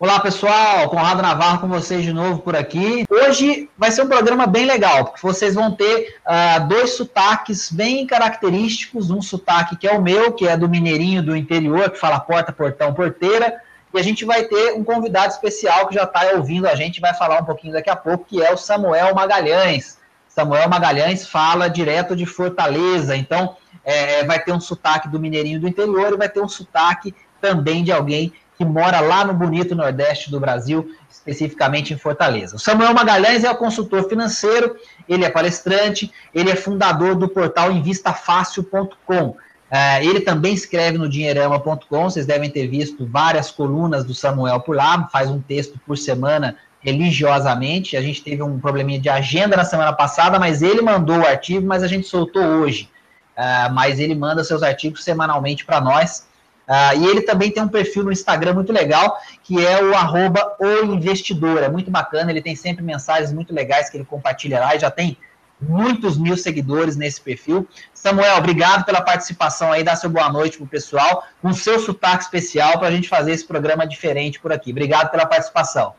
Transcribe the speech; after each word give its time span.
Olá 0.00 0.18
pessoal, 0.18 0.88
Conrado 0.88 1.20
Navarro 1.20 1.58
com 1.58 1.68
vocês 1.68 2.02
de 2.02 2.10
novo 2.10 2.40
por 2.40 2.56
aqui. 2.56 3.04
Hoje 3.10 3.68
vai 3.76 3.90
ser 3.90 4.00
um 4.00 4.08
programa 4.08 4.46
bem 4.46 4.64
legal, 4.64 5.04
porque 5.04 5.20
vocês 5.20 5.54
vão 5.54 5.72
ter 5.72 6.16
uh, 6.24 6.66
dois 6.66 6.96
sotaques 6.96 7.70
bem 7.70 8.06
característicos. 8.06 9.10
Um 9.10 9.20
sotaque 9.20 9.76
que 9.76 9.86
é 9.86 9.92
o 9.92 10.00
meu, 10.00 10.32
que 10.32 10.48
é 10.48 10.56
do 10.56 10.70
mineirinho 10.70 11.22
do 11.22 11.36
interior, 11.36 11.90
que 11.90 11.98
fala 11.98 12.18
porta, 12.18 12.50
portão, 12.50 12.94
porteira. 12.94 13.60
E 13.92 13.98
a 13.98 14.02
gente 14.02 14.24
vai 14.24 14.44
ter 14.44 14.72
um 14.72 14.82
convidado 14.82 15.34
especial 15.34 15.86
que 15.86 15.94
já 15.94 16.04
está 16.04 16.30
ouvindo 16.34 16.66
a 16.66 16.74
gente, 16.74 16.98
vai 16.98 17.12
falar 17.12 17.42
um 17.42 17.44
pouquinho 17.44 17.74
daqui 17.74 17.90
a 17.90 17.96
pouco, 17.96 18.24
que 18.24 18.42
é 18.42 18.50
o 18.50 18.56
Samuel 18.56 19.14
Magalhães. 19.14 19.98
Samuel 20.26 20.66
Magalhães 20.70 21.26
fala 21.26 21.68
direto 21.68 22.16
de 22.16 22.24
Fortaleza, 22.24 23.14
então 23.14 23.54
é, 23.84 24.24
vai 24.24 24.42
ter 24.42 24.52
um 24.52 24.60
sotaque 24.60 25.08
do 25.08 25.20
mineirinho 25.20 25.60
do 25.60 25.68
interior 25.68 26.14
e 26.14 26.16
vai 26.16 26.30
ter 26.30 26.40
um 26.40 26.48
sotaque 26.48 27.14
também 27.38 27.84
de 27.84 27.92
alguém 27.92 28.32
que 28.60 28.64
mora 28.66 29.00
lá 29.00 29.24
no 29.24 29.32
bonito 29.32 29.74
Nordeste 29.74 30.30
do 30.30 30.38
Brasil, 30.38 30.94
especificamente 31.08 31.94
em 31.94 31.96
Fortaleza. 31.96 32.56
O 32.56 32.58
Samuel 32.58 32.92
Magalhães 32.92 33.42
é 33.42 33.50
o 33.50 33.56
consultor 33.56 34.06
financeiro, 34.06 34.76
ele 35.08 35.24
é 35.24 35.30
palestrante, 35.30 36.12
ele 36.34 36.50
é 36.50 36.54
fundador 36.54 37.14
do 37.14 37.26
portal 37.26 37.72
invistafácil.com. 37.72 39.34
É, 39.70 40.04
ele 40.04 40.20
também 40.20 40.52
escreve 40.52 40.98
no 40.98 41.08
dinheirama.com, 41.08 42.10
vocês 42.10 42.26
devem 42.26 42.50
ter 42.50 42.66
visto 42.66 43.06
várias 43.06 43.50
colunas 43.50 44.04
do 44.04 44.14
Samuel 44.14 44.60
por 44.60 44.76
lá, 44.76 45.08
faz 45.10 45.30
um 45.30 45.40
texto 45.40 45.80
por 45.86 45.96
semana 45.96 46.54
religiosamente. 46.80 47.96
A 47.96 48.02
gente 48.02 48.22
teve 48.22 48.42
um 48.42 48.60
probleminha 48.60 49.00
de 49.00 49.08
agenda 49.08 49.56
na 49.56 49.64
semana 49.64 49.94
passada, 49.94 50.38
mas 50.38 50.60
ele 50.60 50.82
mandou 50.82 51.20
o 51.20 51.26
artigo, 51.26 51.66
mas 51.66 51.82
a 51.82 51.86
gente 51.86 52.06
soltou 52.06 52.42
hoje. 52.42 52.90
Uh, 53.38 53.72
mas 53.72 53.98
ele 53.98 54.14
manda 54.14 54.44
seus 54.44 54.62
artigos 54.62 55.02
semanalmente 55.02 55.64
para 55.64 55.80
nós. 55.80 56.28
Uh, 56.70 57.00
e 57.00 57.06
ele 57.06 57.22
também 57.22 57.50
tem 57.50 57.60
um 57.60 57.68
perfil 57.68 58.04
no 58.04 58.12
Instagram 58.12 58.54
muito 58.54 58.72
legal, 58.72 59.18
que 59.42 59.66
é 59.66 59.82
o 59.82 59.92
arroba. 59.92 60.56
É 60.60 61.68
muito 61.68 61.90
bacana, 61.90 62.30
ele 62.30 62.40
tem 62.40 62.54
sempre 62.54 62.84
mensagens 62.84 63.32
muito 63.32 63.52
legais 63.52 63.90
que 63.90 63.96
ele 63.96 64.04
compartilha 64.04 64.60
lá 64.60 64.76
e 64.76 64.78
já 64.78 64.88
tem 64.88 65.18
muitos 65.60 66.16
mil 66.16 66.36
seguidores 66.36 66.94
nesse 66.94 67.20
perfil. 67.20 67.66
Samuel, 67.92 68.36
obrigado 68.36 68.84
pela 68.84 69.00
participação 69.00 69.72
aí, 69.72 69.82
dá 69.82 69.96
seu 69.96 70.08
boa 70.08 70.30
noite 70.30 70.58
pro 70.58 70.66
pessoal, 70.68 71.24
com 71.42 71.52
seu 71.52 71.80
sotaque 71.80 72.22
especial 72.22 72.78
para 72.78 72.86
a 72.86 72.92
gente 72.92 73.08
fazer 73.08 73.32
esse 73.32 73.44
programa 73.44 73.84
diferente 73.84 74.38
por 74.38 74.52
aqui. 74.52 74.70
Obrigado 74.70 75.10
pela 75.10 75.26
participação. 75.26 75.94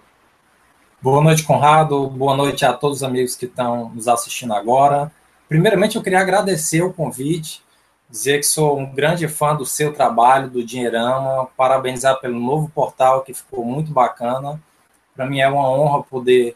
Boa 1.01 1.21
noite, 1.21 1.43
Conrado. 1.43 2.07
Boa 2.07 2.37
noite 2.37 2.63
a 2.63 2.71
todos 2.71 2.99
os 2.99 3.03
amigos 3.03 3.35
que 3.35 3.45
estão 3.45 3.89
nos 3.89 4.07
assistindo 4.07 4.53
agora. 4.53 5.11
Primeiramente, 5.49 5.97
eu 5.97 6.01
queria 6.01 6.21
agradecer 6.21 6.81
o 6.81 6.93
convite 6.93 7.61
dizer 8.11 8.39
que 8.39 8.45
sou 8.45 8.77
um 8.77 8.93
grande 8.93 9.27
fã 9.27 9.55
do 9.55 9.65
seu 9.65 9.93
trabalho, 9.93 10.49
do 10.49 10.63
Dinheirama, 10.63 11.47
parabenizar 11.55 12.19
pelo 12.19 12.37
novo 12.39 12.69
portal 12.69 13.21
que 13.21 13.33
ficou 13.33 13.63
muito 13.63 13.91
bacana. 13.91 14.61
Para 15.15 15.25
mim 15.25 15.39
é 15.39 15.47
uma 15.47 15.69
honra 15.71 16.03
poder 16.03 16.55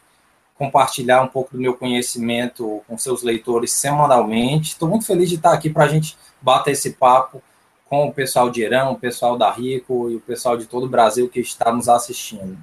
compartilhar 0.58 1.22
um 1.22 1.28
pouco 1.28 1.54
do 1.54 1.62
meu 1.62 1.74
conhecimento 1.74 2.82
com 2.88 2.98
seus 2.98 3.24
leitores 3.24 3.72
semanalmente. 3.72 4.74
Estou 4.74 4.90
muito 4.90 5.06
feliz 5.06 5.30
de 5.30 5.36
estar 5.36 5.54
aqui 5.54 5.70
para 5.70 5.86
a 5.86 5.88
gente 5.88 6.18
bater 6.42 6.72
esse 6.72 6.92
papo 6.92 7.42
com 7.90 8.08
o 8.08 8.14
pessoal 8.14 8.50
de 8.50 8.62
Irã, 8.62 8.90
o 8.90 9.00
pessoal 9.00 9.38
da 9.38 9.50
Rico 9.50 10.10
e 10.10 10.16
o 10.16 10.22
pessoal 10.22 10.58
de 10.58 10.66
todo 10.66 10.86
o 10.86 10.90
Brasil 10.90 11.30
que 11.30 11.40
está 11.40 11.72
nos 11.72 11.88
assistindo. 11.88 12.58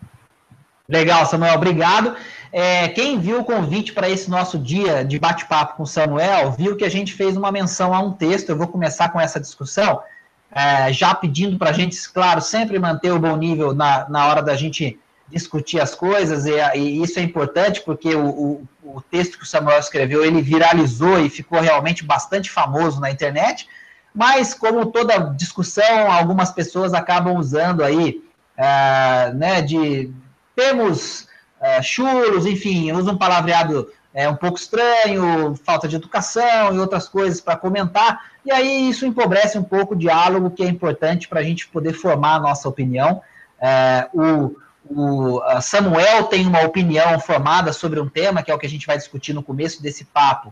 Legal, 0.89 1.25
Samuel, 1.27 1.55
obrigado. 1.55 2.17
É, 2.53 2.89
quem 2.89 3.19
viu 3.19 3.41
o 3.41 3.45
convite 3.45 3.93
para 3.93 4.11
esse 4.11 4.29
nosso 4.29 4.59
dia 4.59 5.05
de 5.05 5.19
bate-papo 5.19 5.77
com 5.77 5.85
o 5.85 5.87
Samuel, 5.87 6.53
viu 6.53 6.77
que 6.77 6.85
a 6.85 6.91
gente 6.91 7.15
fez 7.15 7.37
uma 7.37 7.51
menção 7.51 7.95
a 7.95 8.01
um 8.01 8.13
texto. 8.13 8.51
Eu 8.51 8.59
vou 8.59 8.69
começar 8.69 9.09
com 9.09 9.21
essa 9.21 9.41
discussão, 9.41 10.03
é, 10.51 10.93
já 10.93 11.15
pedindo 11.15 11.57
para 11.57 11.71
a 11.71 11.73
gente, 11.73 11.97
claro, 12.11 12.43
sempre 12.43 12.79
manter 12.79 13.11
o 13.11 13.19
bom 13.19 13.37
nível 13.37 13.75
na, 13.75 14.07
na 14.09 14.27
hora 14.27 14.43
da 14.43 14.55
gente 14.55 14.99
discutir 15.29 15.81
as 15.81 15.95
coisas, 15.95 16.45
e, 16.45 16.53
e 16.77 17.03
isso 17.03 17.19
é 17.19 17.23
importante 17.23 17.81
porque 17.81 18.15
o, 18.15 18.27
o, 18.27 18.69
o, 18.85 19.01
texto 19.01 19.39
que 19.39 19.45
o 19.45 19.47
Samuel 19.47 19.79
escreveu 19.79 20.23
ele 20.23 20.43
viralizou 20.43 21.19
e 21.19 21.31
ficou 21.31 21.59
realmente 21.59 22.05
bastante 22.05 22.51
famoso 22.51 23.01
na 23.01 23.11
internet. 23.11 23.67
Mas, 24.15 24.53
como 24.53 24.85
toda 24.87 25.17
discussão, 25.19 26.13
algumas 26.13 26.51
pessoas 26.53 26.93
acabam 26.93 27.39
usando 27.39 27.83
aí, 27.83 28.23
é, 28.59 29.33
né, 29.33 29.63
de 29.63 30.13
temos 30.55 31.29
é, 31.61 31.81
chulos, 31.83 32.47
enfim, 32.47 32.93
usa 32.93 33.13
um 33.13 33.17
palavreado 33.17 33.91
é, 34.15 34.29
um 34.29 34.37
pouco 34.37 34.59
estranho, 34.59 35.55
falta 35.65 35.89
de 35.89 35.97
educação 35.97 36.75
e 36.75 36.79
outras 36.79 37.09
coisas 37.09 37.41
para 37.41 37.57
comentar, 37.57 38.33
e 38.45 38.51
aí 38.51 38.89
isso 38.89 39.07
empobrece 39.07 39.57
um 39.59 39.63
pouco 39.63 39.95
o 39.95 39.97
diálogo 39.97 40.51
que 40.51 40.63
é 40.63 40.67
importante 40.67 41.29
para 41.29 41.41
a 41.41 41.45
gente 41.45 41.69
poder 41.69 41.93
formar 41.93 42.35
a 42.35 42.41
nossa 42.41 42.69
opinião. 42.69 43.23
É, 43.61 44.09
o, 44.13 44.57
o 44.89 45.41
Samuel 45.61 46.25
tem 46.25 46.47
uma 46.47 46.63
opinião 46.63 47.19
formada 47.21 47.73
sobre 47.73 48.01
um 48.01 48.09
tema, 48.09 48.43
que 48.43 48.51
é 48.51 48.55
o 48.55 48.59
que 48.59 48.67
a 48.67 48.69
gente 48.69 48.87
vai 48.87 48.97
discutir 48.99 49.33
no 49.33 49.43
começo 49.43 49.83
desse 49.83 50.05
papo, 50.05 50.49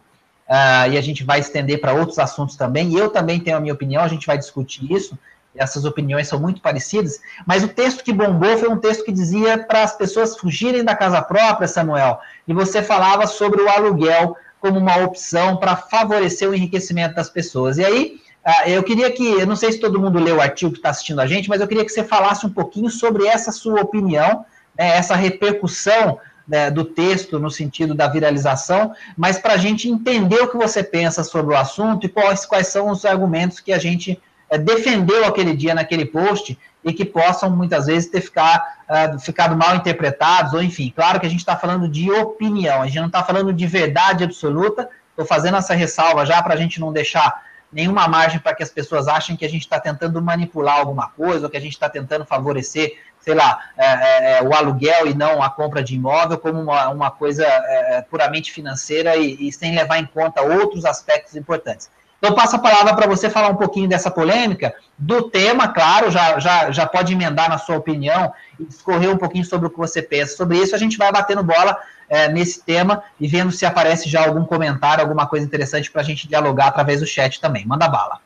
uh, 0.48 0.90
e 0.90 0.96
a 0.96 1.00
gente 1.00 1.24
vai 1.24 1.40
estender 1.40 1.80
para 1.80 1.92
outros 1.92 2.18
assuntos 2.18 2.56
também, 2.56 2.94
eu 2.94 3.10
também 3.10 3.40
tenho 3.40 3.56
a 3.56 3.60
minha 3.60 3.74
opinião, 3.74 4.02
a 4.02 4.08
gente 4.08 4.26
vai 4.26 4.38
discutir 4.38 4.90
isso, 4.90 5.18
essas 5.54 5.84
opiniões 5.84 6.28
são 6.28 6.38
muito 6.38 6.60
parecidas, 6.60 7.20
mas 7.46 7.64
o 7.64 7.68
texto 7.68 8.04
que 8.04 8.12
bombou 8.12 8.56
foi 8.58 8.68
um 8.68 8.78
texto 8.78 9.04
que 9.04 9.12
dizia 9.12 9.58
para 9.58 9.82
as 9.82 9.96
pessoas 9.96 10.36
fugirem 10.36 10.84
da 10.84 10.94
casa 10.94 11.20
própria, 11.20 11.66
Samuel, 11.66 12.20
e 12.46 12.52
você 12.52 12.82
falava 12.82 13.26
sobre 13.26 13.60
o 13.60 13.68
aluguel 13.68 14.36
como 14.60 14.78
uma 14.78 14.98
opção 14.98 15.56
para 15.56 15.74
favorecer 15.74 16.48
o 16.48 16.54
enriquecimento 16.54 17.14
das 17.14 17.30
pessoas. 17.30 17.78
E 17.78 17.84
aí, 17.84 18.20
ah, 18.44 18.68
eu 18.68 18.82
queria 18.82 19.10
que, 19.10 19.24
eu 19.24 19.46
não 19.46 19.56
sei 19.56 19.72
se 19.72 19.80
todo 19.80 20.00
mundo 20.00 20.18
leu 20.18 20.36
o 20.36 20.40
artigo 20.40 20.72
que 20.72 20.78
está 20.78 20.90
assistindo 20.90 21.20
a 21.20 21.26
gente, 21.26 21.48
mas 21.48 21.60
eu 21.60 21.68
queria 21.68 21.84
que 21.84 21.90
você 21.90 22.04
falasse 22.04 22.46
um 22.46 22.50
pouquinho 22.50 22.90
sobre 22.90 23.26
essa 23.26 23.50
sua 23.50 23.80
opinião, 23.80 24.44
né, 24.78 24.96
essa 24.96 25.16
repercussão 25.16 26.18
né, 26.46 26.70
do 26.70 26.84
texto 26.84 27.38
no 27.38 27.50
sentido 27.50 27.94
da 27.94 28.08
viralização, 28.08 28.92
mas 29.16 29.38
para 29.38 29.54
a 29.54 29.56
gente 29.56 29.88
entender 29.88 30.40
o 30.40 30.48
que 30.48 30.56
você 30.56 30.82
pensa 30.82 31.22
sobre 31.22 31.54
o 31.54 31.58
assunto 31.58 32.06
e 32.06 32.08
quais, 32.08 32.44
quais 32.44 32.68
são 32.68 32.90
os 32.90 33.04
argumentos 33.04 33.60
que 33.60 33.72
a 33.72 33.78
gente 33.78 34.20
é, 34.50 34.58
defendeu 34.58 35.24
aquele 35.24 35.56
dia 35.56 35.74
naquele 35.74 36.04
post 36.04 36.58
e 36.84 36.92
que 36.92 37.04
possam 37.04 37.50
muitas 37.50 37.86
vezes 37.86 38.10
ter 38.10 38.20
ficar, 38.20 38.78
uh, 38.88 39.18
ficado 39.18 39.56
mal 39.56 39.76
interpretados, 39.76 40.52
ou 40.54 40.62
enfim, 40.62 40.92
claro 40.94 41.20
que 41.20 41.26
a 41.26 41.28
gente 41.28 41.40
está 41.40 41.56
falando 41.56 41.88
de 41.88 42.10
opinião, 42.10 42.82
a 42.82 42.86
gente 42.86 42.98
não 42.98 43.06
está 43.06 43.22
falando 43.22 43.52
de 43.52 43.66
verdade 43.66 44.24
absoluta, 44.24 44.88
estou 45.10 45.26
fazendo 45.26 45.56
essa 45.56 45.74
ressalva 45.74 46.24
já 46.24 46.42
para 46.42 46.54
a 46.54 46.56
gente 46.56 46.80
não 46.80 46.92
deixar 46.92 47.42
nenhuma 47.72 48.08
margem 48.08 48.40
para 48.40 48.54
que 48.54 48.62
as 48.62 48.70
pessoas 48.70 49.06
achem 49.06 49.36
que 49.36 49.44
a 49.44 49.48
gente 49.48 49.62
está 49.62 49.78
tentando 49.78 50.20
manipular 50.20 50.78
alguma 50.78 51.08
coisa, 51.08 51.46
ou 51.46 51.50
que 51.50 51.56
a 51.56 51.60
gente 51.60 51.72
está 51.72 51.88
tentando 51.88 52.24
favorecer, 52.24 52.98
sei 53.20 53.34
lá, 53.34 53.60
é, 53.76 53.86
é, 53.86 54.38
é, 54.38 54.42
o 54.42 54.52
aluguel 54.54 55.06
e 55.06 55.14
não 55.14 55.42
a 55.42 55.50
compra 55.50 55.82
de 55.82 55.94
imóvel 55.94 56.38
como 56.38 56.60
uma, 56.60 56.88
uma 56.88 57.10
coisa 57.10 57.44
é, 57.44 57.98
é 57.98 58.02
puramente 58.02 58.50
financeira 58.50 59.16
e, 59.16 59.48
e 59.48 59.52
sem 59.52 59.74
levar 59.74 59.98
em 59.98 60.06
conta 60.06 60.42
outros 60.42 60.84
aspectos 60.84 61.36
importantes. 61.36 61.88
Então, 62.20 62.34
passo 62.34 62.56
a 62.56 62.58
palavra 62.58 62.94
para 62.94 63.06
você 63.06 63.30
falar 63.30 63.48
um 63.48 63.56
pouquinho 63.56 63.88
dessa 63.88 64.10
polêmica, 64.10 64.74
do 64.98 65.30
tema, 65.30 65.68
claro, 65.68 66.10
já, 66.10 66.38
já, 66.38 66.70
já 66.70 66.86
pode 66.86 67.14
emendar 67.14 67.48
na 67.48 67.56
sua 67.56 67.78
opinião 67.78 68.30
e 68.58 68.64
discorrer 68.64 69.10
um 69.10 69.16
pouquinho 69.16 69.44
sobre 69.44 69.66
o 69.66 69.70
que 69.70 69.78
você 69.78 70.02
pensa 70.02 70.36
sobre 70.36 70.58
isso. 70.58 70.74
A 70.74 70.78
gente 70.78 70.98
vai 70.98 71.10
batendo 71.10 71.42
bola 71.42 71.78
é, 72.10 72.28
nesse 72.28 72.62
tema 72.62 73.02
e 73.18 73.26
vendo 73.26 73.50
se 73.50 73.64
aparece 73.64 74.06
já 74.06 74.26
algum 74.26 74.44
comentário, 74.44 75.02
alguma 75.02 75.26
coisa 75.26 75.46
interessante 75.46 75.90
para 75.90 76.02
a 76.02 76.04
gente 76.04 76.28
dialogar 76.28 76.66
através 76.66 77.00
do 77.00 77.06
chat 77.06 77.40
também. 77.40 77.64
Manda 77.66 77.88
bala. 77.88 78.20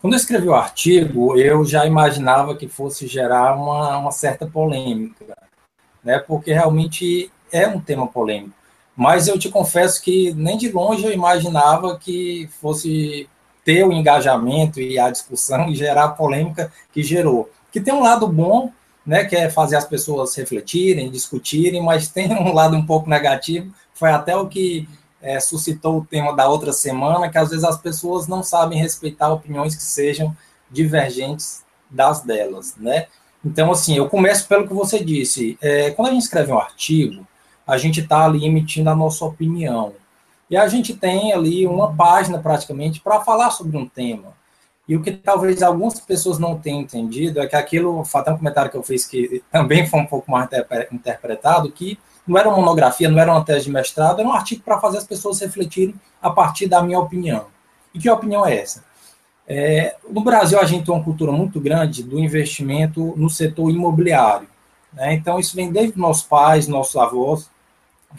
Quando 0.00 0.14
eu 0.14 0.18
escrevi 0.18 0.48
o 0.48 0.54
artigo, 0.54 1.38
eu 1.38 1.64
já 1.64 1.86
imaginava 1.86 2.56
que 2.56 2.66
fosse 2.66 3.06
gerar 3.06 3.54
uma, 3.54 3.96
uma 3.98 4.10
certa 4.10 4.44
polêmica, 4.44 5.36
né? 6.02 6.18
porque 6.18 6.52
realmente 6.52 7.30
é 7.52 7.68
um 7.68 7.80
tema 7.80 8.08
polêmico. 8.08 8.65
Mas 8.96 9.28
eu 9.28 9.38
te 9.38 9.48
confesso 9.50 10.00
que 10.00 10.32
nem 10.34 10.56
de 10.56 10.72
longe 10.72 11.04
eu 11.04 11.12
imaginava 11.12 11.98
que 11.98 12.48
fosse 12.60 13.28
ter 13.64 13.84
o 13.86 13.92
engajamento 13.92 14.80
e 14.80 14.98
a 14.98 15.10
discussão 15.10 15.68
e 15.68 15.74
gerar 15.74 16.04
a 16.04 16.08
polêmica 16.08 16.72
que 16.92 17.02
gerou. 17.02 17.50
Que 17.70 17.80
tem 17.80 17.92
um 17.92 18.02
lado 18.02 18.26
bom, 18.26 18.70
né, 19.04 19.24
que 19.24 19.36
é 19.36 19.50
fazer 19.50 19.76
as 19.76 19.84
pessoas 19.84 20.34
refletirem, 20.34 21.10
discutirem, 21.10 21.82
mas 21.82 22.08
tem 22.08 22.32
um 22.32 22.54
lado 22.54 22.76
um 22.76 22.86
pouco 22.86 23.10
negativo, 23.10 23.72
foi 23.92 24.10
até 24.10 24.34
o 24.36 24.48
que 24.48 24.88
é, 25.20 25.40
suscitou 25.40 25.98
o 25.98 26.04
tema 26.04 26.34
da 26.34 26.48
outra 26.48 26.72
semana, 26.72 27.28
que 27.28 27.38
às 27.38 27.50
vezes 27.50 27.64
as 27.64 27.78
pessoas 27.78 28.26
não 28.26 28.42
sabem 28.42 28.78
respeitar 28.78 29.32
opiniões 29.32 29.74
que 29.74 29.82
sejam 29.82 30.36
divergentes 30.70 31.64
das 31.90 32.22
delas, 32.22 32.76
né? 32.76 33.06
Então, 33.44 33.70
assim, 33.70 33.96
eu 33.96 34.08
começo 34.08 34.48
pelo 34.48 34.66
que 34.66 34.74
você 34.74 35.02
disse. 35.02 35.56
É, 35.60 35.90
quando 35.92 36.08
a 36.08 36.10
gente 36.12 36.22
escreve 36.22 36.50
um 36.50 36.58
artigo, 36.58 37.26
a 37.66 37.76
gente 37.76 38.00
está 38.00 38.24
ali 38.24 38.46
emitindo 38.46 38.88
a 38.90 38.94
nossa 38.94 39.24
opinião. 39.24 39.94
E 40.48 40.56
a 40.56 40.68
gente 40.68 40.94
tem 40.94 41.32
ali 41.32 41.66
uma 41.66 41.92
página 41.94 42.38
praticamente 42.38 43.00
para 43.00 43.20
falar 43.20 43.50
sobre 43.50 43.76
um 43.76 43.88
tema. 43.88 44.36
E 44.88 44.94
o 44.94 45.02
que 45.02 45.10
talvez 45.10 45.62
algumas 45.62 45.98
pessoas 45.98 46.38
não 46.38 46.56
tenham 46.56 46.80
entendido 46.80 47.40
é 47.40 47.46
que 47.48 47.56
aquilo, 47.56 48.04
até 48.14 48.30
um 48.30 48.38
comentário 48.38 48.70
que 48.70 48.76
eu 48.76 48.82
fiz 48.84 49.04
que 49.04 49.42
também 49.50 49.86
foi 49.86 49.98
um 49.98 50.06
pouco 50.06 50.30
mais 50.30 50.48
interpretado, 50.92 51.72
que 51.72 51.98
não 52.24 52.38
era 52.38 52.48
uma 52.48 52.58
monografia, 52.58 53.08
não 53.08 53.18
era 53.18 53.32
uma 53.32 53.44
tese 53.44 53.64
de 53.64 53.72
mestrado, 53.72 54.20
era 54.20 54.28
um 54.28 54.32
artigo 54.32 54.62
para 54.62 54.78
fazer 54.78 54.98
as 54.98 55.04
pessoas 55.04 55.40
refletirem 55.40 55.94
a 56.22 56.30
partir 56.30 56.68
da 56.68 56.82
minha 56.82 57.00
opinião. 57.00 57.46
E 57.92 57.98
que 57.98 58.08
opinião 58.08 58.46
é 58.46 58.56
essa? 58.58 58.84
É, 59.48 59.96
no 60.08 60.22
Brasil, 60.22 60.58
a 60.60 60.64
gente 60.64 60.84
tem 60.84 60.94
uma 60.94 61.02
cultura 61.02 61.32
muito 61.32 61.60
grande 61.60 62.02
do 62.02 62.18
investimento 62.18 63.14
no 63.16 63.30
setor 63.30 63.70
imobiliário. 63.70 64.48
Né? 64.92 65.14
Então, 65.14 65.38
isso 65.38 65.54
vem 65.54 65.70
desde 65.70 65.98
nossos 65.98 66.24
pais, 66.24 66.68
nossos 66.68 66.96
avós, 66.96 67.48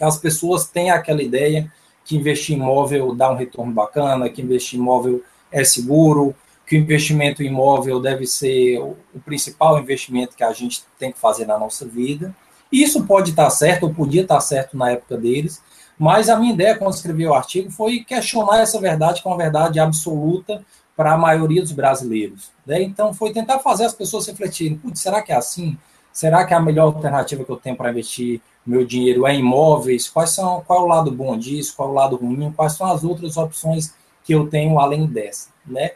as 0.03 0.17
pessoas 0.17 0.67
têm 0.67 0.91
aquela 0.91 1.21
ideia 1.21 1.71
que 2.03 2.15
investir 2.15 2.55
em 2.55 2.59
imóvel 2.59 3.13
dá 3.13 3.31
um 3.31 3.35
retorno 3.35 3.71
bacana, 3.73 4.29
que 4.29 4.41
investir 4.41 4.79
em 4.79 4.81
imóvel 4.81 5.21
é 5.51 5.63
seguro, 5.63 6.35
que 6.65 6.75
o 6.75 6.79
investimento 6.79 7.41
em 7.41 7.47
imóvel 7.47 7.99
deve 7.99 8.25
ser 8.25 8.79
o 8.79 9.19
principal 9.25 9.79
investimento 9.79 10.35
que 10.35 10.43
a 10.43 10.51
gente 10.51 10.83
tem 10.99 11.11
que 11.11 11.19
fazer 11.19 11.45
na 11.45 11.57
nossa 11.57 11.85
vida. 11.85 12.35
Isso 12.71 13.05
pode 13.05 13.31
estar 13.31 13.49
certo, 13.49 13.83
ou 13.83 13.93
podia 13.93 14.21
estar 14.21 14.41
certo 14.41 14.75
na 14.77 14.91
época 14.91 15.17
deles, 15.17 15.61
mas 15.97 16.29
a 16.29 16.37
minha 16.37 16.53
ideia 16.53 16.77
quando 16.77 16.93
escrevi 16.93 17.25
o 17.25 17.33
artigo 17.33 17.71
foi 17.71 18.03
questionar 18.03 18.59
essa 18.59 18.79
verdade, 18.79 19.21
que 19.21 19.27
é 19.27 19.31
uma 19.31 19.37
verdade 19.37 19.79
absoluta 19.79 20.63
para 20.95 21.13
a 21.13 21.17
maioria 21.17 21.61
dos 21.61 21.71
brasileiros. 21.71 22.51
Né? 22.65 22.81
Então, 22.81 23.13
foi 23.13 23.31
tentar 23.31 23.59
fazer 23.59 23.85
as 23.85 23.93
pessoas 23.93 24.27
refletirem: 24.27 24.79
será 24.93 25.21
que 25.21 25.31
é 25.31 25.35
assim? 25.35 25.77
Será 26.17 26.43
que 26.45 26.51
é 26.51 26.57
a 26.57 26.59
melhor 26.59 26.85
alternativa 26.85 27.43
que 27.43 27.51
eu 27.51 27.57
tenho 27.57 27.75
para 27.75 27.91
investir 27.91 28.41
meu 28.65 28.83
dinheiro 28.83 29.27
é 29.27 29.35
imóveis? 29.35 30.09
Quais 30.09 30.31
são, 30.31 30.63
qual 30.65 30.79
é 30.79 30.81
o 30.81 30.87
lado 30.87 31.11
bom 31.11 31.37
disso? 31.37 31.75
Qual 31.77 31.89
é 31.89 31.91
o 31.91 31.93
lado 31.93 32.15
ruim? 32.15 32.51
Quais 32.53 32.73
são 32.73 32.87
as 32.87 33.03
outras 33.03 33.37
opções 33.37 33.93
que 34.23 34.33
eu 34.33 34.47
tenho 34.47 34.79
além 34.79 35.05
dessa? 35.05 35.49
Né? 35.63 35.91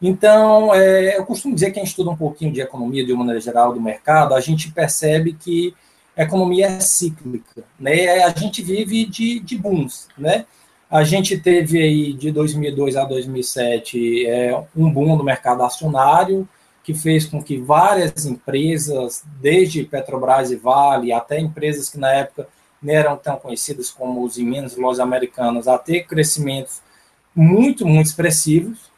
Então, 0.00 0.74
é, 0.74 1.16
eu 1.16 1.24
costumo 1.24 1.54
dizer 1.54 1.68
que 1.68 1.76
quem 1.76 1.84
estuda 1.84 2.10
um 2.10 2.16
pouquinho 2.16 2.52
de 2.52 2.60
economia, 2.60 3.02
de 3.02 3.14
uma 3.14 3.20
maneira 3.20 3.40
geral, 3.40 3.72
do 3.72 3.80
mercado, 3.80 4.34
a 4.34 4.40
gente 4.40 4.70
percebe 4.70 5.32
que 5.32 5.74
a 6.14 6.24
economia 6.24 6.66
é 6.66 6.78
cíclica, 6.78 7.64
né? 7.80 8.24
A 8.24 8.28
gente 8.38 8.62
vive 8.62 9.06
de, 9.06 9.40
de 9.40 9.56
booms, 9.56 10.06
né? 10.18 10.44
A 10.90 11.02
gente 11.02 11.38
teve 11.38 11.80
aí 11.80 12.12
de 12.12 12.30
2002 12.30 12.94
a 12.94 13.04
2007 13.04 14.26
é, 14.26 14.64
um 14.76 14.92
boom 14.92 15.16
no 15.16 15.24
mercado 15.24 15.62
acionário, 15.62 16.46
que 16.82 16.94
fez 16.94 17.26
com 17.26 17.42
que 17.42 17.58
várias 17.58 18.26
empresas, 18.26 19.22
desde 19.40 19.84
Petrobras 19.84 20.50
e 20.50 20.56
Vale, 20.56 21.12
até 21.12 21.38
empresas 21.38 21.88
que 21.88 21.98
na 21.98 22.12
época 22.12 22.48
não 22.82 22.92
eram 22.92 23.16
tão 23.16 23.36
conhecidas 23.36 23.90
como 23.90 24.24
os 24.24 24.36
imensos 24.36 24.76
lojas 24.76 25.00
americanas, 25.00 25.68
a 25.68 25.78
ter 25.78 26.04
crescimentos 26.04 26.82
muito, 27.34 27.86
muito 27.86 28.06
expressivos. 28.06 28.90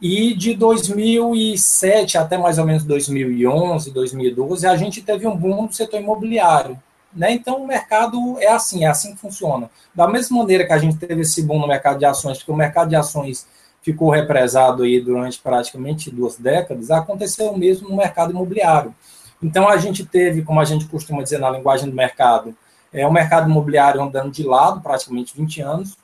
E 0.00 0.34
de 0.34 0.54
2007 0.54 2.18
até 2.18 2.36
mais 2.36 2.58
ou 2.58 2.66
menos 2.66 2.84
2011, 2.84 3.90
2012, 3.90 4.66
a 4.66 4.76
gente 4.76 5.02
teve 5.02 5.26
um 5.26 5.36
boom 5.36 5.62
no 5.62 5.72
setor 5.72 6.00
imobiliário. 6.00 6.80
Né? 7.12 7.32
Então, 7.32 7.62
o 7.62 7.66
mercado 7.66 8.36
é 8.38 8.48
assim, 8.48 8.84
é 8.84 8.88
assim 8.88 9.14
que 9.14 9.20
funciona. 9.20 9.70
Da 9.94 10.06
mesma 10.06 10.36
maneira 10.36 10.66
que 10.66 10.72
a 10.72 10.78
gente 10.78 10.98
teve 10.98 11.22
esse 11.22 11.42
boom 11.42 11.58
no 11.58 11.66
mercado 11.66 11.98
de 11.98 12.04
ações, 12.04 12.38
porque 12.38 12.52
o 12.52 12.56
mercado 12.56 12.90
de 12.90 12.96
ações 12.96 13.46
ficou 13.86 14.10
represado 14.10 14.82
aí 14.82 15.00
durante 15.00 15.38
praticamente 15.38 16.10
duas 16.10 16.36
décadas, 16.36 16.90
aconteceu 16.90 17.52
o 17.52 17.56
mesmo 17.56 17.88
no 17.88 17.94
mercado 17.94 18.32
imobiliário. 18.32 18.92
Então, 19.40 19.68
a 19.68 19.76
gente 19.76 20.04
teve, 20.04 20.42
como 20.42 20.58
a 20.58 20.64
gente 20.64 20.86
costuma 20.86 21.22
dizer 21.22 21.38
na 21.38 21.48
linguagem 21.50 21.88
do 21.88 21.94
mercado, 21.94 22.52
é, 22.92 23.06
o 23.06 23.12
mercado 23.12 23.48
imobiliário 23.48 24.02
andando 24.02 24.32
de 24.32 24.42
lado 24.42 24.80
praticamente 24.80 25.36
20 25.36 25.60
anos, 25.60 25.96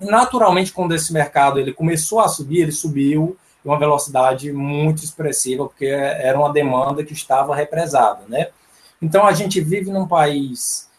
naturalmente, 0.00 0.72
quando 0.72 0.92
esse 0.92 1.12
mercado 1.12 1.60
ele 1.60 1.72
começou 1.72 2.18
a 2.18 2.26
subir, 2.26 2.62
ele 2.62 2.72
subiu 2.72 3.36
em 3.64 3.68
uma 3.68 3.78
velocidade 3.78 4.52
muito 4.52 5.04
expressiva, 5.04 5.66
porque 5.66 5.86
era 5.86 6.36
uma 6.36 6.52
demanda 6.52 7.04
que 7.04 7.12
estava 7.12 7.54
represada, 7.54 8.22
né? 8.28 8.48
Então, 9.00 9.24
a 9.24 9.32
gente 9.32 9.60
vive 9.60 9.88
num 9.92 10.08
país 10.08 10.90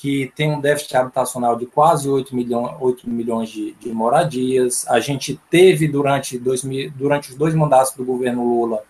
que 0.00 0.32
tem 0.34 0.50
um 0.50 0.58
déficit 0.58 0.96
habitacional 0.96 1.56
de 1.56 1.66
quase 1.66 2.08
8 2.08 2.34
milhões, 2.34 2.74
8 2.80 3.06
milhões 3.06 3.50
de, 3.50 3.74
de 3.74 3.92
moradias. 3.92 4.86
A 4.88 4.98
gente 4.98 5.38
teve, 5.50 5.86
durante, 5.86 6.38
2000, 6.38 6.90
durante 6.96 7.28
os 7.28 7.36
dois 7.36 7.54
mandatos 7.54 7.92
do 7.92 8.02
governo 8.02 8.42
Lula, 8.42 8.82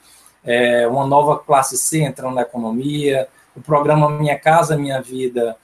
é, 0.44 0.86
uma 0.86 1.04
nova 1.04 1.36
classe 1.36 1.76
C 1.76 2.02
entrando 2.02 2.36
na 2.36 2.42
economia. 2.42 3.26
O 3.56 3.60
programa 3.60 4.08
Minha 4.08 4.38
Casa 4.38 4.76
Minha 4.76 5.02
Vida 5.02 5.56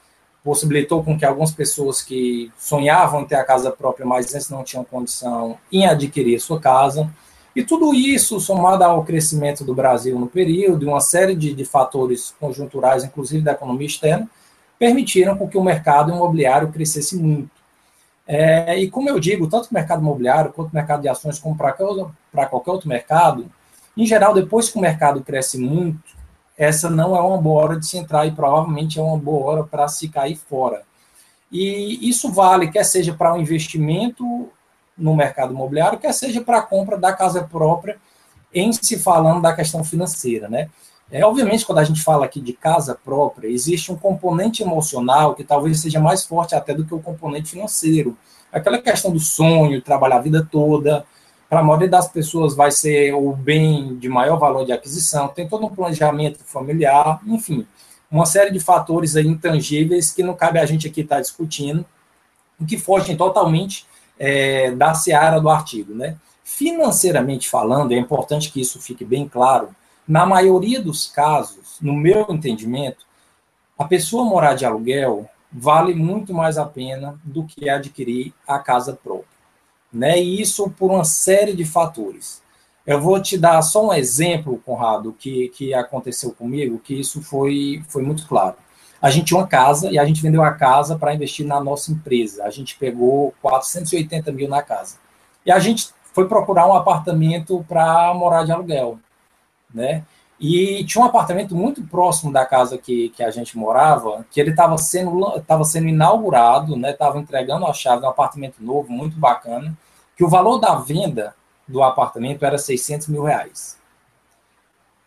possibilitou 0.42 1.04
com 1.04 1.16
que 1.16 1.24
algumas 1.24 1.52
pessoas 1.52 2.02
que 2.02 2.50
sonhavam 2.58 3.22
em 3.22 3.26
ter 3.26 3.36
a 3.36 3.44
casa 3.44 3.70
própria, 3.70 4.04
mas 4.04 4.34
antes 4.34 4.50
não 4.50 4.64
tinham 4.64 4.82
condição 4.82 5.56
em 5.70 5.86
adquirir 5.86 6.40
sua 6.40 6.58
casa. 6.58 7.08
E 7.54 7.62
tudo 7.62 7.94
isso, 7.94 8.40
somado 8.40 8.82
ao 8.82 9.04
crescimento 9.04 9.62
do 9.62 9.76
Brasil 9.76 10.18
no 10.18 10.26
período, 10.26 10.84
e 10.84 10.88
uma 10.88 11.00
série 11.00 11.36
de, 11.36 11.54
de 11.54 11.64
fatores 11.64 12.34
conjunturais, 12.40 13.04
inclusive 13.04 13.44
da 13.44 13.52
economia 13.52 13.86
externa, 13.86 14.28
permitiram 14.78 15.36
com 15.36 15.48
que 15.48 15.58
o 15.58 15.64
mercado 15.64 16.12
imobiliário 16.12 16.72
crescesse 16.72 17.16
muito. 17.16 17.50
É, 18.26 18.76
e 18.78 18.90
como 18.90 19.08
eu 19.08 19.20
digo, 19.20 19.48
tanto 19.48 19.70
o 19.70 19.74
mercado 19.74 20.00
imobiliário 20.00 20.52
quanto 20.52 20.72
o 20.72 20.74
mercado 20.74 21.02
de 21.02 21.08
ações, 21.08 21.38
como 21.38 21.56
para 21.56 22.46
qualquer 22.46 22.70
outro 22.70 22.88
mercado, 22.88 23.50
em 23.96 24.04
geral, 24.04 24.34
depois 24.34 24.68
que 24.68 24.76
o 24.78 24.80
mercado 24.80 25.22
cresce 25.22 25.58
muito, 25.58 26.16
essa 26.56 26.90
não 26.90 27.14
é 27.14 27.20
uma 27.20 27.38
boa 27.38 27.62
hora 27.62 27.78
de 27.78 27.86
se 27.86 27.96
entrar 27.96 28.26
e 28.26 28.32
provavelmente 28.32 28.98
é 28.98 29.02
uma 29.02 29.16
boa 29.16 29.46
hora 29.46 29.64
para 29.64 29.86
se 29.88 30.08
cair 30.08 30.36
fora. 30.36 30.82
E 31.50 32.08
isso 32.08 32.30
vale, 32.32 32.70
quer 32.70 32.84
seja 32.84 33.14
para 33.14 33.32
o 33.32 33.36
um 33.36 33.40
investimento 33.40 34.50
no 34.96 35.14
mercado 35.14 35.52
imobiliário, 35.52 35.98
quer 35.98 36.12
seja 36.12 36.40
para 36.40 36.58
a 36.58 36.62
compra 36.62 36.98
da 36.98 37.12
casa 37.12 37.44
própria, 37.44 37.98
em 38.52 38.72
se 38.72 38.98
falando 38.98 39.42
da 39.42 39.54
questão 39.54 39.84
financeira, 39.84 40.48
né? 40.48 40.68
É, 41.10 41.24
obviamente, 41.24 41.64
quando 41.64 41.78
a 41.78 41.84
gente 41.84 42.02
fala 42.02 42.24
aqui 42.24 42.40
de 42.40 42.52
casa 42.52 42.94
própria, 42.94 43.48
existe 43.48 43.92
um 43.92 43.96
componente 43.96 44.62
emocional 44.62 45.34
que 45.34 45.44
talvez 45.44 45.80
seja 45.80 46.00
mais 46.00 46.24
forte 46.24 46.54
até 46.54 46.74
do 46.74 46.84
que 46.84 46.94
o 46.94 47.00
componente 47.00 47.50
financeiro. 47.50 48.16
Aquela 48.52 48.78
questão 48.78 49.12
do 49.12 49.20
sonho, 49.20 49.80
trabalhar 49.80 50.16
a 50.16 50.22
vida 50.22 50.46
toda, 50.50 51.04
para 51.48 51.60
a 51.60 51.62
maioria 51.62 51.88
das 51.88 52.08
pessoas 52.08 52.56
vai 52.56 52.72
ser 52.72 53.14
o 53.14 53.32
bem 53.32 53.96
de 53.96 54.08
maior 54.08 54.36
valor 54.36 54.64
de 54.64 54.72
aquisição, 54.72 55.28
tem 55.28 55.48
todo 55.48 55.64
um 55.64 55.74
planejamento 55.74 56.40
familiar, 56.44 57.20
enfim, 57.24 57.66
uma 58.10 58.26
série 58.26 58.50
de 58.50 58.58
fatores 58.58 59.14
intangíveis 59.14 60.10
que 60.10 60.22
não 60.22 60.34
cabe 60.34 60.58
a 60.58 60.66
gente 60.66 60.88
aqui 60.88 61.02
estar 61.02 61.16
tá 61.16 61.20
discutindo, 61.20 61.84
e 62.60 62.64
que 62.64 62.78
fogem 62.78 63.16
totalmente 63.16 63.86
é, 64.18 64.70
da 64.72 64.94
seara 64.94 65.40
do 65.40 65.48
artigo. 65.48 65.94
Né? 65.94 66.16
Financeiramente 66.42 67.48
falando, 67.48 67.92
é 67.92 67.96
importante 67.96 68.50
que 68.50 68.60
isso 68.60 68.80
fique 68.80 69.04
bem 69.04 69.28
claro, 69.28 69.68
na 70.06 70.24
maioria 70.26 70.80
dos 70.80 71.06
casos, 71.06 71.78
no 71.80 71.94
meu 71.94 72.26
entendimento, 72.30 73.04
a 73.78 73.84
pessoa 73.84 74.24
morar 74.24 74.54
de 74.54 74.64
aluguel 74.64 75.28
vale 75.52 75.94
muito 75.94 76.32
mais 76.34 76.58
a 76.58 76.64
pena 76.64 77.18
do 77.24 77.44
que 77.44 77.68
adquirir 77.68 78.32
a 78.46 78.58
casa 78.58 78.92
própria 78.92 79.36
né? 79.96 80.20
E 80.20 80.40
isso 80.40 80.70
por 80.70 80.90
uma 80.90 81.04
série 81.04 81.54
de 81.54 81.64
fatores. 81.64 82.42
Eu 82.86 83.00
vou 83.00 83.20
te 83.20 83.36
dar 83.36 83.60
só 83.62 83.88
um 83.88 83.92
exemplo, 83.92 84.60
Conrado, 84.64 85.12
que, 85.18 85.48
que 85.48 85.74
aconteceu 85.74 86.32
comigo, 86.32 86.78
que 86.78 86.94
isso 87.00 87.22
foi, 87.22 87.82
foi 87.88 88.02
muito 88.02 88.26
claro. 88.28 88.56
A 89.02 89.10
gente 89.10 89.26
tinha 89.26 89.40
uma 89.40 89.46
casa 89.46 89.90
e 89.90 89.98
a 89.98 90.04
gente 90.04 90.22
vendeu 90.22 90.42
a 90.42 90.52
casa 90.52 90.96
para 90.96 91.14
investir 91.14 91.46
na 91.46 91.60
nossa 91.60 91.90
empresa. 91.90 92.44
A 92.44 92.50
gente 92.50 92.76
pegou 92.78 93.34
480 93.42 94.30
mil 94.32 94.48
na 94.48 94.62
casa. 94.62 94.96
E 95.44 95.50
a 95.50 95.58
gente 95.58 95.88
foi 96.14 96.28
procurar 96.28 96.66
um 96.66 96.74
apartamento 96.74 97.64
para 97.68 98.14
morar 98.14 98.44
de 98.44 98.52
aluguel, 98.52 98.98
né? 99.76 100.04
E 100.38 100.84
tinha 100.84 101.02
um 101.02 101.06
apartamento 101.06 101.54
muito 101.54 101.82
próximo 101.84 102.32
da 102.32 102.44
casa 102.44 102.76
que, 102.76 103.10
que 103.10 103.22
a 103.22 103.30
gente 103.30 103.56
morava, 103.56 104.26
que 104.30 104.40
ele 104.40 104.50
estava 104.50 104.76
sendo, 104.76 105.40
tava 105.42 105.64
sendo 105.64 105.88
inaugurado, 105.88 106.76
né? 106.76 106.90
Estava 106.90 107.18
entregando 107.18 107.66
a 107.66 107.72
chave 107.72 108.00
de 108.00 108.06
um 108.06 108.10
apartamento 108.10 108.56
novo, 108.60 108.90
muito 108.90 109.16
bacana 109.16 109.76
que 110.16 110.24
o 110.24 110.28
valor 110.28 110.58
da 110.58 110.74
venda 110.76 111.34
do 111.68 111.82
apartamento 111.82 112.44
era 112.44 112.56
600 112.56 113.08
mil 113.08 113.24
reais. 113.24 113.76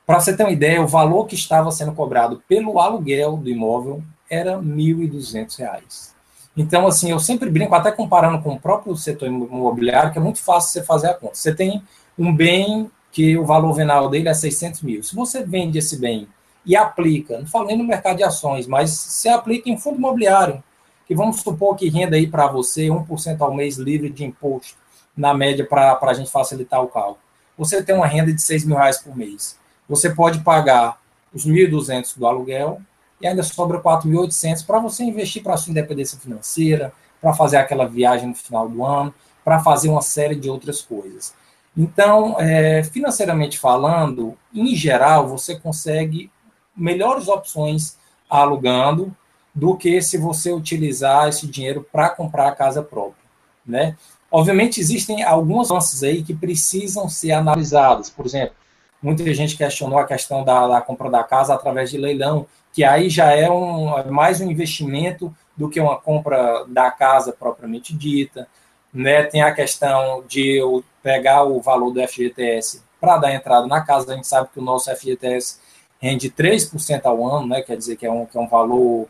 Para 0.05 0.19
você 0.19 0.35
ter 0.35 0.43
uma 0.43 0.51
ideia, 0.51 0.81
o 0.81 0.87
valor 0.87 1.25
que 1.25 1.35
estava 1.35 1.71
sendo 1.71 1.93
cobrado 1.93 2.43
pelo 2.47 2.79
aluguel 2.79 3.37
do 3.37 3.49
imóvel 3.49 4.03
era 4.29 4.57
1.200 4.57 5.57
reais. 5.57 6.15
Então, 6.55 6.85
assim, 6.87 7.11
eu 7.11 7.19
sempre 7.19 7.49
brinco, 7.49 7.73
até 7.73 7.91
comparando 7.91 8.41
com 8.41 8.53
o 8.53 8.59
próprio 8.59 8.95
setor 8.95 9.27
imobiliário, 9.27 10.11
que 10.11 10.19
é 10.19 10.21
muito 10.21 10.39
fácil 10.39 10.71
você 10.71 10.83
fazer 10.83 11.09
a 11.09 11.13
conta. 11.13 11.35
Você 11.35 11.53
tem 11.53 11.81
um 12.17 12.35
bem 12.35 12.91
que 13.11 13.37
o 13.37 13.45
valor 13.45 13.73
venal 13.73 14.09
dele 14.09 14.29
é 14.29 14.33
600 14.33 14.81
mil. 14.81 15.03
Se 15.03 15.15
você 15.15 15.43
vende 15.43 15.77
esse 15.77 15.97
bem 15.97 16.27
e 16.65 16.75
aplica, 16.75 17.39
não 17.39 17.47
falo 17.47 17.67
nem 17.67 17.77
no 17.77 17.83
mercado 17.83 18.17
de 18.17 18.23
ações, 18.23 18.67
mas 18.67 18.91
se 18.91 19.27
aplica 19.29 19.69
em 19.69 19.77
fundo 19.77 19.97
imobiliário, 19.97 20.63
que 21.07 21.15
vamos 21.15 21.41
supor 21.41 21.75
que 21.75 21.89
renda 21.89 22.15
aí 22.15 22.27
para 22.27 22.47
você 22.47 22.87
1% 22.87 23.41
ao 23.41 23.53
mês 23.53 23.77
livre 23.77 24.09
de 24.09 24.23
imposto, 24.23 24.77
na 25.17 25.33
média, 25.33 25.65
para 25.65 25.97
a 25.99 26.13
gente 26.13 26.29
facilitar 26.29 26.81
o 26.83 26.87
cálculo. 26.87 27.17
Você 27.57 27.83
tem 27.83 27.95
uma 27.95 28.07
renda 28.07 28.31
de 28.31 28.41
6 28.41 28.63
mil 28.63 28.77
reais 28.77 28.99
por 28.99 29.15
mês. 29.17 29.57
Você 29.87 30.09
pode 30.11 30.39
pagar 30.39 30.99
os 31.33 31.45
1.200 31.45 32.17
do 32.17 32.25
aluguel 32.25 32.79
e 33.19 33.27
ainda 33.27 33.43
sobra 33.43 33.81
4.800 33.81 34.65
para 34.65 34.79
você 34.79 35.03
investir 35.03 35.43
para 35.43 35.57
sua 35.57 35.71
independência 35.71 36.17
financeira, 36.17 36.93
para 37.19 37.33
fazer 37.33 37.57
aquela 37.57 37.85
viagem 37.85 38.29
no 38.29 38.35
final 38.35 38.69
do 38.69 38.85
ano, 38.85 39.13
para 39.43 39.59
fazer 39.59 39.89
uma 39.89 40.01
série 40.01 40.35
de 40.35 40.49
outras 40.49 40.81
coisas. 40.81 41.33
Então, 41.77 42.35
é, 42.39 42.83
financeiramente 42.83 43.57
falando, 43.57 44.37
em 44.53 44.75
geral, 44.75 45.27
você 45.27 45.57
consegue 45.57 46.31
melhores 46.75 47.27
opções 47.27 47.97
alugando 48.29 49.15
do 49.53 49.75
que 49.75 50.01
se 50.01 50.17
você 50.17 50.51
utilizar 50.51 51.27
esse 51.27 51.47
dinheiro 51.47 51.85
para 51.91 52.09
comprar 52.09 52.47
a 52.47 52.55
casa 52.55 52.81
própria, 52.81 53.23
né? 53.65 53.97
Obviamente, 54.31 54.79
existem 54.79 55.23
algumas 55.23 55.69
nuances 55.69 56.03
aí 56.03 56.23
que 56.23 56.35
precisam 56.35 57.09
ser 57.09 57.31
analisadas. 57.31 58.09
Por 58.09 58.25
exemplo, 58.25 58.53
Muita 59.01 59.33
gente 59.33 59.55
questionou 59.55 59.97
a 59.97 60.05
questão 60.05 60.43
da, 60.43 60.67
da 60.67 60.81
compra 60.81 61.09
da 61.09 61.23
casa 61.23 61.53
através 61.53 61.89
de 61.89 61.97
leilão, 61.97 62.45
que 62.73 62.83
aí 62.83 63.09
já 63.09 63.31
é 63.31 63.49
um, 63.49 63.97
é 63.97 64.03
mais 64.11 64.41
um 64.41 64.51
investimento 64.51 65.33
do 65.55 65.69
que 65.69 65.79
uma 65.79 65.97
compra 65.97 66.65
da 66.67 66.91
casa 66.91 67.31
propriamente 67.31 67.95
dita. 67.95 68.45
Né? 68.93 69.23
Tem 69.23 69.41
a 69.41 69.53
questão 69.53 70.23
de 70.27 70.57
eu 70.57 70.83
pegar 71.01 71.43
o 71.43 71.61
valor 71.61 71.91
do 71.91 72.07
FGTS 72.07 72.81
para 72.99 73.17
dar 73.17 73.33
entrada 73.33 73.67
na 73.67 73.81
casa. 73.81 74.11
A 74.11 74.15
gente 74.15 74.27
sabe 74.27 74.49
que 74.53 74.59
o 74.59 74.63
nosso 74.63 74.93
FGTS 74.95 75.59
rende 76.01 76.29
3% 76.29 77.05
ao 77.05 77.27
ano, 77.27 77.47
né? 77.47 77.61
quer 77.61 77.77
dizer 77.77 77.95
que 77.95 78.05
é 78.05 78.11
um, 78.11 78.25
que 78.25 78.37
é 78.37 78.41
um 78.41 78.47
valor 78.47 79.07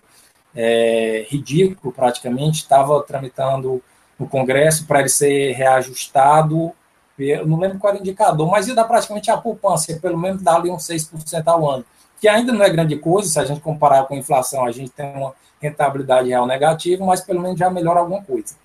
é, 0.56 1.26
ridículo 1.30 1.94
praticamente. 1.94 2.62
Estava 2.62 3.02
tramitando 3.04 3.82
no 4.20 4.28
Congresso 4.28 4.86
para 4.86 5.00
ele 5.00 5.10
ser 5.10 5.54
reajustado. 5.54 6.74
Eu 7.18 7.46
não 7.46 7.60
lembro 7.60 7.80
qual 7.80 7.92
era 7.92 8.00
o 8.00 8.02
indicador, 8.02 8.50
mas 8.50 8.68
ia 8.68 8.76
dar 8.76 8.86
praticamente 8.86 9.30
a 9.32 9.38
poupança, 9.38 9.98
pelo 10.02 10.18
menos 10.18 10.42
dar 10.42 10.56
ali 10.56 10.70
uns 10.70 10.88
6% 10.88 11.44
ao 11.48 11.70
ano, 11.70 11.86
que 12.20 12.28
ainda 12.28 12.54
não 12.54 12.64
é 12.64 12.70
grande 12.70 12.98
coisa, 12.98 13.30
se 13.30 13.40
a 13.40 13.46
gente 13.46 13.60
comparar 13.60 14.06
com 14.06 14.14
a 14.14 14.18
inflação, 14.18 14.66
a 14.66 14.72
gente 14.72 14.92
tem 14.92 15.14
uma 15.16 15.34
rentabilidade 15.62 16.30
real 16.30 16.48
negativa, 16.48 17.06
mas 17.06 17.20
pelo 17.20 17.42
menos 17.42 17.60
já 17.60 17.70
melhora 17.70 18.00
alguma 18.00 18.24
coisa. 18.24 18.56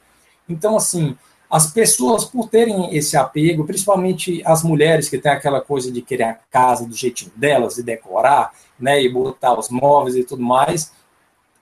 Então, 0.49 0.77
assim, 0.77 1.17
as 1.51 1.73
pessoas, 1.73 2.25
por 2.25 2.49
terem 2.49 2.97
esse 2.97 3.17
apego, 3.17 3.65
principalmente 3.65 4.43
as 4.45 4.63
mulheres 4.63 5.09
que 5.09 5.19
têm 5.19 5.33
aquela 5.33 5.61
coisa 5.61 5.91
de 5.93 6.03
querer 6.03 6.25
a 6.25 6.35
casa 6.51 6.87
do 6.87 6.95
jeitinho 6.95 7.31
delas, 7.37 7.77
de 7.77 7.83
decorar, 7.83 8.53
né, 8.79 9.01
e 9.03 9.09
botar 9.09 9.59
os 9.59 9.69
móveis 9.69 10.17
e 10.17 10.25
tudo 10.25 10.43
mais, 10.43 10.93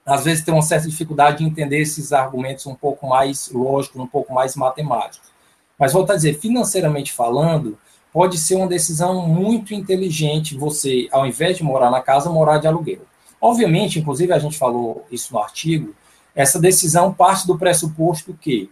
às 0.04 0.24
vezes 0.24 0.44
tem 0.44 0.52
uma 0.52 0.62
certa 0.62 0.88
dificuldade 0.88 1.38
de 1.38 1.44
entender 1.44 1.78
esses 1.78 2.12
argumentos 2.12 2.66
um 2.66 2.74
pouco 2.74 3.06
mais 3.06 3.50
lógicos, 3.52 4.00
um 4.00 4.06
pouco 4.06 4.32
mais 4.32 4.56
matemáticos. 4.56 5.30
Mas 5.78 5.92
volto 5.92 6.10
a 6.10 6.16
dizer, 6.16 6.38
financeiramente 6.38 7.12
falando, 7.12 7.78
pode 8.12 8.38
ser 8.38 8.56
uma 8.56 8.66
decisão 8.66 9.26
muito 9.26 9.74
inteligente 9.74 10.56
você, 10.56 11.08
ao 11.12 11.26
invés 11.26 11.56
de 11.56 11.64
morar 11.64 11.90
na 11.90 12.00
casa, 12.00 12.30
morar 12.30 12.58
de 12.58 12.66
aluguel. 12.66 13.02
Obviamente, 13.40 13.98
inclusive 13.98 14.32
a 14.32 14.38
gente 14.38 14.58
falou 14.58 15.04
isso 15.10 15.32
no 15.32 15.38
artigo, 15.38 15.94
essa 16.34 16.58
decisão 16.58 17.12
parte 17.12 17.46
do 17.46 17.58
pressuposto 17.58 18.34
que 18.34 18.70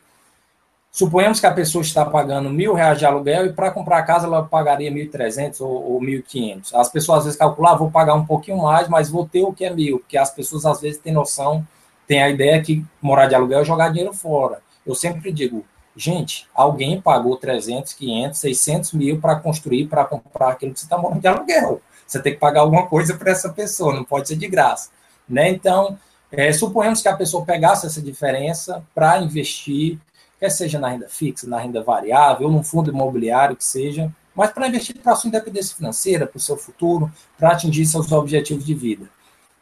Suponhamos 0.93 1.39
que 1.39 1.47
a 1.47 1.53
pessoa 1.53 1.83
está 1.83 2.05
pagando 2.05 2.51
mil 2.51 2.75
reais 2.75 2.99
de 2.99 3.07
aluguel 3.07 3.47
e 3.47 3.53
para 3.53 3.71
comprar 3.71 3.99
a 3.99 4.03
casa 4.03 4.27
ela 4.27 4.43
pagaria 4.43 4.91
mil 4.91 5.09
trezentos 5.09 5.61
ou, 5.61 6.01
mil 6.01 6.21
quinhentos. 6.21 6.75
As 6.75 6.89
pessoas 6.89 7.19
às 7.19 7.25
vezes 7.27 7.39
calculam, 7.39 7.73
ah, 7.73 7.77
vou 7.77 7.91
pagar 7.93 8.15
um 8.15 8.27
pouquinho 8.27 8.59
mais, 8.59 8.89
mas 8.89 9.09
vou 9.09 9.25
ter 9.25 9.43
o 9.43 9.53
que 9.53 9.65
é 9.65 9.73
mil, 9.73 10.01
porque 10.01 10.19
as 10.19 10.35
pessoas 10.35 10.67
às 10.67 10.81
vezes 10.81 10.99
têm 10.99 11.13
noção, 11.13 11.65
têm 12.09 12.21
a 12.21 12.29
ideia 12.29 12.61
que 12.61 12.85
morar 13.01 13.27
de 13.27 13.37
aluguel 13.37 13.61
é 13.61 13.65
jogar 13.65 13.91
dinheiro 13.91 14.13
fora. 14.13 14.61
Eu 14.85 14.97
sempre 14.97 15.31
digo, 15.31 15.65
gente, 15.95 16.49
alguém 16.53 17.01
pagou 17.01 17.37
300, 17.37 17.93
500, 17.93 18.41
600 18.41 18.93
mil 18.93 19.21
para 19.21 19.37
construir, 19.37 19.87
para 19.87 20.05
comprar 20.05 20.51
aquilo 20.51 20.73
que 20.73 20.81
você 20.81 20.87
está 20.87 20.99
morando 20.99 21.21
de 21.21 21.29
aluguel. 21.29 21.81
Você 22.05 22.21
tem 22.21 22.33
que 22.33 22.41
pagar 22.41 22.63
alguma 22.63 22.89
coisa 22.89 23.15
para 23.17 23.31
essa 23.31 23.51
pessoa, 23.51 23.95
não 23.95 24.03
pode 24.03 24.27
ser 24.27 24.35
de 24.35 24.49
graça. 24.49 24.91
Né? 25.29 25.51
Então, 25.51 25.97
é, 26.33 26.53
suponhamos 26.53 27.03
que 27.03 27.09
a 27.09 27.17
pessoa 27.17 27.45
pegasse 27.45 27.87
essa 27.87 28.01
diferença 28.01 28.85
para 28.95 29.19
investir 29.19 29.99
quer 30.41 30.51
seja 30.51 30.79
na 30.79 30.89
renda 30.89 31.07
fixa, 31.07 31.47
na 31.47 31.59
renda 31.59 31.83
variável, 31.83 32.47
ou 32.47 32.53
num 32.53 32.63
fundo 32.63 32.91
imobiliário 32.91 33.55
que 33.55 33.65
seja, 33.65 34.11
mas 34.35 34.51
para 34.51 34.67
investir 34.67 34.99
para 34.99 35.15
sua 35.15 35.29
independência 35.29 35.77
financeira, 35.77 36.27
para 36.27 36.39
o 36.39 36.41
seu 36.41 36.57
futuro, 36.57 37.13
para 37.39 37.51
atingir 37.53 37.85
seus 37.85 38.11
objetivos 38.11 38.65
de 38.65 38.75
vida. 38.75 39.07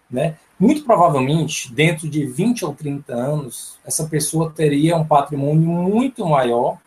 Né? 0.09 0.37
Muito 0.59 0.85
provavelmente, 0.85 1.73
dentro 1.75 2.09
de 2.09 2.25
20 2.25 2.65
ou 2.65 2.75
30 2.75 3.13
anos, 3.13 3.77
essa 3.85 4.07
pessoa 4.07 4.53
teria 4.55 4.97
um 4.97 5.05
patrimônio 5.05 5.69
muito 5.69 6.25
maior 6.25 6.79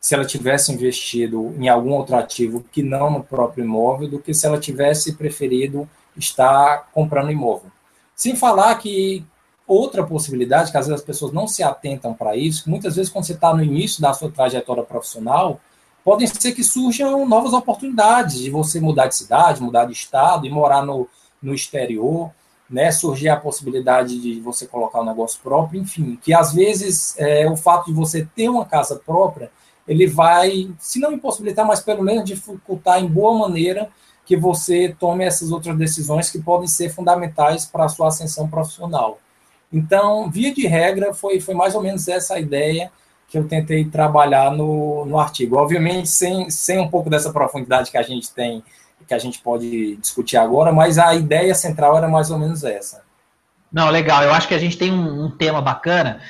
se 0.00 0.14
ela 0.14 0.24
tivesse 0.24 0.72
investido 0.72 1.54
em 1.58 1.68
algum 1.68 1.92
outro 1.92 2.16
ativo 2.16 2.64
que 2.72 2.82
não 2.82 3.10
no 3.10 3.24
próprio 3.24 3.64
imóvel, 3.64 4.08
do 4.08 4.18
que 4.18 4.32
se 4.32 4.46
ela 4.46 4.58
tivesse 4.58 5.14
preferido 5.14 5.88
estar 6.16 6.88
comprando 6.92 7.30
imóvel. 7.30 7.70
Sem 8.14 8.36
falar 8.36 8.74
que 8.76 9.24
outra 9.66 10.04
possibilidade, 10.04 10.70
que 10.70 10.76
às 10.76 10.86
vezes 10.86 11.00
as 11.00 11.06
pessoas 11.06 11.32
não 11.32 11.46
se 11.46 11.62
atentam 11.62 12.12
para 12.12 12.36
isso, 12.36 12.68
muitas 12.68 12.96
vezes 12.96 13.10
quando 13.10 13.24
você 13.24 13.32
está 13.32 13.54
no 13.54 13.62
início 13.62 14.02
da 14.02 14.12
sua 14.12 14.30
trajetória 14.30 14.82
profissional, 14.82 15.60
podem 16.04 16.26
ser 16.26 16.52
que 16.52 16.64
surjam 16.64 17.26
novas 17.26 17.52
oportunidades 17.52 18.38
de 18.38 18.50
você 18.50 18.80
mudar 18.80 19.06
de 19.06 19.14
cidade, 19.14 19.62
mudar 19.62 19.84
de 19.84 19.92
estado 19.92 20.46
e 20.46 20.50
morar 20.50 20.84
no, 20.84 21.08
no 21.40 21.54
exterior, 21.54 22.30
né? 22.68 22.90
Surgir 22.90 23.28
a 23.28 23.36
possibilidade 23.36 24.20
de 24.20 24.40
você 24.40 24.66
colocar 24.66 25.00
um 25.00 25.04
negócio 25.04 25.40
próprio, 25.42 25.80
enfim, 25.80 26.18
que 26.20 26.34
às 26.34 26.52
vezes 26.52 27.14
é, 27.18 27.48
o 27.48 27.56
fato 27.56 27.86
de 27.86 27.92
você 27.92 28.26
ter 28.34 28.48
uma 28.48 28.64
casa 28.64 28.96
própria, 28.96 29.50
ele 29.86 30.06
vai, 30.06 30.70
se 30.78 30.98
não 30.98 31.12
impossibilitar, 31.12 31.66
mas 31.66 31.80
pelo 31.80 32.02
menos 32.02 32.24
dificultar 32.24 33.00
em 33.00 33.06
boa 33.06 33.36
maneira 33.38 33.90
que 34.32 34.36
você 34.38 34.96
tome 34.98 35.26
essas 35.26 35.52
outras 35.52 35.76
decisões 35.76 36.30
que 36.30 36.40
podem 36.40 36.66
ser 36.66 36.88
fundamentais 36.88 37.66
para 37.66 37.84
a 37.84 37.88
sua 37.88 38.08
ascensão 38.08 38.48
profissional. 38.48 39.18
Então, 39.70 40.30
via 40.30 40.54
de 40.54 40.66
regra, 40.66 41.12
foi, 41.12 41.38
foi 41.38 41.54
mais 41.54 41.74
ou 41.74 41.82
menos 41.82 42.08
essa 42.08 42.36
a 42.36 42.40
ideia 42.40 42.90
que 43.28 43.36
eu 43.36 43.46
tentei 43.46 43.84
trabalhar 43.84 44.50
no, 44.50 45.04
no 45.04 45.18
artigo. 45.18 45.58
Obviamente, 45.58 46.08
sem, 46.08 46.48
sem 46.48 46.80
um 46.80 46.88
pouco 46.88 47.10
dessa 47.10 47.30
profundidade 47.30 47.90
que 47.90 47.98
a 47.98 48.02
gente 48.02 48.32
tem, 48.32 48.64
que 49.06 49.12
a 49.12 49.18
gente 49.18 49.38
pode 49.38 49.96
discutir 49.96 50.38
agora, 50.38 50.72
mas 50.72 50.96
a 50.96 51.14
ideia 51.14 51.54
central 51.54 51.98
era 51.98 52.08
mais 52.08 52.30
ou 52.30 52.38
menos 52.38 52.64
essa. 52.64 53.02
Não, 53.70 53.90
legal. 53.90 54.22
Eu 54.22 54.32
acho 54.32 54.48
que 54.48 54.54
a 54.54 54.58
gente 54.58 54.78
tem 54.78 54.90
um, 54.90 55.26
um 55.26 55.30
tema 55.30 55.60
bacana, 55.60 56.22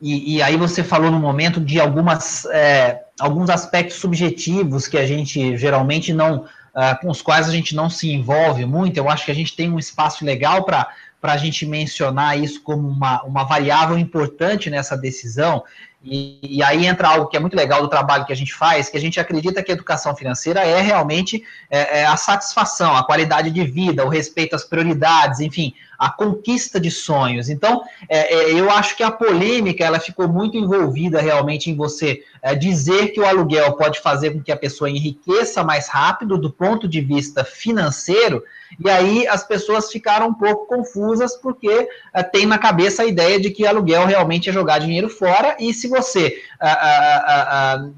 e, 0.00 0.36
e, 0.36 0.42
aí 0.42 0.56
você 0.56 0.82
falou 0.82 1.10
no 1.10 1.20
momento 1.20 1.60
de 1.60 1.78
algumas, 1.78 2.46
é, 2.46 3.02
alguns 3.20 3.50
aspectos 3.50 3.98
subjetivos 3.98 4.88
que 4.88 4.96
a 4.96 5.04
gente 5.04 5.58
geralmente 5.58 6.10
não, 6.10 6.46
uh, 6.74 7.00
com 7.00 7.10
os 7.10 7.22
quais 7.22 7.48
a 7.48 7.52
gente 7.52 7.74
não 7.74 7.90
se 7.90 8.10
envolve 8.10 8.64
muito. 8.64 8.96
Eu 8.96 9.08
acho 9.08 9.24
que 9.24 9.30
a 9.30 9.34
gente 9.34 9.54
tem 9.54 9.70
um 9.70 9.78
espaço 9.78 10.24
legal 10.24 10.64
para 10.64 10.86
a 11.22 11.36
gente 11.36 11.66
mencionar 11.66 12.38
isso 12.38 12.62
como 12.62 12.88
uma, 12.88 13.22
uma 13.22 13.44
variável 13.44 13.98
importante 13.98 14.70
nessa 14.70 14.96
decisão. 14.96 15.62
E, 16.02 16.38
e, 16.42 16.62
aí 16.62 16.86
entra 16.86 17.08
algo 17.08 17.26
que 17.26 17.36
é 17.36 17.40
muito 17.40 17.54
legal 17.54 17.82
do 17.82 17.88
trabalho 17.88 18.24
que 18.24 18.32
a 18.32 18.36
gente 18.36 18.54
faz, 18.54 18.88
que 18.88 18.96
a 18.96 19.00
gente 19.00 19.20
acredita 19.20 19.62
que 19.62 19.70
a 19.70 19.74
educação 19.74 20.16
financeira 20.16 20.60
é 20.60 20.80
realmente 20.80 21.44
é, 21.70 22.00
é 22.00 22.06
a 22.06 22.16
satisfação, 22.16 22.96
a 22.96 23.04
qualidade 23.04 23.50
de 23.50 23.64
vida, 23.66 24.04
o 24.04 24.08
respeito 24.08 24.56
às 24.56 24.64
prioridades, 24.64 25.40
enfim, 25.40 25.74
a 26.00 26.08
conquista 26.08 26.80
de 26.80 26.90
sonhos. 26.90 27.50
Então, 27.50 27.82
é, 28.08 28.34
é, 28.34 28.54
eu 28.54 28.70
acho 28.70 28.96
que 28.96 29.02
a 29.02 29.10
polêmica 29.10 29.84
ela 29.84 30.00
ficou 30.00 30.26
muito 30.26 30.56
envolvida 30.56 31.20
realmente 31.20 31.70
em 31.70 31.76
você 31.76 32.22
é, 32.40 32.54
dizer 32.54 33.08
que 33.08 33.20
o 33.20 33.26
aluguel 33.26 33.74
pode 33.74 34.00
fazer 34.00 34.30
com 34.30 34.42
que 34.42 34.50
a 34.50 34.56
pessoa 34.56 34.88
enriqueça 34.88 35.62
mais 35.62 35.88
rápido 35.88 36.38
do 36.38 36.50
ponto 36.50 36.88
de 36.88 37.02
vista 37.02 37.44
financeiro, 37.44 38.42
e 38.82 38.88
aí 38.88 39.26
as 39.26 39.46
pessoas 39.46 39.90
ficaram 39.90 40.28
um 40.28 40.34
pouco 40.34 40.66
confusas 40.66 41.36
porque 41.36 41.86
é, 42.14 42.22
tem 42.22 42.46
na 42.46 42.56
cabeça 42.56 43.02
a 43.02 43.06
ideia 43.06 43.38
de 43.38 43.50
que 43.50 43.66
aluguel 43.66 44.06
realmente 44.06 44.48
é 44.48 44.52
jogar 44.54 44.78
dinheiro 44.78 45.10
fora, 45.10 45.54
e 45.60 45.74
se 45.74 45.86
você 45.86 46.42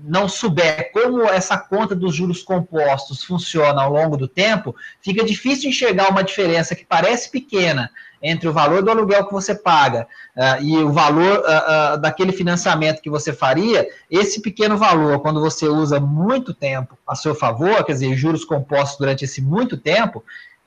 não 0.04 0.28
souber 0.28 0.92
como 0.92 1.22
essa 1.24 1.58
conta 1.58 1.96
dos 1.96 2.14
juros 2.14 2.42
compostos 2.42 3.24
funciona 3.24 3.82
ao 3.82 3.92
longo 3.92 4.16
do 4.16 4.28
tempo, 4.28 4.74
fica 5.00 5.24
difícil 5.24 5.68
enxergar 5.68 6.10
uma 6.10 6.22
diferença 6.22 6.74
que 6.74 6.84
parece 6.84 7.30
pequena 7.30 7.91
entre 8.22 8.48
o 8.48 8.52
valor 8.52 8.82
do 8.82 8.90
aluguel 8.90 9.26
que 9.26 9.32
você 9.32 9.54
paga 9.54 10.06
uh, 10.36 10.62
e 10.62 10.76
o 10.76 10.92
valor 10.92 11.40
uh, 11.40 11.94
uh, 11.94 11.98
daquele 11.98 12.32
financiamento 12.32 13.02
que 13.02 13.10
você 13.10 13.32
faria, 13.32 13.86
esse 14.10 14.40
pequeno 14.40 14.76
valor, 14.76 15.20
quando 15.20 15.40
você 15.40 15.66
usa 15.66 15.98
muito 15.98 16.54
tempo 16.54 16.96
a 17.06 17.14
seu 17.14 17.34
favor, 17.34 17.84
quer 17.84 17.92
dizer, 17.92 18.14
juros 18.16 18.44
compostos 18.44 18.98
durante 18.98 19.24
esse 19.24 19.42
muito 19.42 19.76
tempo, 19.76 20.24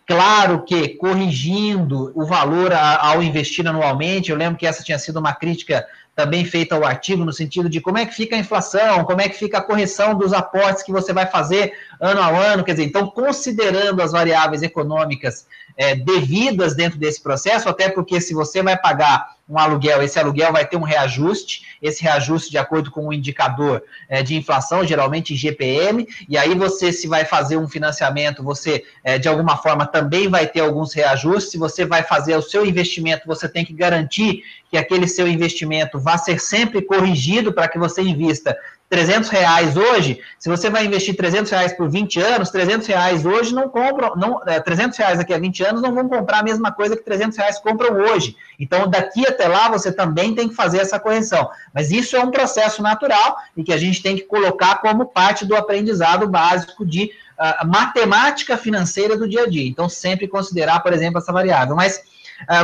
Claro 0.07 0.63
que 0.63 0.89
corrigindo 0.89 2.11
o 2.13 2.25
valor 2.25 2.71
ao 2.71 3.23
investir 3.23 3.67
anualmente, 3.67 4.29
eu 4.29 4.37
lembro 4.37 4.57
que 4.57 4.67
essa 4.67 4.83
tinha 4.83 4.99
sido 4.99 5.17
uma 5.17 5.33
crítica 5.33 5.83
também 6.15 6.45
feita 6.45 6.75
ao 6.75 6.85
artigo, 6.85 7.25
no 7.25 7.33
sentido 7.33 7.67
de 7.67 7.81
como 7.81 7.97
é 7.97 8.05
que 8.05 8.15
fica 8.15 8.35
a 8.35 8.39
inflação, 8.39 9.03
como 9.03 9.21
é 9.21 9.27
que 9.27 9.37
fica 9.37 9.57
a 9.57 9.61
correção 9.61 10.17
dos 10.17 10.31
aportes 10.31 10.81
que 10.81 10.91
você 10.91 11.11
vai 11.11 11.27
fazer 11.27 11.73
ano 11.99 12.21
a 12.21 12.27
ano, 12.29 12.63
quer 12.63 12.71
dizer, 12.71 12.85
então, 12.85 13.07
considerando 13.07 14.01
as 14.01 14.13
variáveis 14.13 14.63
econômicas 14.63 15.45
é, 15.77 15.93
devidas 15.95 16.73
dentro 16.73 16.97
desse 16.97 17.21
processo, 17.21 17.67
até 17.67 17.89
porque 17.89 18.21
se 18.21 18.33
você 18.33 18.63
vai 18.63 18.77
pagar 18.77 19.35
um 19.47 19.59
aluguel, 19.59 20.01
esse 20.01 20.17
aluguel 20.17 20.51
vai 20.51 20.65
ter 20.65 20.75
um 20.75 20.81
reajuste, 20.81 21.77
esse 21.79 22.01
reajuste 22.01 22.49
de 22.49 22.57
acordo 22.57 22.89
com 22.89 23.07
o 23.07 23.13
indicador 23.13 23.83
é, 24.09 24.23
de 24.23 24.35
inflação, 24.35 24.85
geralmente 24.85 25.35
GPM, 25.35 26.07
e 26.27 26.35
aí 26.35 26.55
você, 26.55 26.91
se 26.91 27.07
vai 27.07 27.25
fazer 27.25 27.57
um 27.57 27.67
financiamento, 27.67 28.41
você, 28.41 28.83
é, 29.03 29.19
de 29.19 29.27
alguma 29.27 29.57
forma, 29.57 29.85
também 29.85 30.27
vai 30.27 30.47
ter 30.47 30.61
alguns 30.61 30.93
reajustes, 30.93 31.51
se 31.51 31.57
você 31.59 31.85
vai 31.85 32.01
fazer 32.01 32.35
o 32.35 32.41
seu 32.41 32.65
investimento, 32.65 33.27
você 33.27 33.47
tem 33.47 33.63
que 33.63 33.73
garantir 33.73 34.43
que 34.71 34.77
aquele 34.77 35.07
seu 35.07 35.27
investimento 35.27 35.99
vá 36.05 36.19
ser 36.19 36.39
sempre 36.39 36.83
corrigido 36.83 37.51
para 37.51 37.67
que 37.67 37.79
você 37.79 38.03
invista 38.03 38.55
300 38.87 39.29
reais 39.29 39.75
hoje, 39.75 40.21
se 40.37 40.47
você 40.47 40.69
vai 40.69 40.85
investir 40.85 41.17
300 41.17 41.51
reais 41.51 41.73
por 41.73 41.89
20 41.89 42.21
anos, 42.21 42.51
300 42.51 42.85
reais 42.85 43.25
hoje 43.25 43.53
não 43.53 43.67
compram, 43.67 44.15
não, 44.15 44.39
é, 44.45 44.59
300 44.59 44.95
reais 44.99 45.17
daqui 45.17 45.33
a 45.33 45.39
20 45.39 45.63
anos 45.63 45.81
não 45.81 45.91
vão 45.91 46.07
comprar 46.07 46.39
a 46.39 46.43
mesma 46.43 46.71
coisa 46.71 46.95
que 46.95 47.03
300 47.03 47.35
reais 47.35 47.59
compram 47.59 47.95
hoje. 47.95 48.37
Então, 48.59 48.87
daqui 48.87 49.25
até 49.25 49.47
lá, 49.47 49.67
você 49.69 49.91
também 49.91 50.35
tem 50.35 50.47
que 50.47 50.53
fazer 50.53 50.77
essa 50.77 50.99
correção. 50.99 51.49
Mas 51.73 51.89
isso 51.89 52.15
é 52.15 52.19
um 52.19 52.29
processo 52.29 52.83
natural 52.83 53.37
e 53.57 53.63
que 53.63 53.73
a 53.73 53.77
gente 53.77 54.03
tem 54.03 54.15
que 54.15 54.23
colocar 54.23 54.75
como 54.75 55.07
parte 55.07 55.45
do 55.45 55.55
aprendizado 55.55 56.29
básico 56.29 56.85
de 56.85 57.11
uh, 57.39 57.67
matemática 57.67 58.55
financeira 58.55 59.17
do 59.17 59.27
dia 59.27 59.43
a 59.43 59.49
dia. 59.49 59.67
Então, 59.67 59.89
sempre 59.89 60.27
considerar, 60.27 60.81
por 60.81 60.93
exemplo, 60.93 61.17
essa 61.17 61.33
variável. 61.33 61.75
Mas, 61.75 62.03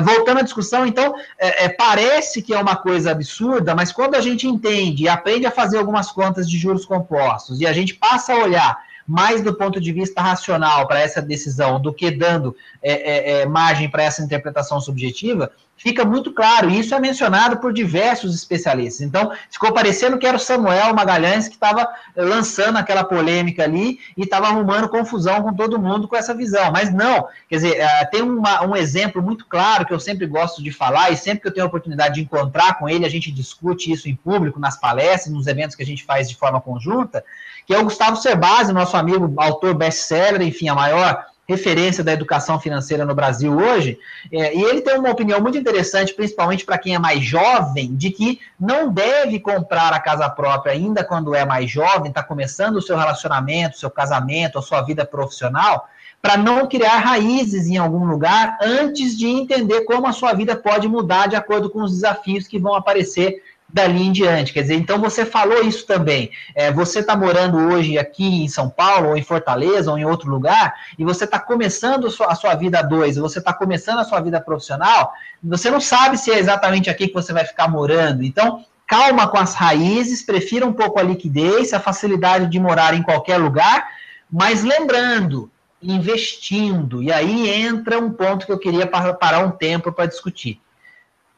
voltando 0.04 0.40
à 0.40 0.42
discussão, 0.42 0.86
então, 0.86 1.16
é, 1.38 1.66
é, 1.66 1.70
parece 1.70 2.42
que 2.42 2.54
é 2.54 2.60
uma 2.60 2.76
coisa 2.76 3.12
absurda, 3.12 3.74
mas 3.74 3.92
quando 3.92 4.16
a 4.16 4.22
gente 4.22 4.48
entende 4.48 5.04
e 5.04 5.10
aprende 5.10 5.46
a 5.46 5.52
fazer 5.52 5.78
algumas 5.78 6.12
contas 6.12 6.50
de 6.50 6.58
juros 6.58 6.86
compostos 6.86 7.62
e 7.62 7.68
a 7.68 7.74
gente 7.74 7.94
passa 7.94 8.34
a 8.34 8.38
olhar 8.38 8.91
mais 9.08 9.42
do 9.42 9.54
ponto 9.54 9.80
de 9.80 9.92
vista 9.92 10.22
racional 10.22 10.88
para 10.88 11.00
essa 11.00 11.22
decisão 11.22 11.82
do 11.82 11.94
que 11.94 12.12
dando 12.12 12.56
é, 12.82 12.92
é, 12.92 13.42
é, 13.42 13.46
margem 13.46 13.90
para 13.90 14.04
essa 14.04 14.22
interpretação 14.22 14.80
subjetiva, 14.80 15.52
fica 15.82 16.06
muito 16.06 16.32
claro. 16.32 16.70
E 16.70 16.80
isso 16.80 16.94
é 16.94 17.00
mencionado 17.00 17.58
por 17.58 17.74
diversos 17.74 18.36
especialistas. 18.36 19.02
Então, 19.02 19.32
ficou 19.50 19.74
parecendo 19.74 20.18
que 20.18 20.28
era 20.28 20.38
o 20.38 20.40
Samuel 20.40 20.94
Magalhães 20.94 21.48
que 21.48 21.56
estava 21.56 21.88
lançando 22.16 22.78
aquela 22.78 23.04
polêmica 23.04 23.64
ali 23.64 24.00
e 24.16 24.24
estava 24.24 24.48
arrumando 24.48 24.90
confusão 24.90 25.42
com 25.42 25.54
todo 25.54 25.82
mundo 25.82 26.08
com 26.08 26.16
essa 26.16 26.34
visão. 26.34 26.72
Mas 26.72 26.94
não, 26.94 27.28
quer 27.50 27.56
dizer, 27.56 27.80
é, 27.80 28.06
tem 28.06 28.22
uma, 28.22 28.64
um 28.66 28.76
exemplo 28.76 29.22
muito 29.22 29.46
claro 29.46 29.86
que 29.86 29.94
eu 29.94 30.00
sempre 30.00 30.28
gosto 30.28 30.62
de 30.62 30.72
falar 30.72 31.10
e 31.12 31.18
sempre 31.18 31.42
que 31.42 31.48
eu 31.48 31.54
tenho 31.54 31.66
a 31.66 31.70
oportunidade 31.70 32.16
de 32.16 32.22
encontrar 32.22 32.78
com 32.78 32.88
ele, 32.88 33.06
a 33.06 33.10
gente 33.10 33.32
discute 33.32 33.92
isso 33.92 34.08
em 34.08 34.16
público, 34.16 34.60
nas 34.60 34.80
palestras, 34.80 35.34
nos 35.34 35.48
eventos 35.48 35.76
que 35.76 35.84
a 35.84 35.86
gente 35.86 36.04
faz 36.04 36.30
de 36.30 36.36
forma 36.36 36.62
conjunta, 36.62 37.24
que 37.66 37.74
é 37.74 37.80
o 37.80 37.84
Gustavo 37.84 38.18
Cerbasi, 38.18 38.74
nosso 38.74 38.98
amigo, 38.98 39.34
autor 39.38 39.74
best-seller, 39.74 40.42
enfim, 40.42 40.70
a 40.70 40.76
maior 40.76 41.26
referência 41.48 42.04
da 42.04 42.14
educação 42.14 42.60
financeira 42.60 43.06
no 43.06 43.14
Brasil 43.14 43.56
hoje, 43.56 44.00
é, 44.32 44.56
e 44.56 44.64
ele 44.64 44.82
tem 44.82 44.98
uma 44.98 45.10
opinião 45.12 45.42
muito 45.42 45.58
interessante, 45.58 46.14
principalmente 46.14 46.64
para 46.64 46.78
quem 46.78 46.96
é 46.96 47.00
mais 47.00 47.22
jovem, 47.24 47.94
de 47.96 48.10
que 48.10 48.40
não 48.60 48.92
deve 48.92 49.40
comprar 49.40 49.92
a 49.92 50.00
casa 50.00 50.30
própria 50.30 50.74
ainda 50.74 51.04
quando 51.04 51.36
é 51.36 51.44
mais 51.44 51.70
jovem, 51.70 52.10
está 52.10 52.24
começando 52.24 52.78
o 52.78 52.82
seu 52.82 52.98
relacionamento, 52.98 53.78
seu 53.78 53.90
casamento, 53.90 54.58
a 54.58 54.62
sua 54.62 54.82
vida 54.82 55.06
profissional, 55.06 55.90
para 56.22 56.38
não 56.38 56.68
criar 56.68 57.00
raízes 57.00 57.68
em 57.68 57.78
algum 57.78 58.06
lugar 58.06 58.58
antes 58.62 59.18
de 59.18 59.28
entender 59.28 59.82
como 59.82 60.08
a 60.08 60.14
sua 60.14 60.34
vida 60.34 60.56
pode 60.56 60.88
mudar 60.88 61.28
de 61.28 61.36
acordo 61.36 61.70
com 61.70 61.82
os 61.82 61.92
desafios 61.92 62.48
que 62.48 62.60
vão 62.60 62.76
aparecer 62.76 63.42
dali 63.74 64.04
em 64.04 64.12
diante. 64.12 64.54
Quer 64.54 64.62
dizer, 64.62 64.76
então 64.76 65.00
você 65.00 65.26
falou 65.26 65.62
isso 65.64 65.86
também. 65.86 66.32
É, 66.54 66.72
você 66.72 67.00
está 67.00 67.16
morando 67.16 67.58
hoje 67.58 67.98
aqui 67.98 68.44
em 68.44 68.48
São 68.48 68.70
Paulo, 68.70 69.10
ou 69.10 69.18
em 69.18 69.24
Fortaleza, 69.24 69.92
ou 69.92 69.98
em 69.98 70.06
outro 70.06 70.30
lugar, 70.30 70.74
e 70.98 71.04
você 71.04 71.26
está 71.26 71.40
começando 71.40 72.08
a 72.08 72.36
sua, 72.36 72.56
vida 72.56 72.82
dois, 72.82 73.18
você 73.18 73.40
está 73.40 73.54
começando 73.54 74.00
a 74.00 74.04
sua 74.04 74.20
vida 74.20 74.40
profissional, 74.42 75.14
você 75.44 75.70
não 75.70 75.80
sabe 75.80 76.18
se 76.18 76.32
é 76.32 76.40
exatamente 76.40 76.90
aqui 76.90 77.08
que 77.08 77.14
você 77.14 77.34
vai 77.34 77.46
ficar 77.46 77.68
morando. 77.68 78.24
Então, 78.24 78.66
calma 78.86 79.28
com 79.28 79.38
as 79.38 79.56
raízes, 79.56 80.22
prefira 80.22 80.66
um 80.66 80.74
pouco 80.74 81.00
a 81.00 81.04
liquidez, 81.04 81.74
a 81.74 81.80
facilidade 81.80 82.48
de 82.48 82.60
morar 82.60 82.94
em 82.94 83.02
qualquer 83.02 83.38
lugar, 83.38 83.88
mas 84.32 84.64
lembrando, 84.64 85.50
investindo. 85.82 87.02
E 87.02 87.12
aí 87.12 87.50
entra 87.50 88.00
um 88.00 88.12
ponto 88.12 88.46
que 88.46 88.52
eu 88.52 88.60
queria 88.60 88.86
parar 88.86 89.46
um 89.46 89.52
tempo 89.52 89.92
para 89.92 90.06
discutir 90.06 90.60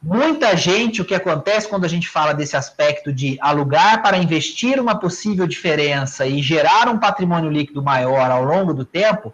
Muita 0.06 0.54
gente, 0.54 1.00
o 1.00 1.04
que 1.04 1.14
acontece 1.14 1.66
quando 1.66 1.86
a 1.86 1.88
gente 1.88 2.10
fala 2.10 2.34
desse 2.34 2.54
aspecto 2.54 3.10
de 3.10 3.38
alugar 3.40 4.02
para 4.02 4.18
investir 4.18 4.78
uma 4.78 4.98
possível 4.98 5.46
diferença 5.46 6.26
e 6.26 6.42
gerar 6.42 6.90
um 6.90 6.98
patrimônio 6.98 7.50
líquido 7.50 7.82
maior 7.82 8.30
ao 8.30 8.44
longo 8.44 8.74
do 8.74 8.84
tempo, 8.84 9.32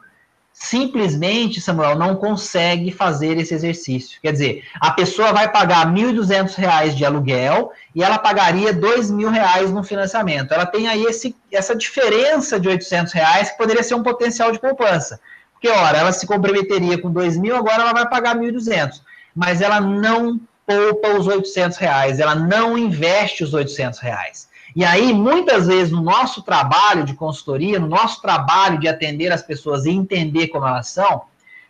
simplesmente, 0.53 1.61
Samuel, 1.61 1.99
não 1.99 2.15
consegue 2.15 2.93
fazer 2.93 3.37
esse 3.37 3.53
exercício. 3.53 4.21
Quer 4.23 4.31
dizer, 4.31 4.65
a 4.81 4.93
pessoa 4.93 5.33
vai 5.33 5.51
pagar 5.51 5.93
R$ 5.93 5.93
1.200 5.93 6.91
de 6.91 7.05
aluguel 7.05 7.73
e 7.93 8.05
ela 8.05 8.17
pagaria 8.17 8.71
R$ 8.71 8.79
2.000 8.79 9.71
no 9.71 9.83
financiamento. 9.83 10.55
Ela 10.55 10.67
tem 10.67 10.87
aí 10.87 11.03
esse, 11.03 11.35
essa 11.51 11.75
diferença 11.75 12.61
de 12.61 12.69
800 12.69 13.13
reais 13.13 13.51
que 13.51 13.59
poderia 13.59 13.83
ser 13.83 13.97
um 13.97 14.05
potencial 14.05 14.53
de 14.53 14.61
poupança. 14.61 15.19
Porque, 15.53 15.69
ora, 15.69 15.99
ela 15.99 16.13
se 16.13 16.29
comprometeria 16.29 16.97
com 16.97 17.09
R$ 17.09 17.27
2.000, 17.27 17.57
agora 17.57 17.83
ela 17.83 17.93
vai 17.93 18.09
pagar 18.09 18.37
R$ 18.37 18.53
1.200. 18.53 19.01
Mas 19.35 19.61
ela 19.61 19.81
não 19.81 20.41
poupa 20.71 21.19
os 21.19 21.27
800 21.27 21.77
reais, 21.79 22.21
ela 22.21 22.37
não 22.37 22.79
investe 22.79 23.43
os 23.43 23.53
800 23.53 23.99
reais. 23.99 24.49
E 24.77 24.85
aí, 24.85 25.13
muitas 25.13 25.67
vezes, 25.67 25.91
no 25.91 26.01
nosso 26.01 26.43
trabalho 26.43 27.03
de 27.03 27.15
consultoria, 27.15 27.81
no 27.81 27.89
nosso 27.89 28.23
trabalho 28.23 28.79
de 28.79 28.87
atender 28.87 29.33
as 29.33 29.43
pessoas 29.43 29.85
e 29.85 29.91
entender 29.91 30.47
como 30.47 30.65
elas 30.65 30.89
são, 30.89 31.23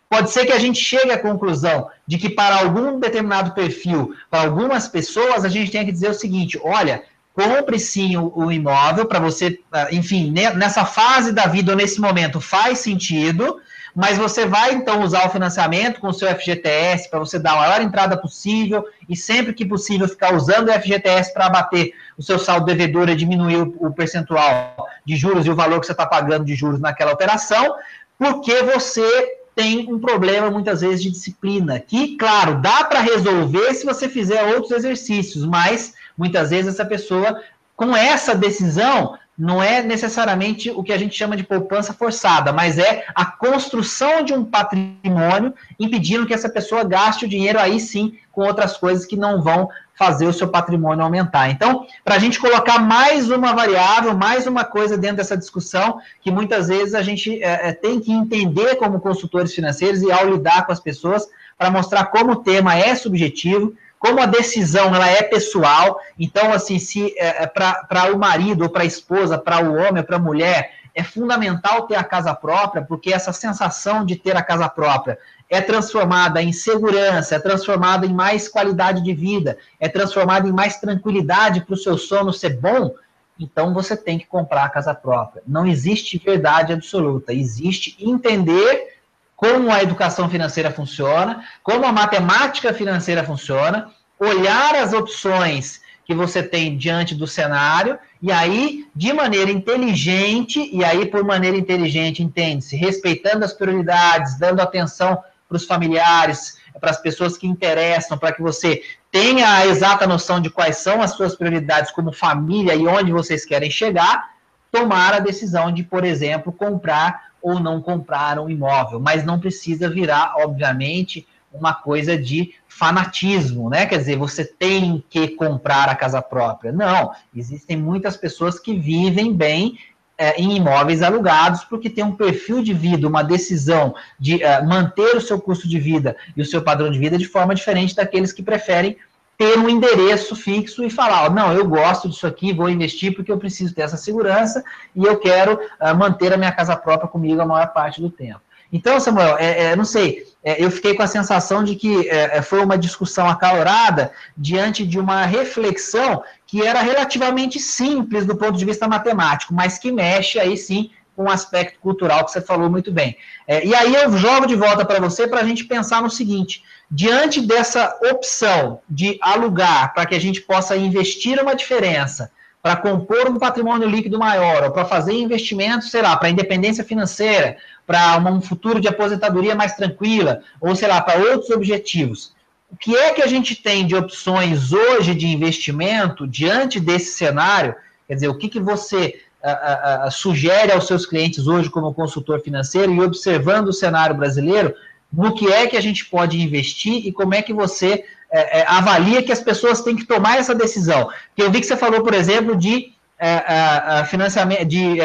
pode 0.07 0.29
ser 0.29 0.45
que 0.45 0.53
a 0.53 0.59
gente 0.59 0.79
chegue 0.79 1.11
à 1.11 1.17
conclusão 1.17 1.89
de 2.05 2.19
que 2.19 2.29
para 2.29 2.59
algum 2.59 2.99
determinado 2.99 3.55
perfil, 3.55 4.13
para 4.29 4.41
algumas 4.41 4.87
pessoas, 4.87 5.43
a 5.43 5.49
gente 5.49 5.71
tenha 5.71 5.85
que 5.85 5.91
dizer 5.91 6.11
o 6.11 6.13
seguinte: 6.13 6.61
olha, 6.63 7.03
compre 7.33 7.79
sim 7.79 8.17
o, 8.17 8.31
o 8.35 8.51
imóvel 8.51 9.07
para 9.07 9.19
você, 9.19 9.59
ah, 9.71 9.87
enfim, 9.91 10.31
nessa 10.31 10.85
fase 10.85 11.31
da 11.31 11.47
vida 11.47 11.71
ou 11.71 11.77
nesse 11.77 11.99
momento 11.99 12.39
faz 12.39 12.79
sentido, 12.79 13.59
mas 13.95 14.17
você 14.17 14.45
vai 14.45 14.73
então 14.73 15.03
usar 15.03 15.27
o 15.27 15.29
financiamento 15.29 15.99
com 15.99 16.07
o 16.07 16.13
seu 16.13 16.27
FGTS 16.29 17.09
para 17.09 17.19
você 17.19 17.37
dar 17.37 17.53
a 17.53 17.57
maior 17.57 17.81
entrada 17.81 18.15
possível 18.17 18.85
e 19.09 19.15
sempre 19.15 19.53
que 19.53 19.65
possível 19.65 20.07
ficar 20.07 20.33
usando 20.33 20.69
o 20.69 20.73
FGTS 20.73 21.33
para 21.33 21.47
abater 21.47 21.93
o 22.17 22.23
seu 22.23 22.39
saldo 22.39 22.65
devedor 22.65 23.09
e 23.09 23.15
diminuir 23.15 23.57
o, 23.57 23.87
o 23.87 23.93
percentual 23.93 24.87
de 25.05 25.15
juros 25.15 25.45
e 25.45 25.49
o 25.49 25.55
valor 25.55 25.79
que 25.79 25.85
você 25.85 25.91
está 25.91 26.05
pagando 26.05 26.45
de 26.45 26.55
juros 26.55 26.79
naquela 26.79 27.11
operação, 27.11 27.75
porque 28.17 28.63
você 28.63 29.37
tem 29.55 29.91
um 29.91 29.99
problema 29.99 30.49
muitas 30.49 30.81
vezes 30.81 31.03
de 31.03 31.11
disciplina, 31.11 31.79
que, 31.79 32.15
claro, 32.15 32.61
dá 32.61 32.83
para 32.85 33.01
resolver 33.01 33.73
se 33.73 33.85
você 33.85 34.07
fizer 34.07 34.43
outros 34.55 34.71
exercícios, 34.71 35.45
mas 35.45 35.93
muitas 36.17 36.49
vezes 36.49 36.73
essa 36.73 36.85
pessoa, 36.85 37.41
com 37.75 37.95
essa 37.95 38.33
decisão, 38.33 39.17
não 39.41 39.61
é 39.61 39.81
necessariamente 39.81 40.69
o 40.69 40.83
que 40.83 40.93
a 40.93 40.97
gente 40.99 41.17
chama 41.17 41.35
de 41.35 41.43
poupança 41.43 41.91
forçada, 41.93 42.53
mas 42.53 42.77
é 42.77 43.05
a 43.15 43.25
construção 43.25 44.23
de 44.23 44.33
um 44.33 44.45
patrimônio 44.45 45.51
impedindo 45.79 46.27
que 46.27 46.33
essa 46.33 46.47
pessoa 46.47 46.83
gaste 46.83 47.25
o 47.25 47.27
dinheiro 47.27 47.59
aí 47.59 47.79
sim 47.79 48.19
com 48.31 48.41
outras 48.41 48.77
coisas 48.77 49.03
que 49.03 49.17
não 49.17 49.41
vão 49.41 49.67
fazer 49.95 50.27
o 50.27 50.33
seu 50.33 50.47
patrimônio 50.47 51.03
aumentar. 51.03 51.49
Então, 51.49 51.87
para 52.05 52.15
a 52.15 52.19
gente 52.19 52.39
colocar 52.39 52.77
mais 52.77 53.31
uma 53.31 53.51
variável, 53.53 54.15
mais 54.15 54.45
uma 54.45 54.63
coisa 54.63 54.95
dentro 54.95 55.17
dessa 55.17 55.35
discussão, 55.35 55.99
que 56.21 56.29
muitas 56.29 56.67
vezes 56.67 56.93
a 56.93 57.01
gente 57.01 57.41
é, 57.41 57.69
é 57.69 57.73
tem 57.73 57.99
que 57.99 58.11
entender 58.11 58.75
como 58.75 59.01
consultores 59.01 59.55
financeiros 59.55 60.03
e 60.03 60.11
ao 60.11 60.29
lidar 60.29 60.67
com 60.67 60.71
as 60.71 60.79
pessoas, 60.79 61.27
para 61.57 61.71
mostrar 61.71 62.05
como 62.05 62.33
o 62.33 62.43
tema 62.43 62.77
é 62.77 62.93
subjetivo, 62.93 63.73
como 64.01 64.19
a 64.19 64.25
decisão 64.25 64.95
ela 64.95 65.07
é 65.07 65.21
pessoal, 65.21 65.99
então, 66.17 66.51
assim, 66.51 66.79
se 66.79 67.13
é, 67.19 67.43
é 67.43 67.45
para 67.45 68.11
o 68.11 68.17
marido 68.17 68.63
ou 68.63 68.69
para 68.69 68.81
a 68.81 68.85
esposa, 68.85 69.37
para 69.37 69.63
o 69.63 69.75
homem 69.75 69.99
ou 69.99 70.03
para 70.03 70.15
a 70.15 70.19
mulher, 70.19 70.71
é 70.95 71.03
fundamental 71.03 71.85
ter 71.85 71.95
a 71.95 72.03
casa 72.03 72.33
própria, 72.33 72.81
porque 72.81 73.13
essa 73.13 73.31
sensação 73.31 74.03
de 74.03 74.15
ter 74.15 74.35
a 74.35 74.41
casa 74.41 74.67
própria 74.67 75.19
é 75.47 75.61
transformada 75.61 76.41
em 76.41 76.51
segurança, 76.51 77.35
é 77.35 77.39
transformada 77.39 78.07
em 78.07 78.13
mais 78.13 78.47
qualidade 78.47 79.03
de 79.03 79.13
vida, 79.13 79.59
é 79.79 79.87
transformada 79.87 80.49
em 80.49 80.51
mais 80.51 80.77
tranquilidade 80.77 81.61
para 81.61 81.75
o 81.75 81.77
seu 81.77 81.95
sono 81.95 82.33
ser 82.33 82.59
bom, 82.59 82.95
então 83.39 83.71
você 83.71 83.95
tem 83.95 84.17
que 84.17 84.25
comprar 84.25 84.63
a 84.63 84.69
casa 84.69 84.95
própria. 84.95 85.43
Não 85.47 85.67
existe 85.67 86.17
verdade 86.17 86.73
absoluta, 86.73 87.31
existe 87.31 87.95
entender 87.99 88.99
como 89.41 89.71
a 89.71 89.81
educação 89.81 90.29
financeira 90.29 90.69
funciona, 90.69 91.43
como 91.63 91.83
a 91.83 91.91
matemática 91.91 92.71
financeira 92.71 93.23
funciona, 93.23 93.89
olhar 94.19 94.75
as 94.75 94.93
opções 94.93 95.81
que 96.05 96.13
você 96.13 96.43
tem 96.43 96.77
diante 96.77 97.15
do 97.15 97.25
cenário, 97.25 97.97
e 98.21 98.31
aí, 98.31 98.85
de 98.95 99.11
maneira 99.11 99.49
inteligente, 99.49 100.69
e 100.71 100.85
aí 100.85 101.07
por 101.07 101.23
maneira 101.23 101.57
inteligente, 101.57 102.21
entende-se, 102.21 102.75
respeitando 102.75 103.43
as 103.43 103.51
prioridades, 103.51 104.37
dando 104.37 104.61
atenção 104.61 105.17
para 105.49 105.57
os 105.57 105.65
familiares, 105.65 106.59
para 106.79 106.91
as 106.91 107.01
pessoas 107.01 107.35
que 107.35 107.47
interessam, 107.47 108.19
para 108.19 108.33
que 108.33 108.43
você 108.43 108.83
tenha 109.11 109.55
a 109.55 109.65
exata 109.65 110.05
noção 110.05 110.39
de 110.39 110.51
quais 110.51 110.77
são 110.77 111.01
as 111.01 111.13
suas 111.13 111.35
prioridades 111.35 111.89
como 111.89 112.13
família 112.13 112.75
e 112.75 112.85
onde 112.85 113.11
vocês 113.11 113.43
querem 113.43 113.71
chegar, 113.71 114.29
tomar 114.71 115.15
a 115.15 115.19
decisão 115.19 115.71
de, 115.71 115.81
por 115.81 116.05
exemplo, 116.05 116.53
comprar 116.53 117.30
ou 117.41 117.59
não 117.59 117.81
comprar 117.81 118.39
um 118.39 118.49
imóvel, 118.49 118.99
mas 118.99 119.23
não 119.23 119.39
precisa 119.39 119.89
virar, 119.89 120.35
obviamente, 120.37 121.27
uma 121.53 121.73
coisa 121.73 122.17
de 122.17 122.53
fanatismo, 122.67 123.69
né? 123.69 123.85
Quer 123.85 123.97
dizer, 123.97 124.17
você 124.17 124.45
tem 124.45 125.03
que 125.09 125.29
comprar 125.29 125.89
a 125.89 125.95
casa 125.95 126.21
própria. 126.21 126.71
Não, 126.71 127.11
existem 127.35 127.75
muitas 127.77 128.15
pessoas 128.15 128.59
que 128.59 128.73
vivem 128.77 129.33
bem 129.33 129.77
é, 130.17 130.39
em 130.39 130.55
imóveis 130.55 131.01
alugados 131.01 131.63
porque 131.63 131.89
tem 131.89 132.03
um 132.03 132.15
perfil 132.15 132.61
de 132.61 132.73
vida, 132.73 133.07
uma 133.07 133.23
decisão 133.23 133.95
de 134.19 134.43
é, 134.43 134.61
manter 134.61 135.15
o 135.15 135.21
seu 135.21 135.41
custo 135.41 135.67
de 135.67 135.79
vida 135.79 136.15
e 136.37 136.41
o 136.41 136.45
seu 136.45 136.61
padrão 136.61 136.91
de 136.91 136.99
vida 136.99 137.17
de 137.17 137.25
forma 137.25 137.55
diferente 137.55 137.95
daqueles 137.95 138.31
que 138.31 138.43
preferem 138.43 138.97
ter 139.41 139.57
um 139.57 139.67
endereço 139.67 140.35
fixo 140.35 140.83
e 140.83 140.89
falar, 140.91 141.31
não, 141.31 141.51
eu 141.51 141.67
gosto 141.67 142.07
disso 142.07 142.27
aqui, 142.27 142.53
vou 142.53 142.69
investir 142.69 143.15
porque 143.15 143.31
eu 143.31 143.39
preciso 143.39 143.73
ter 143.73 143.81
essa 143.81 143.97
segurança 143.97 144.63
e 144.95 145.03
eu 145.03 145.17
quero 145.17 145.55
uh, 145.55 145.95
manter 145.97 146.31
a 146.31 146.37
minha 146.37 146.51
casa 146.51 146.75
própria 146.75 147.09
comigo 147.09 147.41
a 147.41 147.45
maior 147.45 147.73
parte 147.73 147.99
do 147.99 148.07
tempo. 148.11 148.39
Então, 148.71 148.99
Samuel, 148.99 149.37
é, 149.39 149.63
é, 149.63 149.75
não 149.75 149.83
sei, 149.83 150.27
é, 150.43 150.63
eu 150.63 150.69
fiquei 150.69 150.93
com 150.93 151.01
a 151.01 151.07
sensação 151.07 151.63
de 151.63 151.75
que 151.75 152.07
é, 152.07 152.37
é, 152.37 152.41
foi 152.43 152.63
uma 152.63 152.77
discussão 152.77 153.27
acalorada 153.27 154.11
diante 154.37 154.85
de 154.85 154.99
uma 154.99 155.25
reflexão 155.25 156.21
que 156.45 156.61
era 156.61 156.79
relativamente 156.83 157.59
simples 157.59 158.27
do 158.27 158.35
ponto 158.35 158.55
de 158.59 158.63
vista 158.63 158.87
matemático, 158.87 159.55
mas 159.55 159.79
que 159.79 159.91
mexe 159.91 160.39
aí 160.39 160.55
sim 160.55 160.91
com 161.21 161.29
o 161.29 161.31
aspecto 161.31 161.79
cultural 161.79 162.25
que 162.25 162.31
você 162.31 162.41
falou 162.41 162.69
muito 162.69 162.91
bem. 162.91 163.15
É, 163.47 163.63
e 163.63 163.75
aí 163.75 163.93
eu 163.93 164.17
jogo 164.17 164.47
de 164.47 164.55
volta 164.55 164.83
para 164.83 164.99
você 164.99 165.27
para 165.27 165.41
a 165.41 165.43
gente 165.43 165.65
pensar 165.65 166.01
no 166.01 166.09
seguinte: 166.09 166.63
diante 166.89 167.39
dessa 167.39 167.95
opção 168.11 168.81
de 168.89 169.19
alugar 169.21 169.93
para 169.93 170.05
que 170.07 170.15
a 170.15 170.19
gente 170.19 170.41
possa 170.41 170.75
investir 170.75 171.39
uma 171.39 171.55
diferença, 171.55 172.31
para 172.61 172.75
compor 172.75 173.29
um 173.29 173.37
patrimônio 173.37 173.87
líquido 173.87 174.17
maior, 174.17 174.63
ou 174.63 174.71
para 174.71 174.85
fazer 174.85 175.13
investimentos, 175.13 175.91
sei 175.91 176.01
lá, 176.01 176.15
para 176.15 176.29
independência 176.29 176.83
financeira, 176.83 177.57
para 177.85 178.17
um 178.17 178.41
futuro 178.41 178.79
de 178.79 178.87
aposentadoria 178.87 179.53
mais 179.53 179.75
tranquila, 179.75 180.41
ou 180.59 180.75
sei 180.75 180.87
lá, 180.87 181.01
para 181.01 181.19
outros 181.19 181.51
objetivos. 181.51 182.33
O 182.71 182.75
que 182.75 182.95
é 182.95 183.13
que 183.13 183.21
a 183.21 183.27
gente 183.27 183.53
tem 183.55 183.85
de 183.85 183.95
opções 183.95 184.71
hoje 184.71 185.13
de 185.13 185.27
investimento 185.27 186.25
diante 186.25 186.79
desse 186.79 187.17
cenário? 187.17 187.75
Quer 188.07 188.15
dizer, 188.15 188.27
o 188.29 188.37
que, 188.37 188.47
que 188.47 188.59
você 188.59 189.21
a, 189.43 190.03
a, 190.05 190.11
sugere 190.11 190.71
aos 190.71 190.87
seus 190.87 191.05
clientes 191.05 191.47
hoje 191.47 191.69
como 191.69 191.93
consultor 191.93 192.39
financeiro 192.41 192.93
e 192.93 193.01
observando 193.01 193.69
o 193.69 193.73
cenário 193.73 194.15
brasileiro, 194.15 194.73
no 195.11 195.33
que 195.33 195.51
é 195.51 195.67
que 195.67 195.75
a 195.75 195.81
gente 195.81 196.05
pode 196.05 196.39
investir 196.39 197.05
e 197.05 197.11
como 197.11 197.33
é 197.33 197.41
que 197.41 197.53
você 197.53 198.05
é, 198.31 198.59
é, 198.59 198.65
avalia 198.67 199.21
que 199.21 199.31
as 199.31 199.41
pessoas 199.41 199.81
têm 199.81 199.95
que 199.95 200.05
tomar 200.05 200.37
essa 200.37 200.55
decisão. 200.55 201.09
Porque 201.27 201.43
eu 201.43 201.51
vi 201.51 201.59
que 201.59 201.67
você 201.67 201.75
falou, 201.75 202.01
por 202.01 202.13
exemplo, 202.13 202.55
de 202.55 202.93
é, 203.19 204.05
financiamento, 204.05 204.65
de 204.65 204.97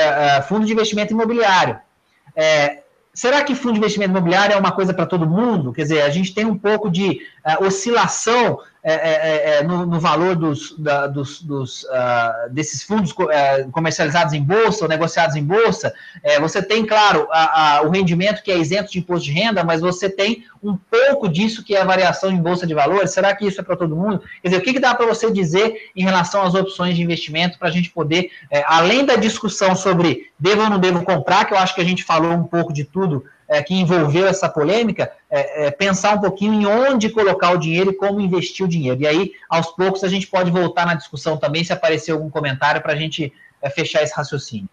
fundo 0.48 0.64
de 0.64 0.72
investimento 0.72 1.12
imobiliário. 1.12 1.78
será 3.12 3.42
que 3.42 3.54
fundo 3.54 3.72
de 3.72 3.78
investimento 3.78 4.10
imobiliário 4.12 4.54
é 4.54 4.56
uma 4.56 4.72
coisa 4.72 4.94
para 4.94 5.06
todo 5.06 5.28
mundo? 5.28 5.72
Quer 5.72 5.82
dizer, 5.82 6.02
a 6.02 6.08
gente 6.08 6.32
tem 6.32 6.46
um 6.46 6.56
pouco 6.56 6.88
de 6.88 7.20
é, 8.88 8.92
é, 8.92 8.94
é, 8.94 9.56
é, 9.56 9.62
no, 9.64 9.84
no, 9.84 9.98
valor 9.98 10.36
dos, 10.36 10.78
da, 10.78 11.08
dos, 11.08 11.42
dos 11.42 11.82
uh, 11.82 12.48
desses 12.52 12.84
fundos 12.84 13.12
comercializados 13.72 14.32
em 14.32 14.40
bolsa 14.40 14.84
ou 14.84 14.88
negociados 14.88 15.34
em 15.34 15.42
bolsa, 15.42 15.92
é, 16.22 16.38
você 16.38 16.62
tem, 16.62 16.86
claro, 16.86 17.26
a, 17.32 17.78
a, 17.78 17.82
o 17.82 17.90
rendimento 17.90 18.44
que 18.44 18.52
é 18.52 18.56
isento 18.56 18.92
de 18.92 19.00
imposto 19.00 19.24
de 19.24 19.32
renda, 19.32 19.64
mas 19.64 19.80
você 19.80 20.08
tem 20.08 20.44
um 20.62 20.76
pouco 20.76 21.28
disso 21.28 21.64
que 21.64 21.74
é 21.74 21.82
a 21.82 21.84
variação 21.84 22.30
em 22.30 22.40
bolsa 22.40 22.64
de 22.64 22.74
valores. 22.74 23.10
Será 23.10 23.34
que 23.34 23.44
isso 23.44 23.60
é 23.60 23.64
para 23.64 23.76
todo 23.76 23.96
mundo? 23.96 24.22
Quer 24.40 24.50
dizer, 24.50 24.60
o 24.60 24.64
que, 24.64 24.74
que 24.74 24.80
dá 24.80 24.94
para 24.94 25.06
você 25.06 25.32
dizer 25.32 25.90
em 25.96 26.04
relação 26.04 26.42
às 26.42 26.54
opções 26.54 26.94
de 26.94 27.02
investimento 27.02 27.58
para 27.58 27.66
a 27.66 27.72
gente 27.72 27.90
poder, 27.90 28.30
é, 28.52 28.62
além 28.68 29.04
da 29.04 29.16
discussão 29.16 29.74
sobre 29.74 30.30
devo 30.38 30.62
ou 30.62 30.70
não 30.70 30.78
devo 30.78 31.04
comprar, 31.04 31.44
que 31.44 31.54
eu 31.54 31.58
acho 31.58 31.74
que 31.74 31.80
a 31.80 31.84
gente 31.84 32.04
falou 32.04 32.32
um 32.32 32.44
pouco 32.44 32.72
de 32.72 32.84
tudo 32.84 33.24
é, 33.48 33.62
que 33.62 33.74
envolveu 33.74 34.26
essa 34.26 34.48
polêmica, 34.48 35.12
é, 35.30 35.66
é, 35.66 35.70
pensar 35.70 36.14
um 36.14 36.20
pouquinho 36.20 36.54
em 36.54 36.66
onde 36.66 37.10
colocar 37.10 37.52
o 37.52 37.58
dinheiro 37.58 37.90
e 37.90 37.96
como 37.96 38.20
investir 38.20 38.64
o 38.64 38.68
dinheiro. 38.68 39.00
E 39.00 39.06
aí, 39.06 39.32
aos 39.48 39.68
poucos, 39.68 40.02
a 40.04 40.08
gente 40.08 40.26
pode 40.26 40.50
voltar 40.50 40.86
na 40.86 40.94
discussão 40.94 41.36
também, 41.36 41.64
se 41.64 41.72
aparecer 41.72 42.12
algum 42.12 42.30
comentário, 42.30 42.82
para 42.82 42.92
a 42.92 42.96
gente 42.96 43.32
é, 43.62 43.70
fechar 43.70 44.02
esse 44.02 44.14
raciocínio. 44.14 44.68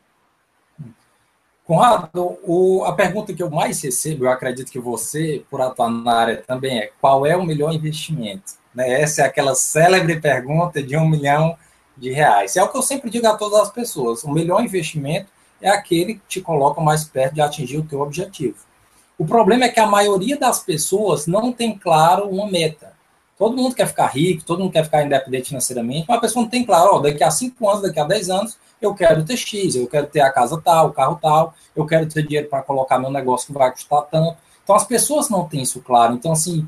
Conrado, 1.65 2.37
o, 2.43 2.83
a 2.83 2.93
pergunta 2.93 3.33
que 3.33 3.41
eu 3.41 3.49
mais 3.49 3.81
recebo, 3.81 4.25
eu 4.25 4.29
acredito 4.29 4.69
que 4.69 4.79
você, 4.79 5.45
por 5.49 5.61
atuar 5.61 5.89
na 5.89 6.13
área 6.13 6.43
também, 6.45 6.79
é 6.79 6.91
qual 6.99 7.25
é 7.25 7.37
o 7.37 7.45
melhor 7.45 7.73
investimento? 7.73 8.53
Né? 8.75 9.01
Essa 9.01 9.21
é 9.21 9.25
aquela 9.25 9.55
célebre 9.55 10.19
pergunta 10.19 10.83
de 10.83 10.97
um 10.97 11.07
milhão 11.07 11.55
de 11.97 12.11
reais. 12.11 12.57
É 12.57 12.63
o 12.63 12.67
que 12.67 12.77
eu 12.77 12.81
sempre 12.81 13.09
digo 13.09 13.27
a 13.27 13.37
todas 13.37 13.61
as 13.61 13.71
pessoas: 13.71 14.23
o 14.23 14.31
melhor 14.31 14.61
investimento 14.61 15.31
é 15.63 15.69
aquele 15.69 16.15
que 16.15 16.21
te 16.27 16.41
coloca 16.41 16.81
mais 16.81 17.05
perto 17.05 17.35
de 17.35 17.41
atingir 17.41 17.77
o 17.77 17.83
teu 17.83 18.01
objetivo. 18.01 18.57
O 19.17 19.25
problema 19.25 19.65
é 19.65 19.69
que 19.69 19.79
a 19.79 19.87
maioria 19.87 20.37
das 20.37 20.59
pessoas 20.59 21.25
não 21.25 21.53
tem 21.53 21.77
claro 21.77 22.27
uma 22.27 22.45
meta. 22.45 22.93
Todo 23.37 23.55
mundo 23.55 23.73
quer 23.73 23.87
ficar 23.87 24.07
rico, 24.07 24.43
todo 24.43 24.59
mundo 24.59 24.73
quer 24.73 24.83
ficar 24.83 25.03
independente 25.03 25.49
financeiramente, 25.49 26.05
mas 26.07 26.17
a 26.17 26.21
pessoa 26.21 26.43
não 26.43 26.49
tem 26.49 26.63
claro, 26.63 26.95
ó, 26.95 26.99
daqui 26.99 27.23
a 27.23 27.31
5 27.31 27.69
anos, 27.69 27.81
daqui 27.81 27.99
a 27.99 28.03
10 28.03 28.29
anos, 28.29 28.57
eu 28.81 28.93
quero 28.93 29.23
ter 29.23 29.37
X, 29.37 29.75
eu 29.75 29.87
quero 29.87 30.07
ter 30.07 30.19
a 30.19 30.31
casa 30.31 30.61
tal, 30.61 30.89
o 30.89 30.93
carro 30.93 31.17
tal, 31.21 31.53
eu 31.75 31.85
quero 31.85 32.05
ter 32.07 32.27
dinheiro 32.27 32.49
para 32.49 32.61
colocar 32.61 32.99
meu 32.99 33.09
negócio 33.09 33.47
que 33.47 33.53
vai 33.53 33.71
custar 33.71 34.03
tanto. 34.03 34.37
Então 34.63 34.75
as 34.75 34.85
pessoas 34.85 35.29
não 35.29 35.47
têm 35.47 35.61
isso 35.61 35.81
claro. 35.81 36.13
Então, 36.13 36.33
assim, 36.33 36.67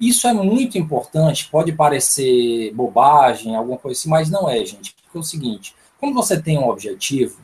isso 0.00 0.28
é 0.28 0.32
muito 0.32 0.78
importante, 0.78 1.48
pode 1.50 1.72
parecer 1.72 2.72
bobagem, 2.72 3.56
alguma 3.56 3.78
coisa 3.78 3.98
assim, 3.98 4.08
mas 4.08 4.30
não 4.30 4.48
é, 4.48 4.64
gente. 4.64 4.94
Porque 5.02 5.18
é 5.18 5.20
o 5.20 5.24
seguinte, 5.24 5.74
quando 5.98 6.14
você 6.14 6.40
tem 6.40 6.58
um 6.58 6.68
objetivo, 6.68 7.38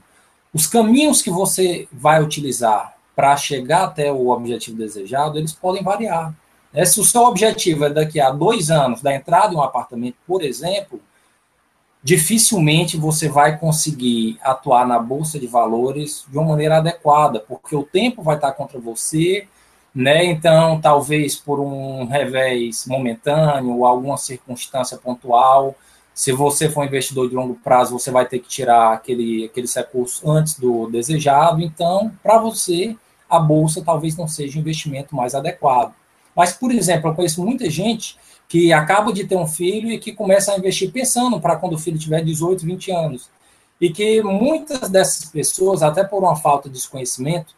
os 0.54 0.68
caminhos 0.68 1.20
que 1.20 1.30
você 1.30 1.88
vai 1.92 2.22
utilizar 2.22 2.94
para 3.16 3.36
chegar 3.36 3.84
até 3.84 4.12
o 4.12 4.28
objetivo 4.28 4.78
desejado, 4.78 5.36
eles 5.36 5.52
podem 5.52 5.82
variar. 5.82 6.32
Né? 6.72 6.84
Se 6.84 7.00
o 7.00 7.04
seu 7.04 7.22
objetivo 7.22 7.84
é 7.84 7.90
daqui 7.90 8.20
a 8.20 8.30
dois 8.30 8.70
anos 8.70 9.02
da 9.02 9.12
entrada 9.12 9.52
em 9.52 9.56
um 9.56 9.62
apartamento, 9.62 10.16
por 10.26 10.42
exemplo, 10.42 11.00
dificilmente 12.02 12.96
você 12.96 13.28
vai 13.28 13.58
conseguir 13.58 14.38
atuar 14.42 14.86
na 14.86 14.98
bolsa 14.98 15.40
de 15.40 15.46
valores 15.48 16.24
de 16.28 16.38
uma 16.38 16.50
maneira 16.50 16.76
adequada, 16.76 17.40
porque 17.40 17.74
o 17.74 17.82
tempo 17.82 18.22
vai 18.22 18.36
estar 18.36 18.52
contra 18.52 18.78
você, 18.78 19.48
né? 19.94 20.24
Então, 20.24 20.80
talvez 20.80 21.36
por 21.36 21.58
um 21.60 22.04
revés 22.06 22.84
momentâneo 22.86 23.84
alguma 23.84 24.16
circunstância 24.16 24.98
pontual, 24.98 25.74
se 26.14 26.30
você 26.30 26.70
for 26.70 26.82
um 26.82 26.86
investidor 26.86 27.28
de 27.28 27.34
longo 27.34 27.56
prazo, 27.56 27.98
você 27.98 28.10
vai 28.10 28.24
ter 28.24 28.38
que 28.38 28.48
tirar 28.48 28.92
aquele, 28.92 29.46
aqueles 29.46 29.74
recursos 29.74 30.24
antes 30.24 30.56
do 30.58 30.86
desejado. 30.86 31.60
Então, 31.60 32.12
para 32.22 32.38
você, 32.38 32.96
a 33.28 33.40
bolsa 33.40 33.82
talvez 33.82 34.16
não 34.16 34.28
seja 34.28 34.56
o 34.56 34.60
investimento 34.60 35.14
mais 35.16 35.34
adequado. 35.34 35.92
Mas, 36.34 36.52
por 36.52 36.70
exemplo, 36.70 37.10
eu 37.10 37.14
conheço 37.14 37.44
muita 37.44 37.68
gente 37.68 38.16
que 38.48 38.72
acaba 38.72 39.12
de 39.12 39.24
ter 39.24 39.36
um 39.36 39.46
filho 39.46 39.90
e 39.90 39.98
que 39.98 40.12
começa 40.12 40.52
a 40.52 40.58
investir 40.58 40.92
pensando 40.92 41.40
para 41.40 41.56
quando 41.56 41.72
o 41.72 41.78
filho 41.78 41.98
tiver 41.98 42.22
18, 42.22 42.64
20 42.64 42.92
anos. 42.92 43.28
E 43.80 43.90
que 43.90 44.22
muitas 44.22 44.88
dessas 44.88 45.24
pessoas, 45.24 45.82
até 45.82 46.04
por 46.04 46.22
uma 46.22 46.36
falta 46.36 46.68
de 46.68 46.76
desconhecimento, 46.76 47.54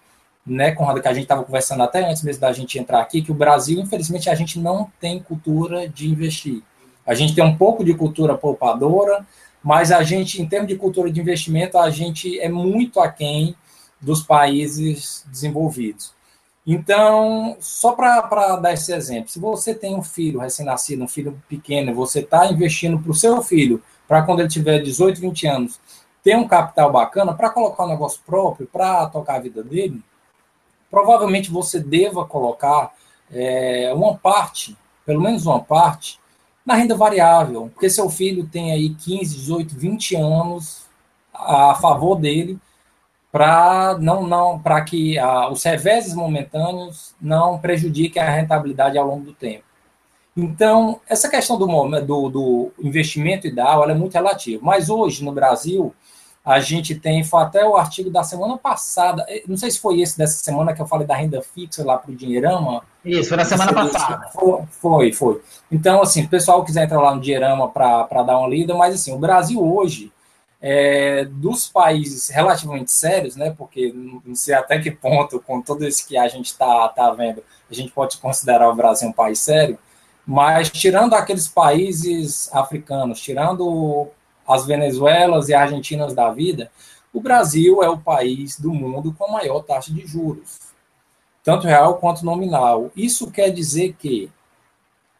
né, 0.47 0.71
Conrado, 0.73 1.03
que 1.03 1.09
a 1.09 1.13
gente 1.13 1.25
estava 1.25 1.45
conversando 1.45 1.83
até 1.83 2.09
antes 2.09 2.23
mesmo 2.23 2.41
da 2.41 2.53
gente 2.53 2.79
entrar 2.79 3.01
aqui, 3.01 3.21
que 3.21 3.33
o 3.33 3.35
Brasil, 3.35 3.79
infelizmente, 3.81 4.31
a 4.31 4.35
gente 4.35 4.59
não 4.59 4.91
tem 4.99 5.21
cultura 5.21 5.87
de 5.89 6.09
investir. 6.09 6.63
A 7.07 7.15
gente 7.15 7.35
tem 7.35 7.45
um 7.45 7.57
pouco 7.57 7.85
de 7.85 7.95
cultura 7.95 8.37
poupadora, 8.37 9.27
mas 9.63 9.93
a 9.93 10.03
gente, 10.03 10.41
em 10.41 10.47
termos 10.47 10.69
de 10.69 10.77
cultura 10.77 11.11
de 11.11 11.21
investimento, 11.21 11.79
a 11.79 11.91
gente 11.91 12.39
é 12.41 12.49
muito 12.49 13.01
aquém 13.01 13.55
dos 14.01 14.23
países 14.23 15.25
desenvolvidos. 15.27 16.15
Então, 16.67 17.57
só 17.61 17.93
para 17.93 18.57
dar 18.57 18.73
esse 18.73 18.93
exemplo, 18.93 19.31
se 19.31 19.39
você 19.39 19.73
tem 19.73 19.95
um 19.95 20.03
filho 20.03 20.41
recém-nascido, 20.41 21.05
um 21.05 21.09
filho 21.09 21.41
pequeno, 21.49 21.95
você 21.95 22.21
está 22.21 22.47
investindo 22.47 22.99
para 22.99 23.11
o 23.11 23.15
seu 23.15 23.41
filho, 23.41 23.81
para 24.09 24.23
quando 24.23 24.41
ele 24.41 24.49
tiver 24.49 24.81
18, 24.81 25.21
20 25.21 25.47
anos, 25.47 25.81
ter 26.25 26.37
um 26.37 26.49
capital 26.49 26.91
bacana 26.91 27.33
para 27.35 27.51
colocar 27.51 27.85
um 27.85 27.89
negócio 27.89 28.21
próprio, 28.27 28.67
para 28.67 29.07
tocar 29.07 29.37
a 29.37 29.41
vida 29.41 29.63
dele, 29.63 30.03
provavelmente 30.91 31.53
você 31.53 31.79
deva 31.79 32.25
colocar 32.25 32.93
é, 33.31 33.93
uma 33.95 34.17
parte, 34.17 34.77
pelo 35.05 35.21
menos 35.21 35.47
uma 35.47 35.61
parte, 35.61 36.19
na 36.67 36.75
renda 36.75 36.97
variável, 36.97 37.71
porque 37.73 37.89
seu 37.89 38.11
filho 38.11 38.49
tem 38.49 38.73
aí 38.73 38.91
15, 38.93 39.37
18, 39.37 39.79
20 39.79 40.17
anos 40.17 40.85
a 41.33 41.77
favor 41.77 42.17
dele 42.17 42.59
para 43.31 43.97
não, 44.01 44.27
não 44.27 44.59
para 44.59 44.83
que 44.83 45.19
ah, 45.19 45.49
os 45.49 45.63
reveses 45.63 46.15
momentâneos 46.15 47.15
não 47.21 47.59
prejudiquem 47.59 48.21
a 48.21 48.31
rentabilidade 48.31 48.99
ao 48.99 49.07
longo 49.07 49.27
do 49.27 49.33
tempo. 49.33 49.65
Então, 50.37 51.01
essa 51.09 51.29
questão 51.29 51.57
do, 51.57 51.67
do, 52.01 52.29
do 52.29 52.73
investimento 52.83 53.47
ideal 53.47 53.89
é 53.89 53.95
muito 53.95 54.15
relativa. 54.15 54.61
Mas 54.63 54.91
hoje, 54.91 55.25
no 55.25 55.33
Brasil, 55.33 55.95
a 56.45 56.61
gente 56.61 56.95
tem, 56.95 57.25
foi 57.25 57.43
até 57.43 57.65
o 57.65 57.77
artigo 57.77 58.11
da 58.11 58.23
semana 58.23 58.57
passada, 58.59 59.25
eh, 59.29 59.43
não 59.49 59.57
sei 59.57 59.71
se 59.71 59.81
foi 59.81 60.01
esse 60.01 60.17
dessa 60.17 60.45
semana 60.45 60.75
que 60.75 60.81
eu 60.81 60.87
falei 60.87 61.07
da 61.07 61.17
renda 61.17 61.43
fixa 61.43 61.85
lá 61.85 61.97
para 61.97 62.13
o 62.13 62.15
Dinheirama. 62.15 62.83
Isso, 63.05 63.31
foi 63.31 63.37
na 63.39 63.45
semana 63.45 63.73
passada. 63.73 64.29
Foi, 64.71 65.13
foi. 65.13 65.41
Então, 65.71 66.01
assim, 66.01 66.25
o 66.25 66.29
pessoal 66.29 66.65
quiser 66.65 66.85
entrar 66.85 67.01
lá 67.01 67.15
no 67.15 67.21
Dinheirama 67.21 67.69
para 67.69 68.23
dar 68.23 68.39
uma 68.39 68.49
lida, 68.49 68.75
mas 68.75 68.95
assim, 68.95 69.13
o 69.13 69.19
Brasil 69.19 69.63
hoje, 69.63 70.13
é, 70.61 71.25
dos 71.25 71.69
países 71.69 72.29
relativamente 72.29 72.93
sérios, 72.93 73.37
né, 73.37 73.55
porque 73.57 73.93
não 73.93 74.35
sei 74.35 74.55
até 74.55 74.79
que 74.79 74.91
ponto, 74.91 75.41
com 75.41 75.61
tudo 75.61 75.87
isso 75.87 76.07
que 76.07 76.17
a 76.17 76.29
gente 76.29 76.47
está 76.47 76.89
tá 76.89 77.11
vendo, 77.11 77.43
a 77.71 77.75
gente 77.75 77.91
pode 77.93 78.19
considerar 78.19 78.69
o 78.69 78.75
Brasil 78.75 79.09
um 79.09 79.13
país 79.13 79.41
sério, 79.41 79.79
mas 80.27 80.71
tirando 80.71 81.15
aqueles 81.15 81.49
países 81.49 82.53
africanos, 82.53 83.21
tirando 83.21 84.09
as 84.47 84.67
Venezuelas 84.67 85.49
e 85.49 85.55
Argentinas 85.55 86.15
da 86.15 86.31
vida, 86.31 86.71
o 87.13 87.21
Brasil 87.21 87.83
é 87.83 87.89
o 87.89 87.99
país 87.99 88.59
do 88.59 88.73
mundo 88.73 89.15
com 89.17 89.25
a 89.25 89.33
maior 89.33 89.61
taxa 89.63 89.93
de 89.93 90.07
juros, 90.07 90.59
tanto 91.43 91.67
real 91.67 91.97
quanto 91.97 92.25
nominal. 92.25 92.91
Isso 92.97 93.31
quer 93.31 93.51
dizer 93.51 93.95
que 93.99 94.31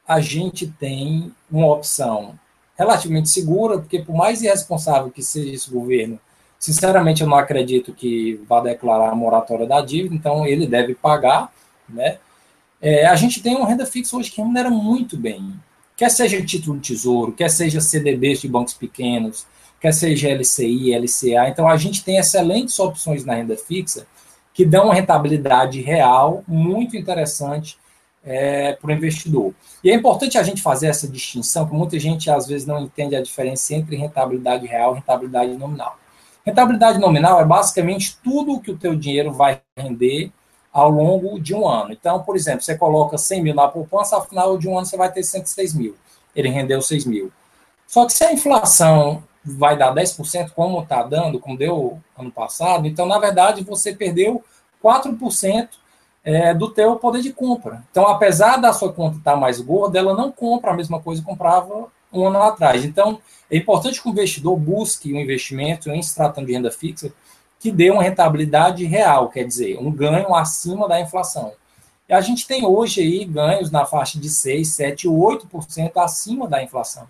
a 0.07 0.21
gente 0.21 0.67
tem 0.67 1.33
uma 1.51 1.67
opção 1.73 2.39
relativamente 2.77 3.29
segura, 3.29 3.79
porque 3.79 4.01
por 4.01 4.15
mais 4.15 4.43
irresponsável 4.43 5.11
que 5.11 5.23
seja 5.23 5.53
esse 5.53 5.71
governo, 5.71 6.21
sinceramente 6.59 7.23
eu 7.23 7.29
não 7.29 7.37
acredito 7.37 7.93
que 7.93 8.41
vá 8.49 8.61
declarar 8.61 9.11
a 9.11 9.15
moratória 9.15 9.67
da 9.67 9.81
dívida, 9.81 10.15
então 10.15 10.47
ele 10.47 10.67
deve 10.67 10.95
pagar, 10.95 11.53
né? 11.89 12.19
É, 12.81 13.07
a 13.07 13.17
gente 13.17 13.43
tem 13.43 13.57
uma 13.57 13.67
renda 13.67 13.87
fixa 13.87 14.17
hoje 14.17 14.31
que 14.31 14.37
remunera 14.37 14.71
muito 14.71 15.17
bem 15.17 15.59
quer 15.97 16.11
seja 16.11 16.45
título 16.45 16.79
de 16.79 16.89
tesouro, 16.89 17.33
quer 17.33 17.49
seja 17.49 17.81
CDBs 17.81 18.41
de 18.41 18.49
bancos 18.49 18.75
pequenos, 18.75 19.47
quer 19.81 19.93
seja 19.93 20.29
LCI, 20.29 20.95
LCA. 20.95 21.49
Então, 21.49 21.67
a 21.67 21.77
gente 21.77 22.05
tem 22.05 22.19
excelentes 22.19 22.79
opções 22.79 23.25
na 23.25 23.35
renda 23.35 23.57
fixa 23.57 24.07
que 24.53 24.65
dão 24.65 24.87
uma 24.87 24.95
rentabilidade 24.95 25.81
real 25.81 26.45
muito 26.47 26.97
interessante 26.97 27.79
é, 28.27 28.73
para 28.73 28.89
o 28.89 28.93
investidor. 28.93 29.55
E 29.83 29.91
é 29.91 29.95
importante 29.95 30.37
a 30.37 30.43
gente 30.43 30.61
fazer 30.61 30.89
essa 30.89 31.07
distinção, 31.07 31.65
porque 31.65 31.79
muita 31.79 31.99
gente 31.99 32.29
às 32.29 32.47
vezes 32.49 32.67
não 32.67 32.81
entende 32.81 33.15
a 33.15 33.23
diferença 33.23 33.73
entre 33.73 33.95
rentabilidade 33.95 34.67
real 34.67 34.93
e 34.93 34.95
rentabilidade 34.97 35.53
nominal. 35.55 35.97
Rentabilidade 36.45 36.99
nominal 36.99 37.41
é 37.41 37.45
basicamente 37.45 38.19
tudo 38.23 38.61
que 38.61 38.71
o 38.71 38.77
teu 38.77 38.97
dinheiro 38.97 39.33
vai 39.33 39.61
render 39.77 40.33
ao 40.73 40.91
longo 40.91 41.41
de 41.41 41.55
um 41.55 41.67
ano. 41.67 41.93
Então, 41.93 42.23
por 42.23 42.37
exemplo, 42.37 42.63
você 42.63 42.77
coloca 42.77 43.17
100 43.17 43.43
mil 43.43 43.55
na 43.55 43.69
poupança, 43.69 44.17
ao 44.17 44.27
final 44.27 44.59
de 44.59 44.69
um 44.69 44.77
ano 44.77 44.87
você 44.87 44.97
vai 44.97 45.11
ter 45.11 45.23
106 45.23 45.75
mil. 45.75 45.97
Ele 46.35 46.49
rendeu 46.49 46.83
6 46.83 47.07
mil. 47.07 47.33
Só 47.87 48.05
que 48.05 48.13
se 48.13 48.25
a 48.25 48.33
inflação 48.33 49.23
vai 49.45 49.77
dar 49.77 49.95
10%, 49.95 50.51
como 50.51 50.83
está 50.83 51.03
dando, 51.05 51.39
como 51.39 51.57
deu 51.57 52.01
ano 52.19 52.31
passado, 52.33 52.87
então, 52.87 53.07
na 53.07 53.19
verdade, 53.19 53.63
você 53.63 53.95
perdeu 53.95 54.45
4% 54.83 55.69
é, 56.27 56.53
do 56.53 56.69
teu 56.69 56.97
poder 56.97 57.23
de 57.23 57.33
compra. 57.33 57.85
Então, 57.89 58.05
apesar 58.09 58.57
da 58.57 58.73
sua 58.73 58.93
conta 58.93 59.17
estar 59.17 59.37
mais 59.37 59.61
gorda, 59.61 59.97
ela 59.97 60.13
não 60.13 60.33
compra 60.33 60.73
a 60.73 60.75
mesma 60.75 61.01
coisa 61.01 61.23
que 61.23 61.29
comprava 61.29 61.87
um 62.13 62.27
ano 62.27 62.43
atrás. 62.43 62.85
Então, 62.85 63.21
é 63.49 63.57
importante 63.57 64.03
que 64.03 64.09
o 64.09 64.11
investidor 64.11 64.57
busque 64.59 65.15
um 65.15 65.21
investimento 65.21 65.89
em 65.89 66.03
se 66.03 66.17
tratando 66.17 66.47
de 66.49 66.53
renda 66.53 66.73
fixa 66.73 67.13
que 67.61 67.71
dê 67.71 67.91
uma 67.91 68.03
rentabilidade 68.03 68.85
real, 68.85 69.29
quer 69.29 69.45
dizer, 69.45 69.79
um 69.79 69.91
ganho 69.91 70.35
acima 70.35 70.89
da 70.89 71.01
inflação. 71.01 71.53
E 72.09 72.13
a 72.13 72.21
gente 72.21 72.45
tem 72.45 72.67
hoje 72.67 73.01
aí 73.01 73.25
ganhos 73.25 73.71
na 73.71 73.87
faixa 73.87 74.19
de 74.19 74.29
6, 74.29 74.67
7, 74.67 75.09
8% 75.09 75.93
acima 75.97 76.49
da 76.49 76.61
inflação, 76.61 77.07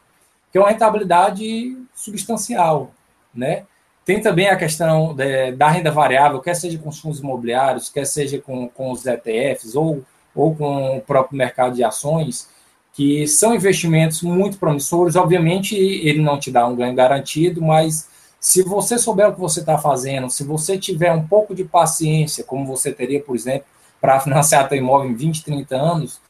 que 0.52 0.58
é 0.58 0.60
uma 0.60 0.68
rentabilidade 0.68 1.74
substancial, 1.94 2.90
né? 3.34 3.64
Tem 4.06 4.20
também 4.20 4.48
a 4.48 4.56
questão 4.56 5.12
de, 5.12 5.50
da 5.50 5.68
renda 5.68 5.90
variável, 5.90 6.40
quer 6.40 6.54
seja 6.54 6.78
com 6.78 6.88
os 6.88 7.00
fundos 7.00 7.18
imobiliários, 7.18 7.88
quer 7.88 8.06
seja 8.06 8.38
com, 8.38 8.68
com 8.68 8.92
os 8.92 9.04
ETFs 9.04 9.74
ou, 9.74 10.04
ou 10.32 10.54
com 10.54 10.98
o 10.98 11.00
próprio 11.00 11.36
mercado 11.36 11.74
de 11.74 11.82
ações, 11.82 12.48
que 12.92 13.26
são 13.26 13.52
investimentos 13.52 14.22
muito 14.22 14.58
promissores. 14.58 15.16
Obviamente, 15.16 15.74
ele 15.74 16.22
não 16.22 16.38
te 16.38 16.52
dá 16.52 16.64
um 16.68 16.76
ganho 16.76 16.94
garantido, 16.94 17.60
mas 17.60 18.08
se 18.38 18.62
você 18.62 18.96
souber 18.96 19.28
o 19.28 19.34
que 19.34 19.40
você 19.40 19.58
está 19.58 19.76
fazendo, 19.76 20.30
se 20.30 20.44
você 20.44 20.78
tiver 20.78 21.12
um 21.12 21.26
pouco 21.26 21.52
de 21.52 21.64
paciência, 21.64 22.44
como 22.44 22.64
você 22.64 22.92
teria, 22.92 23.20
por 23.20 23.34
exemplo, 23.34 23.66
para 24.00 24.20
financiar 24.22 24.68
seu 24.68 24.78
imóvel 24.78 25.10
em 25.10 25.14
20, 25.16 25.42
30 25.42 25.74
anos, 25.74 26.20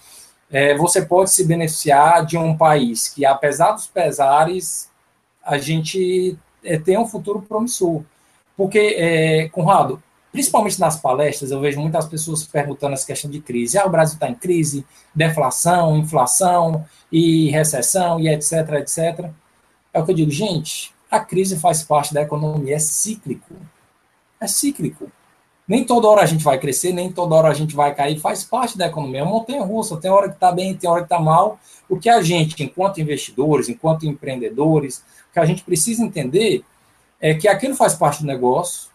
é, 0.51 0.75
você 0.79 1.05
pode 1.05 1.31
se 1.31 1.45
beneficiar 1.45 2.25
de 2.25 2.39
um 2.39 2.57
país 2.57 3.07
que, 3.07 3.27
apesar 3.27 3.73
dos 3.73 3.87
pesares, 3.87 4.89
a 5.45 5.59
gente 5.59 6.39
é, 6.67 6.99
um 6.99 7.07
futuro 7.07 7.43
promissor. 7.43 8.03
Porque, 8.57 8.79
é, 8.79 9.49
Conrado, 9.51 10.03
principalmente 10.33 10.79
nas 10.79 11.01
palestras, 11.01 11.51
eu 11.51 11.61
vejo 11.61 11.81
muitas 11.81 12.07
pessoas 12.07 12.45
perguntando 12.45 12.95
essa 12.95 13.07
questão 13.07 13.31
de 13.31 13.41
crise. 13.41 13.79
Ah, 13.79 13.87
o 13.87 13.91
Brasil 13.91 14.15
está 14.15 14.29
em 14.29 14.35
crise, 14.35 14.85
deflação, 15.15 15.97
inflação 15.97 16.85
e 17.11 17.51
recessão 17.51 18.21
e 18.21 18.29
etc, 18.29 18.53
etc. 18.79 19.31
É 19.93 20.01
o 20.01 20.05
que 20.05 20.11
eu 20.11 20.15
digo, 20.15 20.31
gente, 20.31 20.95
a 21.11 21.21
crise 21.21 21.59
faz 21.59 21.83
parte 21.83 22.13
da 22.13 22.23
economia, 22.23 22.77
é 22.77 22.79
cíclico. 22.79 23.55
É 24.41 24.47
cíclico. 24.47 25.11
Nem 25.67 25.85
toda 25.85 26.07
hora 26.07 26.23
a 26.23 26.27
gente 26.27 26.45
vai 26.45 26.59
crescer, 26.59 26.93
nem 26.93 27.11
toda 27.11 27.35
hora 27.35 27.49
a 27.49 27.55
gente 27.55 27.75
vai 27.75 27.93
cair, 27.95 28.19
faz 28.21 28.45
parte 28.45 28.79
da 28.79 28.87
economia. 28.87 29.21
É 29.21 29.23
uma 29.23 29.33
montanha 29.33 29.65
russa, 29.65 29.97
tem 29.97 30.11
hora 30.11 30.29
que 30.29 30.35
está 30.35 30.53
bem, 30.53 30.77
tem 30.77 30.89
hora 30.89 31.01
que 31.01 31.07
está 31.07 31.19
mal. 31.19 31.59
O 31.89 31.99
que 31.99 32.09
a 32.09 32.23
gente, 32.23 32.63
enquanto 32.63 33.01
investidores, 33.01 33.69
enquanto 33.69 34.07
empreendedores, 34.07 35.03
que 35.37 35.41
a 35.41 35.45
gente 35.45 35.63
precisa 35.65 36.03
entender 36.03 36.65
é 37.21 37.35
que 37.35 37.47
aquilo 37.47 37.75
faz 37.75 37.93
parte 37.93 38.23
do 38.23 38.27
negócio, 38.27 38.89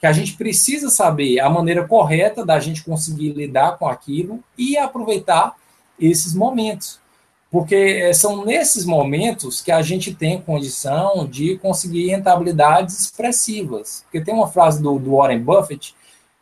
que 0.00 0.06
a 0.08 0.12
gente 0.12 0.36
precisa 0.36 0.90
saber 0.90 1.38
a 1.38 1.48
maneira 1.48 1.86
correta 1.86 2.44
da 2.44 2.58
gente 2.58 2.82
conseguir 2.82 3.32
lidar 3.32 3.78
com 3.78 3.86
aquilo 3.86 4.42
e 4.58 4.76
aproveitar 4.76 5.54
esses 5.96 6.34
momentos. 6.34 6.98
Porque 7.48 7.76
eh, 7.76 8.12
são 8.12 8.44
nesses 8.44 8.84
momentos 8.84 9.60
que 9.60 9.70
a 9.70 9.82
gente 9.82 10.12
tem 10.12 10.42
condição 10.42 11.28
de 11.28 11.58
conseguir 11.58 12.08
rentabilidades 12.08 13.00
expressivas. 13.00 14.02
Porque 14.02 14.20
tem 14.20 14.34
uma 14.34 14.48
frase 14.48 14.82
do, 14.82 14.98
do 14.98 15.16
Warren 15.16 15.38
Buffett 15.38 15.94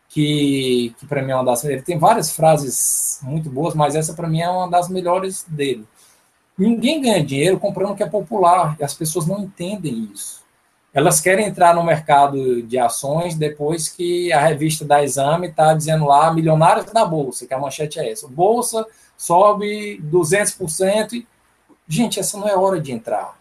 que, 0.08 0.94
que 0.98 1.06
para 1.06 1.20
mim 1.20 1.32
é 1.32 1.34
uma 1.34 1.44
das. 1.44 1.62
Ele 1.62 1.82
tem 1.82 1.98
várias 1.98 2.32
frases 2.32 3.20
muito 3.22 3.50
boas, 3.50 3.74
mas 3.74 3.94
essa 3.94 4.14
para 4.14 4.28
mim 4.28 4.40
é 4.40 4.48
uma 4.48 4.70
das 4.70 4.88
melhores 4.88 5.44
dele. 5.46 5.86
Ninguém 6.56 7.00
ganha 7.00 7.24
dinheiro 7.24 7.58
comprando 7.58 7.92
o 7.92 7.96
que 7.96 8.02
é 8.02 8.08
popular, 8.08 8.76
e 8.78 8.84
as 8.84 8.94
pessoas 8.94 9.26
não 9.26 9.40
entendem 9.40 10.10
isso. 10.12 10.42
Elas 10.94 11.20
querem 11.20 11.46
entrar 11.46 11.74
no 11.74 11.82
mercado 11.82 12.62
de 12.62 12.78
ações 12.78 13.34
depois 13.34 13.88
que 13.88 14.30
a 14.30 14.40
revista 14.40 14.84
da 14.84 15.02
Exame 15.02 15.48
está 15.48 15.72
dizendo 15.72 16.04
lá 16.04 16.32
milionários 16.32 16.92
na 16.92 17.04
bolsa, 17.04 17.46
que 17.46 17.54
a 17.54 17.58
manchete 17.58 17.98
é 17.98 18.12
essa. 18.12 18.28
Bolsa 18.28 18.86
sobe 19.16 20.02
200%. 20.04 21.14
E, 21.14 21.26
gente, 21.88 22.20
essa 22.20 22.36
não 22.36 22.46
é 22.46 22.54
hora 22.54 22.78
de 22.78 22.92
entrar. 22.92 23.38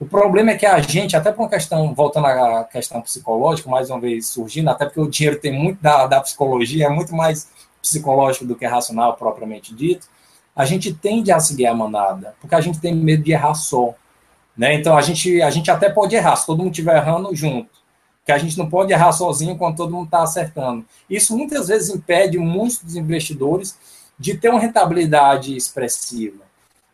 O 0.00 0.06
problema 0.06 0.52
é 0.52 0.56
que 0.56 0.64
a 0.64 0.80
gente, 0.80 1.16
até 1.16 1.32
por 1.32 1.42
uma 1.42 1.48
questão, 1.48 1.92
voltando 1.92 2.28
à 2.28 2.64
questão 2.64 3.02
psicológica, 3.02 3.68
mais 3.68 3.90
uma 3.90 4.00
vez 4.00 4.28
surgindo, 4.28 4.70
até 4.70 4.86
porque 4.86 5.00
o 5.00 5.10
dinheiro 5.10 5.40
tem 5.40 5.52
muito 5.52 5.82
da, 5.82 6.06
da 6.06 6.20
psicologia, 6.20 6.86
é 6.86 6.88
muito 6.88 7.14
mais 7.14 7.50
psicológico 7.82 8.46
do 8.46 8.54
que 8.54 8.64
racional 8.64 9.14
propriamente 9.14 9.74
dito, 9.74 10.08
a 10.58 10.64
gente 10.64 10.92
tende 10.92 11.30
a 11.30 11.38
seguir 11.38 11.66
a 11.66 11.74
manada, 11.74 12.34
porque 12.40 12.56
a 12.56 12.60
gente 12.60 12.80
tem 12.80 12.92
medo 12.92 13.22
de 13.22 13.30
errar 13.30 13.54
só. 13.54 13.94
Né? 14.56 14.74
Então 14.74 14.98
a 14.98 15.00
gente, 15.00 15.40
a 15.40 15.50
gente 15.50 15.70
até 15.70 15.88
pode 15.88 16.16
errar, 16.16 16.34
se 16.34 16.46
todo 16.46 16.58
mundo 16.58 16.72
estiver 16.72 16.96
errando 16.96 17.32
junto. 17.32 17.70
Que 18.26 18.32
a 18.32 18.38
gente 18.38 18.58
não 18.58 18.68
pode 18.68 18.92
errar 18.92 19.12
sozinho 19.12 19.56
quando 19.56 19.76
todo 19.76 19.92
mundo 19.92 20.06
está 20.06 20.20
acertando. 20.24 20.84
Isso 21.08 21.36
muitas 21.36 21.68
vezes 21.68 21.94
impede 21.94 22.38
muitos 22.38 22.82
dos 22.82 22.96
investidores 22.96 23.78
de 24.18 24.36
ter 24.36 24.48
uma 24.48 24.58
rentabilidade 24.58 25.56
expressiva. 25.56 26.42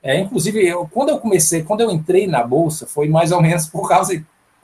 É, 0.02 0.20
inclusive, 0.20 0.62
eu, 0.62 0.86
quando 0.92 1.08
eu 1.08 1.18
comecei, 1.18 1.62
quando 1.62 1.80
eu 1.80 1.90
entrei 1.90 2.26
na 2.26 2.44
bolsa, 2.44 2.86
foi 2.86 3.08
mais 3.08 3.32
ou 3.32 3.40
menos 3.40 3.66
por 3.66 3.88
causa, 3.88 4.12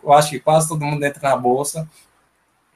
eu 0.05 0.13
acho 0.13 0.29
que 0.29 0.41
quase 0.41 0.69
todo 0.69 0.85
mundo 0.85 1.03
entra 1.03 1.31
na 1.31 1.37
bolsa 1.39 1.89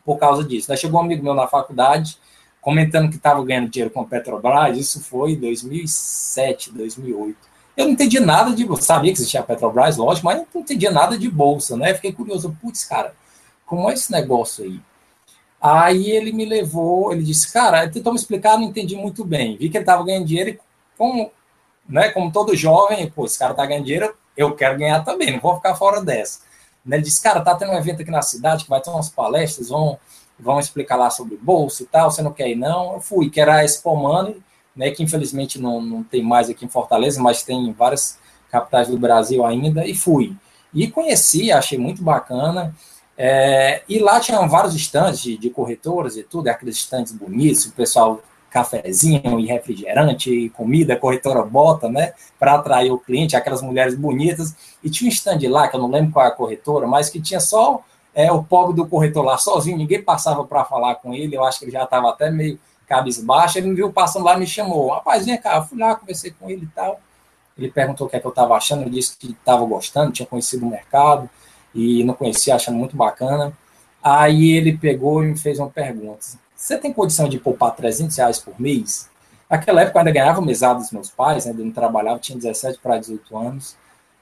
por 0.03 0.17
causa 0.17 0.43
disso. 0.43 0.69
Daí 0.69 0.79
chegou 0.79 0.99
um 0.99 1.05
amigo 1.05 1.23
meu 1.23 1.35
na 1.35 1.47
faculdade 1.47 2.17
comentando 2.65 3.11
que 3.11 3.17
estava 3.17 3.45
ganhando 3.45 3.69
dinheiro 3.69 3.93
com 3.93 4.01
a 4.01 4.05
Petrobras, 4.05 4.77
isso 4.77 5.01
foi 5.03 5.33
em 5.33 5.37
2007, 5.37 6.73
2008. 6.73 7.37
Eu 7.77 7.85
não 7.85 7.93
entendi 7.93 8.19
nada 8.19 8.55
de 8.55 8.67
sabia 8.83 9.13
que 9.13 9.19
existia 9.19 9.41
a 9.41 9.43
Petrobras, 9.43 9.97
lógico, 9.97 10.27
mas 10.27 10.39
não 10.39 10.47
entendia 10.61 10.91
nada 10.91 11.19
de 11.19 11.31
bolsa, 11.31 11.77
né? 11.77 11.95
Fiquei 11.95 12.13
curioso, 12.13 12.57
putz, 12.61 12.85
cara, 12.85 13.15
como 13.67 13.91
é 13.91 13.95
esse 13.95 14.11
negócio 14.11 14.65
aí? 14.65 14.81
Aí 15.61 16.11
ele 16.11 16.33
me 16.33 16.45
levou, 16.45 17.13
ele 17.13 17.23
disse, 17.23 17.53
cara, 17.53 17.83
ele 17.83 17.93
tentou 17.93 18.13
me 18.13 18.19
explicar, 18.19 18.57
não 18.57 18.65
entendi 18.65 18.97
muito 18.97 19.25
bem. 19.25 19.57
Vi 19.57 19.69
que 19.69 19.77
ele 19.77 19.83
estava 19.83 20.05
ganhando 20.05 20.27
dinheiro 20.27 20.51
e 20.51 20.61
como 20.97 21.31
né, 21.89 22.11
como 22.11 22.33
todo 22.33 22.57
jovem, 22.57 23.11
pô, 23.11 23.27
esse 23.27 23.39
cara 23.39 23.55
tá 23.55 23.65
ganhando 23.67 23.85
dinheiro, 23.85 24.15
eu 24.37 24.55
quero 24.55 24.79
ganhar 24.79 25.05
também, 25.05 25.33
não 25.33 25.41
vou 25.41 25.57
ficar 25.57 25.75
fora 25.75 26.03
dessa. 26.03 26.41
Ele 26.87 27.03
disse, 27.03 27.23
cara, 27.23 27.41
tá 27.41 27.55
tendo 27.55 27.73
um 27.73 27.79
evento 27.79 28.03
aqui 28.03 28.11
na 28.11 28.23
cidade 28.23 28.65
que 28.65 28.71
vai 28.71 28.81
ter 28.81 28.91
umas 28.91 29.09
palestras, 29.09 29.69
vão, 29.69 29.99
vão 30.39 30.59
explicar 30.59 30.97
lá 30.97 31.11
sobre 31.11 31.37
bolsa 31.37 31.83
e 31.83 31.87
tal, 31.87 32.11
você 32.11 32.23
não 32.23 32.33
quer 32.33 32.49
ir 32.49 32.57
não? 32.57 32.95
Eu 32.95 33.01
fui, 33.01 33.31
que 33.31 33.41
era 33.41 33.57
a 33.57 33.65
Expo 33.65 33.95
Money, 33.95 34.43
né, 34.75 34.91
que 34.91 35.03
infelizmente 35.03 35.61
não, 35.61 35.81
não 35.81 36.03
tem 36.03 36.23
mais 36.23 36.51
aqui 36.51 36.65
em 36.65 36.69
Fortaleza, 36.69 37.23
mas 37.23 37.43
tem 37.43 37.69
em 37.69 37.73
várias 37.73 38.19
capitais 38.51 38.89
do 38.89 38.99
Brasil 38.99 39.45
ainda, 39.45 39.87
e 39.87 39.95
fui. 39.95 40.37
E 40.73 40.91
conheci, 40.91 41.53
achei 41.53 41.79
muito 41.79 42.03
bacana, 42.03 42.75
é, 43.17 43.83
e 43.89 43.99
lá 44.01 44.19
tinham 44.19 44.49
vários 44.49 44.75
estandes 44.75 45.21
de, 45.21 45.39
de 45.39 45.51
corretoras 45.51 46.17
e 46.17 46.25
tudo, 46.25 46.49
aqueles 46.49 46.77
estandes 46.77 47.13
bonitos, 47.13 47.67
o 47.67 47.73
pessoal 47.73 48.21
cafezinho 48.51 49.41
e 49.41 49.47
refrigerante 49.47 50.31
e 50.31 50.49
comida, 50.49 50.97
corretora 50.97 51.43
bota, 51.43 51.89
né, 51.89 52.13
para 52.39 52.55
atrair 52.55 52.93
o 52.93 52.99
cliente, 52.99 53.35
aquelas 53.35 53.61
mulheres 53.61 53.97
bonitas. 53.97 54.55
E 54.83 54.89
tinha 54.89 55.09
um 55.09 55.13
stand 55.13 55.41
lá, 55.49 55.67
que 55.67 55.75
eu 55.75 55.81
não 55.81 55.91
lembro 55.91 56.13
qual 56.13 56.25
é 56.25 56.29
a 56.29 56.33
corretora, 56.33 56.87
mas 56.87 57.11
que 57.11 57.21
tinha 57.21 57.41
só 57.41 57.83
é, 58.15 58.31
o 58.31 58.43
pobre 58.43 58.77
do 58.77 58.87
corretor 58.87 59.25
lá 59.25 59.37
sozinho, 59.37 59.77
ninguém 59.77 60.03
passava 60.03 60.45
para 60.45 60.65
falar 60.65 60.97
com 60.97 61.13
ele, 61.13 61.37
eu 61.37 61.45
acho 61.45 61.59
que 61.59 61.65
ele 61.65 61.73
já 61.73 61.85
estava 61.85 62.11
até 62.11 62.31
meio 62.31 62.59
cabisbaixo, 62.87 63.59
ele 63.59 63.69
me 63.69 63.75
viu 63.75 63.93
passando 63.93 64.25
lá 64.25 64.37
me 64.37 64.47
chamou, 64.47 64.91
rapaz, 64.91 65.27
vem 65.27 65.37
cá, 65.41 65.63
fui 65.63 65.79
lá, 65.79 65.97
conversei 65.97 66.31
com 66.31 66.49
ele 66.49 66.65
e 66.65 66.75
tal, 66.75 67.01
ele 67.59 67.71
perguntou 67.71 68.07
o 68.07 68.11
que 68.11 68.17
é 68.17 68.21
que 68.21 68.27
eu 68.27 68.31
estava 68.31 68.55
achando, 68.55 68.83
eu 68.85 68.91
disse 68.91 69.17
que 69.17 69.33
estava 69.33 69.65
gostando, 69.65 70.13
tinha 70.13 70.27
conhecido 70.27 70.65
o 70.65 70.71
mercado, 70.71 71.29
e 71.75 72.05
não 72.05 72.15
conhecia, 72.15 72.55
achando 72.55 72.77
muito 72.77 72.97
bacana, 72.97 73.53
aí 74.03 74.53
ele 74.53 74.77
pegou 74.77 75.25
e 75.25 75.29
me 75.29 75.37
fez 75.37 75.59
uma 75.59 75.71
pergunta, 75.71 76.25
você 76.55 76.79
tem 76.79 76.93
condição 76.93 77.29
de 77.29 77.39
poupar 77.39 77.75
300 77.75 78.17
reais 78.17 78.39
por 78.39 78.59
mês? 78.61 79.09
Naquela 79.51 79.83
época 79.83 79.99
eu 79.99 80.01
ainda 80.01 80.13
ganhava 80.13 80.41
mesada 80.41 80.79
dos 80.79 80.91
meus 80.93 81.11
pais, 81.11 81.47
né, 81.47 81.55
eu 81.57 81.65
não 81.65 81.73
trabalhava, 81.73 82.19
tinha 82.19 82.39
17 82.39 82.79
para 82.81 82.99
18 82.99 83.37
anos. 83.37 83.77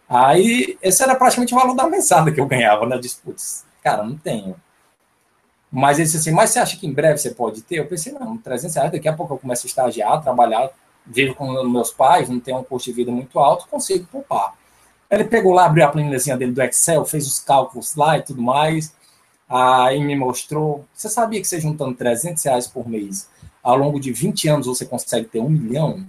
Aí, 0.08 0.76
esse 0.82 1.02
era 1.02 1.14
praticamente 1.14 1.54
o 1.54 1.58
valor 1.58 1.74
da 1.74 1.88
mesada 1.88 2.30
que 2.30 2.40
eu 2.40 2.46
ganhava, 2.46 2.84
né? 2.84 3.00
Putz, 3.24 3.64
cara, 3.82 4.02
não 4.02 4.16
tenho. 4.16 4.56
Mas 5.70 5.98
ele 5.98 6.04
disse 6.04 6.18
assim, 6.18 6.32
mas 6.32 6.50
você 6.50 6.58
acha 6.58 6.76
que 6.76 6.86
em 6.86 6.92
breve 6.92 7.18
você 7.18 7.30
pode 7.30 7.62
ter? 7.62 7.76
Eu 7.76 7.86
pensei, 7.86 8.12
não, 8.12 8.36
300 8.36 8.76
reais, 8.76 8.92
daqui 8.92 9.08
a 9.08 9.12
pouco 9.12 9.34
eu 9.34 9.38
começo 9.38 9.66
a 9.66 9.68
estagiar, 9.68 10.22
trabalhar, 10.22 10.70
vivo 11.06 11.34
com 11.34 11.50
meus 11.64 11.90
pais, 11.90 12.28
não 12.28 12.38
tenho 12.38 12.58
um 12.58 12.64
custo 12.64 12.90
de 12.90 12.96
vida 12.96 13.10
muito 13.10 13.38
alto, 13.38 13.66
consigo 13.68 14.06
poupar. 14.06 14.54
Ele 15.10 15.24
pegou 15.24 15.52
lá, 15.52 15.66
abriu 15.66 15.84
a 15.84 15.88
planilhazinha 15.88 16.36
dele 16.36 16.52
do 16.52 16.62
Excel, 16.62 17.04
fez 17.04 17.26
os 17.26 17.38
cálculos 17.38 17.94
lá 17.94 18.18
e 18.18 18.22
tudo 18.22 18.40
mais. 18.40 18.94
Aí 19.48 20.02
me 20.02 20.16
mostrou. 20.16 20.86
Você 20.94 21.08
sabia 21.08 21.40
que 21.40 21.46
você 21.46 21.60
juntando 21.60 21.94
300 21.94 22.42
reais 22.42 22.66
por 22.66 22.88
mês, 22.88 23.28
ao 23.62 23.76
longo 23.76 24.00
de 24.00 24.12
20 24.12 24.48
anos 24.48 24.66
você 24.66 24.86
consegue 24.86 25.26
ter 25.26 25.40
um 25.40 25.50
milhão? 25.50 26.06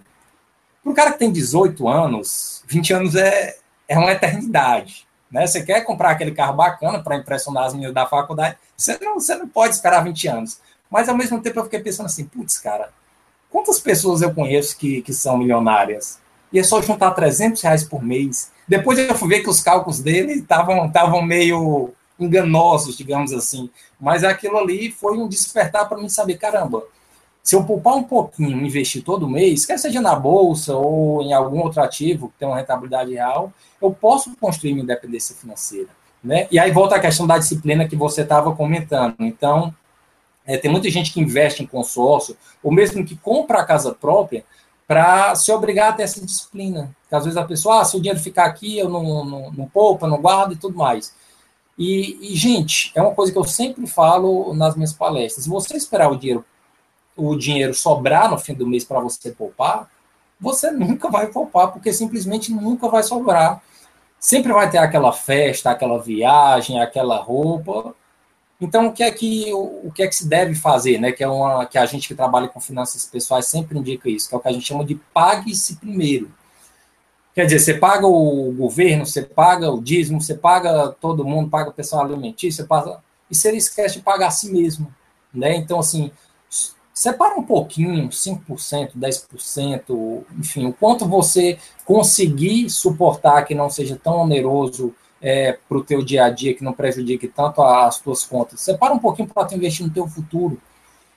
Para 0.82 0.92
um 0.92 0.96
cara 0.96 1.12
que 1.14 1.20
tem 1.20 1.32
18 1.32 1.88
anos, 1.88 2.64
20 2.68 2.94
anos 2.94 3.16
é, 3.16 3.58
é 3.88 3.98
uma 3.98 4.12
eternidade. 4.12 5.06
Né? 5.34 5.48
Você 5.48 5.64
quer 5.64 5.82
comprar 5.82 6.12
aquele 6.12 6.32
carro 6.32 6.54
bacana 6.54 7.02
para 7.02 7.18
impressionar 7.18 7.66
as 7.66 7.74
meninas 7.74 7.96
da 7.96 8.06
faculdade, 8.06 8.56
você 8.78 9.00
não, 9.02 9.16
você 9.16 9.36
não 9.36 9.48
pode 9.48 9.74
esperar 9.74 10.04
20 10.04 10.28
anos. 10.28 10.60
Mas 10.92 11.10
ao 11.10 11.18
mesmo 11.18 11.42
tempo 11.42 11.60
eu 11.60 11.64
fiquei 11.64 11.80
pensando 11.80 12.06
assim, 12.06 12.26
putz, 12.26 12.60
cara, 12.60 12.90
quantas 13.50 13.80
pessoas 13.80 14.22
eu 14.22 14.32
conheço 14.32 14.78
que, 14.78 15.02
que 15.02 15.12
são 15.12 15.40
milionárias? 15.40 16.20
E 16.52 16.60
é 16.60 16.64
só 16.64 16.80
juntar 16.84 17.10
300 17.12 17.60
reais 17.64 17.84
por 17.84 18.04
mês. 18.04 18.52
Depois 18.68 19.00
eu 19.00 19.16
fui 19.16 19.28
ver 19.28 19.42
que 19.42 19.50
os 19.50 19.60
cálculos 19.60 20.00
dele 20.00 20.34
estavam 20.34 21.24
meio 21.24 21.92
enganosos, 22.20 22.96
digamos 22.96 23.34
assim. 23.34 23.72
Mas 24.00 24.24
aquilo 24.24 24.60
ali 24.60 24.92
foi 24.92 25.18
um 25.18 25.28
despertar 25.28 25.90
para 25.90 25.98
mim 25.98 26.08
saber, 26.10 26.38
caramba, 26.38 26.84
se 27.44 27.58
eu 27.58 27.66
poupar 27.66 27.96
um 27.96 28.04
pouquinho, 28.04 28.66
investir 28.66 29.04
todo 29.04 29.30
mês, 29.30 29.66
quer 29.66 29.78
seja 29.78 30.00
na 30.00 30.16
bolsa 30.16 30.74
ou 30.78 31.22
em 31.22 31.34
algum 31.34 31.60
outro 31.60 31.82
ativo 31.82 32.30
que 32.30 32.40
tem 32.40 32.48
uma 32.48 32.56
rentabilidade 32.56 33.14
real, 33.14 33.52
eu 33.82 33.92
posso 33.92 34.34
construir 34.38 34.72
minha 34.72 34.86
independência 34.86 35.36
financeira. 35.36 35.90
Né? 36.24 36.48
E 36.50 36.58
aí 36.58 36.72
volta 36.72 36.96
a 36.96 37.02
questão 37.02 37.28
da 37.28 37.38
disciplina 37.38 37.86
que 37.86 37.98
você 37.98 38.22
estava 38.22 38.56
comentando. 38.56 39.16
Então, 39.20 39.76
é, 40.46 40.58
tem 40.58 40.72
muita 40.72 40.90
gente 40.90 41.12
que 41.12 41.20
investe 41.20 41.62
em 41.62 41.68
consórcio, 41.68 42.38
ou 42.64 42.72
mesmo 42.72 43.06
que 43.06 43.18
compra 43.18 43.60
a 43.60 43.66
casa 43.66 43.94
própria, 43.94 44.46
para 44.88 45.36
se 45.36 45.52
obrigar 45.52 45.90
a 45.90 45.94
ter 45.94 46.04
essa 46.04 46.26
disciplina. 46.26 46.96
Porque 47.02 47.16
às 47.16 47.26
vezes 47.26 47.38
a 47.38 47.44
pessoa, 47.44 47.82
ah, 47.82 47.86
se 47.86 47.98
o 47.98 48.00
dinheiro 48.00 48.20
ficar 48.22 48.46
aqui, 48.46 48.78
eu 48.78 48.88
não, 48.88 49.26
não, 49.26 49.52
não 49.52 49.68
poupa, 49.68 50.08
não 50.08 50.22
guardo 50.22 50.54
e 50.54 50.58
tudo 50.58 50.78
mais. 50.78 51.14
E, 51.78 52.34
e, 52.34 52.36
gente, 52.36 52.92
é 52.96 53.02
uma 53.02 53.14
coisa 53.14 53.34
que 53.34 53.38
eu 53.38 53.44
sempre 53.44 53.86
falo 53.86 54.54
nas 54.54 54.76
minhas 54.76 54.94
palestras. 54.94 55.44
Se 55.44 55.50
você 55.50 55.76
esperar 55.76 56.10
o 56.10 56.16
dinheiro, 56.16 56.46
o 57.16 57.36
dinheiro 57.36 57.74
sobrar 57.74 58.30
no 58.30 58.38
fim 58.38 58.54
do 58.54 58.68
mês 58.68 58.84
para 58.84 59.00
você 59.00 59.32
poupar, 59.32 59.90
você 60.40 60.72
nunca 60.72 61.10
vai 61.10 61.28
poupar, 61.28 61.72
porque 61.72 61.94
simplesmente 61.94 62.52
nunca 62.52 62.88
vai 62.90 63.04
sobrar. 63.04 63.62
Sempre 64.20 64.54
vai 64.54 64.70
ter 64.70 64.78
aquela 64.78 65.12
festa, 65.12 65.72
aquela 65.72 66.02
viagem, 66.02 66.80
aquela 66.80 67.18
roupa, 67.18 67.96
então, 68.64 68.88
o 68.88 68.94
que 68.94 69.04
é 69.04 69.12
que 69.12 69.52
o, 69.54 69.88
o 69.88 69.92
que 69.92 70.02
é 70.02 70.08
que 70.08 70.16
se 70.16 70.26
deve 70.26 70.56
fazer, 70.56 70.98
né? 70.98 71.12
Que 71.12 71.22
é 71.22 71.28
uma 71.28 71.66
que 71.66 71.78
a 71.78 71.86
gente 71.86 72.08
que 72.08 72.16
trabalha 72.16 72.48
com 72.48 72.62
finanças 72.62 73.06
pessoais 73.06 73.46
sempre 73.46 73.78
indica 73.78 74.10
isso, 74.10 74.30
que 74.30 74.34
é 74.34 74.38
o 74.38 74.42
que 74.42 74.48
a 74.48 74.54
gente 74.54 74.66
chama 74.66 74.86
de 74.86 74.96
pague-se 75.14 75.76
primeiro. 75.76 76.32
Quer 77.36 77.46
dizer, 77.46 77.60
você 77.60 77.74
paga 77.74 78.08
o 78.08 78.54
governo, 78.54 79.06
você 79.06 79.22
paga 79.22 79.70
o 79.70 79.82
dízimo, 79.82 80.22
você 80.22 80.36
paga 80.36 80.96
todo 81.02 81.26
mundo, 81.26 81.50
paga 81.50 81.72
o 81.72 81.74
pessoal 81.74 82.06
alimentício, 82.06 82.64
você 82.64 82.68
paga, 82.68 83.00
e 83.30 83.36
você 83.36 83.52
esquece 83.52 83.96
de 83.96 84.02
pagar 84.02 84.28
a 84.28 84.32
si 84.32 84.50
mesmo, 84.50 84.94
né? 85.34 85.58
Então, 85.58 85.80
assim, 85.80 86.10
separa 86.94 87.36
um 87.36 87.44
pouquinho, 87.44 88.10
5%, 88.10 88.92
10%, 88.96 90.24
enfim, 90.38 90.68
o 90.68 90.74
quanto 90.74 91.08
você 91.08 91.58
conseguir 91.84 92.70
suportar 92.70 93.44
que 93.44 93.56
não 93.56 93.70
seja 93.70 94.00
tão 94.02 94.20
oneroso 94.20 94.94
é, 95.22 95.58
para 95.68 95.78
o 95.78 95.84
teu 95.84 96.04
dia 96.04 96.26
a 96.26 96.30
dia, 96.30 96.54
que 96.54 96.64
não 96.64 96.74
prejudique 96.74 97.28
tanto 97.28 97.62
as 97.62 98.00
tuas 98.00 98.24
contas. 98.24 98.62
Separa 98.62 98.94
um 98.94 99.00
pouquinho 99.00 99.28
para 99.28 99.56
investir 99.56 99.86
no 99.86 99.94
teu 99.94 100.08
futuro. 100.08 100.62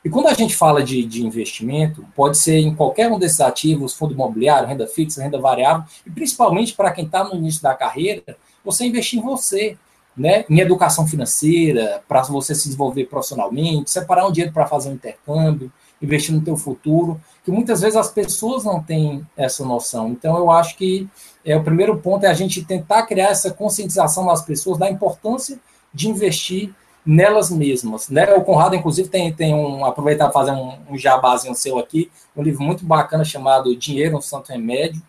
E 0.05 0.09
quando 0.09 0.29
a 0.29 0.35
gente 0.35 0.55
fala 0.55 0.85
de, 0.85 1.05
de 1.05 1.27
investimento, 1.27 2.07
pode 2.15 2.39
ser 2.39 2.59
em 2.59 2.73
qualquer 2.73 3.11
um 3.11 3.19
desses 3.19 3.41
ativos, 3.41 3.93
fundo 3.93 4.15
imobiliário, 4.15 4.69
renda 4.69 4.87
fixa, 4.87 5.21
renda 5.21 5.41
variável, 5.41 5.85
e 6.07 6.11
principalmente 6.11 6.73
para 6.73 6.93
quem 6.93 7.07
está 7.07 7.25
no 7.25 7.35
início 7.35 7.61
da 7.61 7.75
carreira, 7.75 8.37
você 8.65 8.87
investir 8.87 9.19
em 9.19 9.23
você, 9.23 9.77
né? 10.16 10.44
em 10.48 10.61
educação 10.61 11.07
financeira, 11.07 12.02
para 12.09 12.22
você 12.22 12.55
se 12.55 12.64
desenvolver 12.64 13.05
profissionalmente, 13.05 13.90
separar 13.90 14.26
um 14.26 14.33
dinheiro 14.33 14.52
para 14.52 14.66
fazer 14.66 14.88
um 14.88 14.94
intercâmbio, 14.94 15.70
investir 16.00 16.35
no 16.35 16.40
teu 16.40 16.57
futuro, 16.57 17.20
que 17.44 17.50
muitas 17.50 17.81
vezes 17.81 17.96
as 17.96 18.11
pessoas 18.11 18.64
não 18.64 18.83
têm 18.83 19.26
essa 19.37 19.64
noção. 19.64 20.09
Então, 20.09 20.37
eu 20.37 20.50
acho 20.50 20.76
que 20.76 21.09
é, 21.44 21.57
o 21.57 21.62
primeiro 21.62 21.96
ponto 21.98 22.24
é 22.24 22.29
a 22.29 22.35
gente 22.35 22.64
tentar 22.64 23.05
criar 23.05 23.31
essa 23.31 23.50
conscientização 23.50 24.24
nas 24.24 24.42
pessoas 24.42 24.79
da 24.79 24.90
importância 24.90 25.59
de 25.92 26.09
investir 26.09 26.74
nelas 27.05 27.50
mesmas. 27.50 28.09
Né? 28.09 28.24
O 28.35 28.42
Conrado, 28.42 28.74
inclusive, 28.74 29.09
tem, 29.09 29.33
tem 29.33 29.55
um. 29.55 29.85
Aproveitar 29.85 30.31
fazer 30.33 30.50
um, 30.50 30.76
um 30.90 30.98
jabazinho 30.98 31.55
seu 31.55 31.79
aqui, 31.79 32.11
um 32.37 32.42
livro 32.42 32.62
muito 32.62 32.85
bacana 32.85 33.24
chamado 33.24 33.76
Dinheiro, 33.76 34.16
um 34.16 34.22
Santo 34.22 34.50
Remédio. 34.50 35.00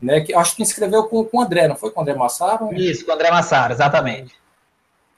Né, 0.00 0.20
que 0.20 0.34
acho 0.34 0.56
que 0.56 0.64
escreveu 0.64 1.04
com, 1.04 1.24
com 1.24 1.38
o 1.38 1.40
André, 1.42 1.68
não 1.68 1.76
foi 1.76 1.92
com 1.92 2.00
o 2.00 2.02
André 2.02 2.16
Massaro? 2.16 2.74
Isso, 2.74 3.04
com 3.04 3.12
o 3.12 3.14
André 3.14 3.30
Massaro, 3.30 3.72
exatamente. 3.72 4.34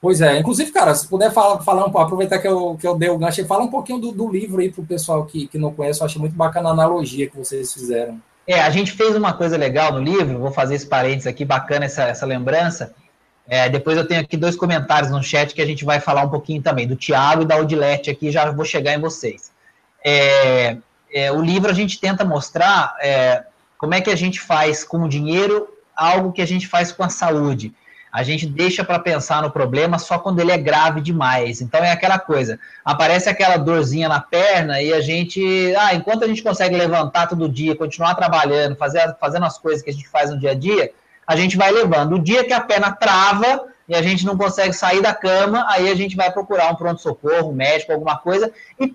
Pois 0.05 0.21
é, 0.21 0.37
inclusive, 0.37 0.71
cara, 0.71 0.93
se 0.93 1.07
puder 1.07 1.33
falar, 1.33 1.63
falar 1.63 1.87
um 1.87 1.97
aproveitar 1.97 2.37
que 2.37 2.47
eu, 2.47 2.77
que 2.79 2.85
eu 2.85 2.95
dei 2.95 3.09
o 3.09 3.17
gancho 3.17 3.43
fala 3.47 3.63
um 3.63 3.71
pouquinho 3.71 3.97
do, 3.97 4.11
do 4.11 4.31
livro 4.31 4.61
aí 4.61 4.71
para 4.71 4.83
o 4.83 4.85
pessoal 4.85 5.25
que, 5.25 5.47
que 5.47 5.57
não 5.57 5.73
conhece, 5.73 5.99
eu 5.99 6.05
acho 6.05 6.19
muito 6.19 6.35
bacana 6.35 6.69
a 6.69 6.73
analogia 6.73 7.27
que 7.27 7.35
vocês 7.35 7.73
fizeram. 7.73 8.21
É, 8.45 8.61
a 8.61 8.69
gente 8.69 8.91
fez 8.91 9.15
uma 9.15 9.33
coisa 9.33 9.57
legal 9.57 9.91
no 9.91 9.99
livro, 9.99 10.37
vou 10.37 10.51
fazer 10.51 10.75
esse 10.75 10.85
parênteses 10.85 11.25
aqui, 11.25 11.43
bacana 11.43 11.85
essa, 11.85 12.03
essa 12.03 12.23
lembrança. 12.23 12.93
É, 13.47 13.67
depois 13.67 13.97
eu 13.97 14.07
tenho 14.07 14.21
aqui 14.21 14.37
dois 14.37 14.55
comentários 14.55 15.09
no 15.09 15.23
chat 15.23 15.55
que 15.55 15.61
a 15.63 15.65
gente 15.65 15.83
vai 15.83 15.99
falar 15.99 16.21
um 16.21 16.29
pouquinho 16.29 16.61
também, 16.61 16.85
do 16.85 16.95
Tiago 16.95 17.41
e 17.41 17.47
da 17.47 17.57
Odilete 17.57 18.11
aqui, 18.11 18.29
já 18.29 18.51
vou 18.51 18.63
chegar 18.63 18.93
em 18.93 19.01
vocês. 19.01 19.51
É, 20.05 20.77
é, 21.11 21.31
o 21.31 21.41
livro 21.41 21.71
a 21.71 21.73
gente 21.73 21.99
tenta 21.99 22.23
mostrar 22.23 22.95
é, 23.01 23.43
como 23.75 23.95
é 23.95 24.01
que 24.01 24.11
a 24.11 24.15
gente 24.15 24.39
faz 24.39 24.83
com 24.83 24.99
o 24.99 25.09
dinheiro 25.09 25.67
algo 25.95 26.31
que 26.31 26.43
a 26.43 26.47
gente 26.47 26.67
faz 26.67 26.91
com 26.91 27.03
a 27.03 27.09
saúde 27.09 27.73
a 28.15 28.23
gente 28.23 28.45
deixa 28.45 28.81
para 28.81 28.97
pensar 28.97 29.41
no 29.41 29.51
problema 29.51 29.99
só 29.99 30.17
quando 30.17 30.39
ele 30.39 30.49
é 30.49 30.57
grave 30.57 31.01
demais. 31.01 31.59
Então 31.59 31.83
é 31.83 31.91
aquela 31.91 32.17
coisa, 32.17 32.57
aparece 32.85 33.27
aquela 33.27 33.57
dorzinha 33.57 34.07
na 34.07 34.21
perna 34.21 34.81
e 34.81 34.93
a 34.93 35.01
gente, 35.01 35.75
ah, 35.75 35.93
enquanto 35.93 36.23
a 36.23 36.27
gente 36.27 36.41
consegue 36.41 36.77
levantar 36.77 37.27
todo 37.27 37.49
dia, 37.49 37.75
continuar 37.75 38.15
trabalhando, 38.15 38.77
fazer, 38.77 39.13
fazendo 39.19 39.45
as 39.45 39.57
coisas 39.57 39.83
que 39.83 39.89
a 39.89 39.93
gente 39.93 40.07
faz 40.07 40.29
no 40.29 40.39
dia 40.39 40.51
a 40.51 40.53
dia, 40.53 40.93
a 41.27 41.35
gente 41.35 41.57
vai 41.57 41.69
levando. 41.73 42.15
O 42.15 42.19
dia 42.19 42.45
que 42.45 42.53
a 42.53 42.61
perna 42.61 42.93
trava 42.93 43.65
e 43.85 43.93
a 43.93 44.01
gente 44.01 44.25
não 44.25 44.37
consegue 44.37 44.71
sair 44.71 45.01
da 45.01 45.13
cama, 45.13 45.65
aí 45.67 45.91
a 45.91 45.95
gente 45.95 46.15
vai 46.15 46.31
procurar 46.31 46.71
um 46.71 46.75
pronto-socorro, 46.75 47.49
um 47.49 47.53
médico, 47.53 47.91
alguma 47.91 48.17
coisa, 48.17 48.49
e 48.79 48.93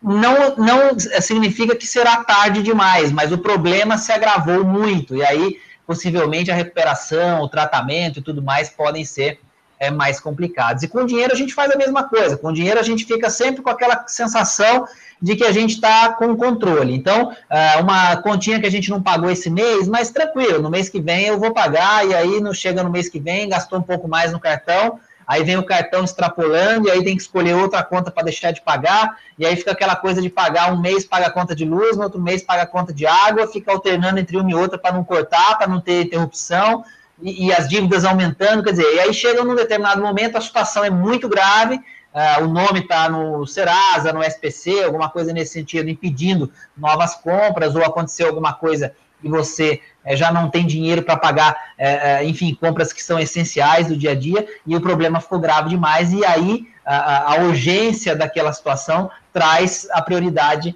não, 0.00 0.54
não 0.56 0.96
significa 1.20 1.74
que 1.74 1.88
será 1.88 2.22
tarde 2.22 2.62
demais, 2.62 3.10
mas 3.10 3.32
o 3.32 3.38
problema 3.38 3.98
se 3.98 4.12
agravou 4.12 4.64
muito, 4.64 5.16
e 5.16 5.24
aí 5.24 5.58
possivelmente 5.90 6.52
a 6.52 6.54
recuperação, 6.54 7.42
o 7.42 7.48
tratamento 7.48 8.20
e 8.20 8.22
tudo 8.22 8.40
mais 8.40 8.68
podem 8.68 9.04
ser 9.04 9.40
é, 9.76 9.90
mais 9.90 10.20
complicados. 10.20 10.84
E 10.84 10.88
com 10.88 11.04
dinheiro 11.04 11.32
a 11.32 11.36
gente 11.36 11.52
faz 11.52 11.68
a 11.72 11.76
mesma 11.76 12.04
coisa. 12.04 12.36
Com 12.36 12.52
dinheiro 12.52 12.78
a 12.78 12.82
gente 12.84 13.04
fica 13.04 13.28
sempre 13.28 13.60
com 13.60 13.68
aquela 13.68 14.06
sensação 14.06 14.86
de 15.20 15.34
que 15.34 15.42
a 15.42 15.50
gente 15.50 15.74
está 15.74 16.12
com 16.12 16.36
controle. 16.36 16.94
Então, 16.94 17.34
é, 17.50 17.78
uma 17.78 18.18
continha 18.18 18.60
que 18.60 18.68
a 18.68 18.70
gente 18.70 18.88
não 18.88 19.02
pagou 19.02 19.28
esse 19.28 19.50
mês, 19.50 19.88
mas 19.88 20.12
tranquilo, 20.12 20.62
no 20.62 20.70
mês 20.70 20.88
que 20.88 21.00
vem 21.00 21.26
eu 21.26 21.40
vou 21.40 21.52
pagar, 21.52 22.06
e 22.06 22.14
aí 22.14 22.40
não 22.40 22.54
chega 22.54 22.84
no 22.84 22.90
mês 22.90 23.08
que 23.08 23.18
vem, 23.18 23.48
gastou 23.48 23.80
um 23.80 23.82
pouco 23.82 24.06
mais 24.06 24.30
no 24.30 24.38
cartão, 24.38 25.00
aí 25.30 25.44
vem 25.44 25.56
o 25.56 25.62
cartão 25.62 26.02
extrapolando, 26.02 26.88
e 26.88 26.90
aí 26.90 27.04
tem 27.04 27.14
que 27.14 27.22
escolher 27.22 27.54
outra 27.54 27.84
conta 27.84 28.10
para 28.10 28.24
deixar 28.24 28.50
de 28.50 28.60
pagar, 28.60 29.16
e 29.38 29.46
aí 29.46 29.54
fica 29.54 29.70
aquela 29.70 29.94
coisa 29.94 30.20
de 30.20 30.28
pagar 30.28 30.72
um 30.72 30.80
mês 30.80 31.04
paga 31.04 31.28
a 31.28 31.30
conta 31.30 31.54
de 31.54 31.64
luz, 31.64 31.96
no 31.96 32.02
outro 32.02 32.20
mês 32.20 32.42
paga 32.42 32.64
a 32.64 32.66
conta 32.66 32.92
de 32.92 33.06
água, 33.06 33.46
fica 33.46 33.70
alternando 33.70 34.18
entre 34.18 34.36
uma 34.36 34.50
e 34.50 34.54
outra 34.56 34.76
para 34.76 34.92
não 34.92 35.04
cortar, 35.04 35.56
para 35.56 35.68
não 35.68 35.80
ter 35.80 36.02
interrupção, 36.02 36.82
e, 37.22 37.46
e, 37.46 37.52
as 37.52 37.68
dívidas 37.68 38.04
aumentando, 38.04 38.64
quer 38.64 38.72
dizer, 38.72 38.92
e 38.92 38.98
aí 38.98 39.14
chega 39.14 39.44
num 39.44 39.54
determinado 39.54 40.02
momento, 40.02 40.36
a 40.36 40.40
situação 40.40 40.82
é 40.82 40.90
muito 40.90 41.28
grave, 41.28 41.76
uh, 41.76 42.42
o 42.42 42.48
nome 42.48 42.80
está 42.80 43.08
no 43.08 43.46
Serasa, 43.46 44.12
no 44.12 44.24
SPC, 44.24 44.82
alguma 44.82 45.08
coisa 45.10 45.32
nesse 45.32 45.52
sentido, 45.52 45.88
impedindo 45.88 46.50
novas 46.76 47.14
compras, 47.14 47.76
ou 47.76 47.84
aconteceu 47.84 48.26
alguma 48.26 48.52
coisa 48.54 48.92
e 49.22 49.28
você 49.28 49.80
é, 50.04 50.16
já 50.16 50.32
não 50.32 50.48
tem 50.48 50.66
dinheiro 50.66 51.02
para 51.02 51.16
pagar, 51.16 51.56
é, 51.76 52.24
enfim, 52.24 52.54
compras 52.54 52.92
que 52.92 53.02
são 53.02 53.18
essenciais 53.18 53.88
do 53.88 53.96
dia 53.96 54.12
a 54.12 54.14
dia, 54.14 54.46
e 54.66 54.74
o 54.74 54.80
problema 54.80 55.20
ficou 55.20 55.38
grave 55.38 55.68
demais, 55.68 56.12
e 56.12 56.24
aí 56.24 56.66
a, 56.84 57.34
a 57.34 57.36
urgência 57.42 58.16
daquela 58.16 58.52
situação 58.52 59.10
traz 59.32 59.86
a 59.92 60.02
prioridade 60.02 60.74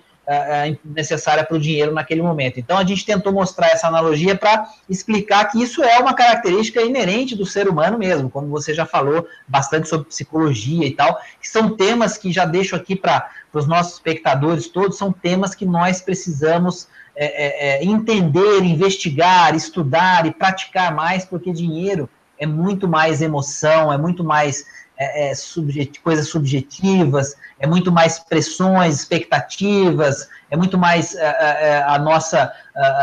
necessária 0.85 1.45
para 1.45 1.57
o 1.57 1.61
dinheiro 1.61 1.93
naquele 1.93 2.23
momento. 2.23 2.59
Então 2.59 2.79
a 2.79 2.85
gente 2.85 3.05
tentou 3.05 3.31
mostrar 3.33 3.69
essa 3.69 3.89
analogia 3.89 4.35
para 4.35 4.67
explicar 4.89 5.45
que 5.47 5.63
isso 5.63 5.83
é 5.83 5.99
uma 5.99 6.15
característica 6.15 6.81
inerente 6.81 7.37
do 7.37 7.45
ser 7.45 7.69
humano 7.69 7.99
mesmo, 7.99 8.31
como 8.31 8.49
você 8.49 8.73
já 8.73 8.87
falou 8.87 9.27
bastante 9.47 9.89
sobre 9.89 10.09
psicologia 10.09 10.87
e 10.87 10.93
tal, 10.93 11.21
que 11.41 11.49
são 11.49 11.77
temas 11.77 12.17
que 12.17 12.33
já 12.33 12.47
deixo 12.47 12.75
aqui 12.75 12.97
para 12.97 13.29
os 13.53 13.67
nossos 13.67 13.95
espectadores 13.95 14.67
todos, 14.69 14.97
são 14.97 15.13
temas 15.13 15.55
que 15.55 15.67
nós 15.67 16.01
precisamos 16.01 16.89
é, 17.17 17.27
é, 17.27 17.83
é, 17.83 17.85
entender, 17.85 18.63
investigar, 18.63 19.55
estudar 19.55 20.27
e 20.27 20.33
praticar 20.33 20.95
mais, 20.95 21.25
porque 21.25 21.53
dinheiro 21.53 22.09
é 22.39 22.47
muito 22.47 22.89
mais 22.89 23.23
emoção, 23.23 23.93
é 23.93 23.97
muito 23.97 24.25
mais 24.25 24.65
é, 24.97 25.31
é 25.31 25.35
subjet, 25.35 26.01
coisas 26.01 26.29
subjetivas, 26.29 27.37
é 27.59 27.67
muito 27.67 27.91
mais 27.91 28.19
pressões, 28.19 29.01
expectativas, 29.01 30.29
é 30.51 30.57
muito 30.57 30.79
mais 30.79 31.15
é, 31.15 31.25
é, 31.25 31.69
é 31.69 31.83
a 31.83 31.99
nossa, 31.99 32.53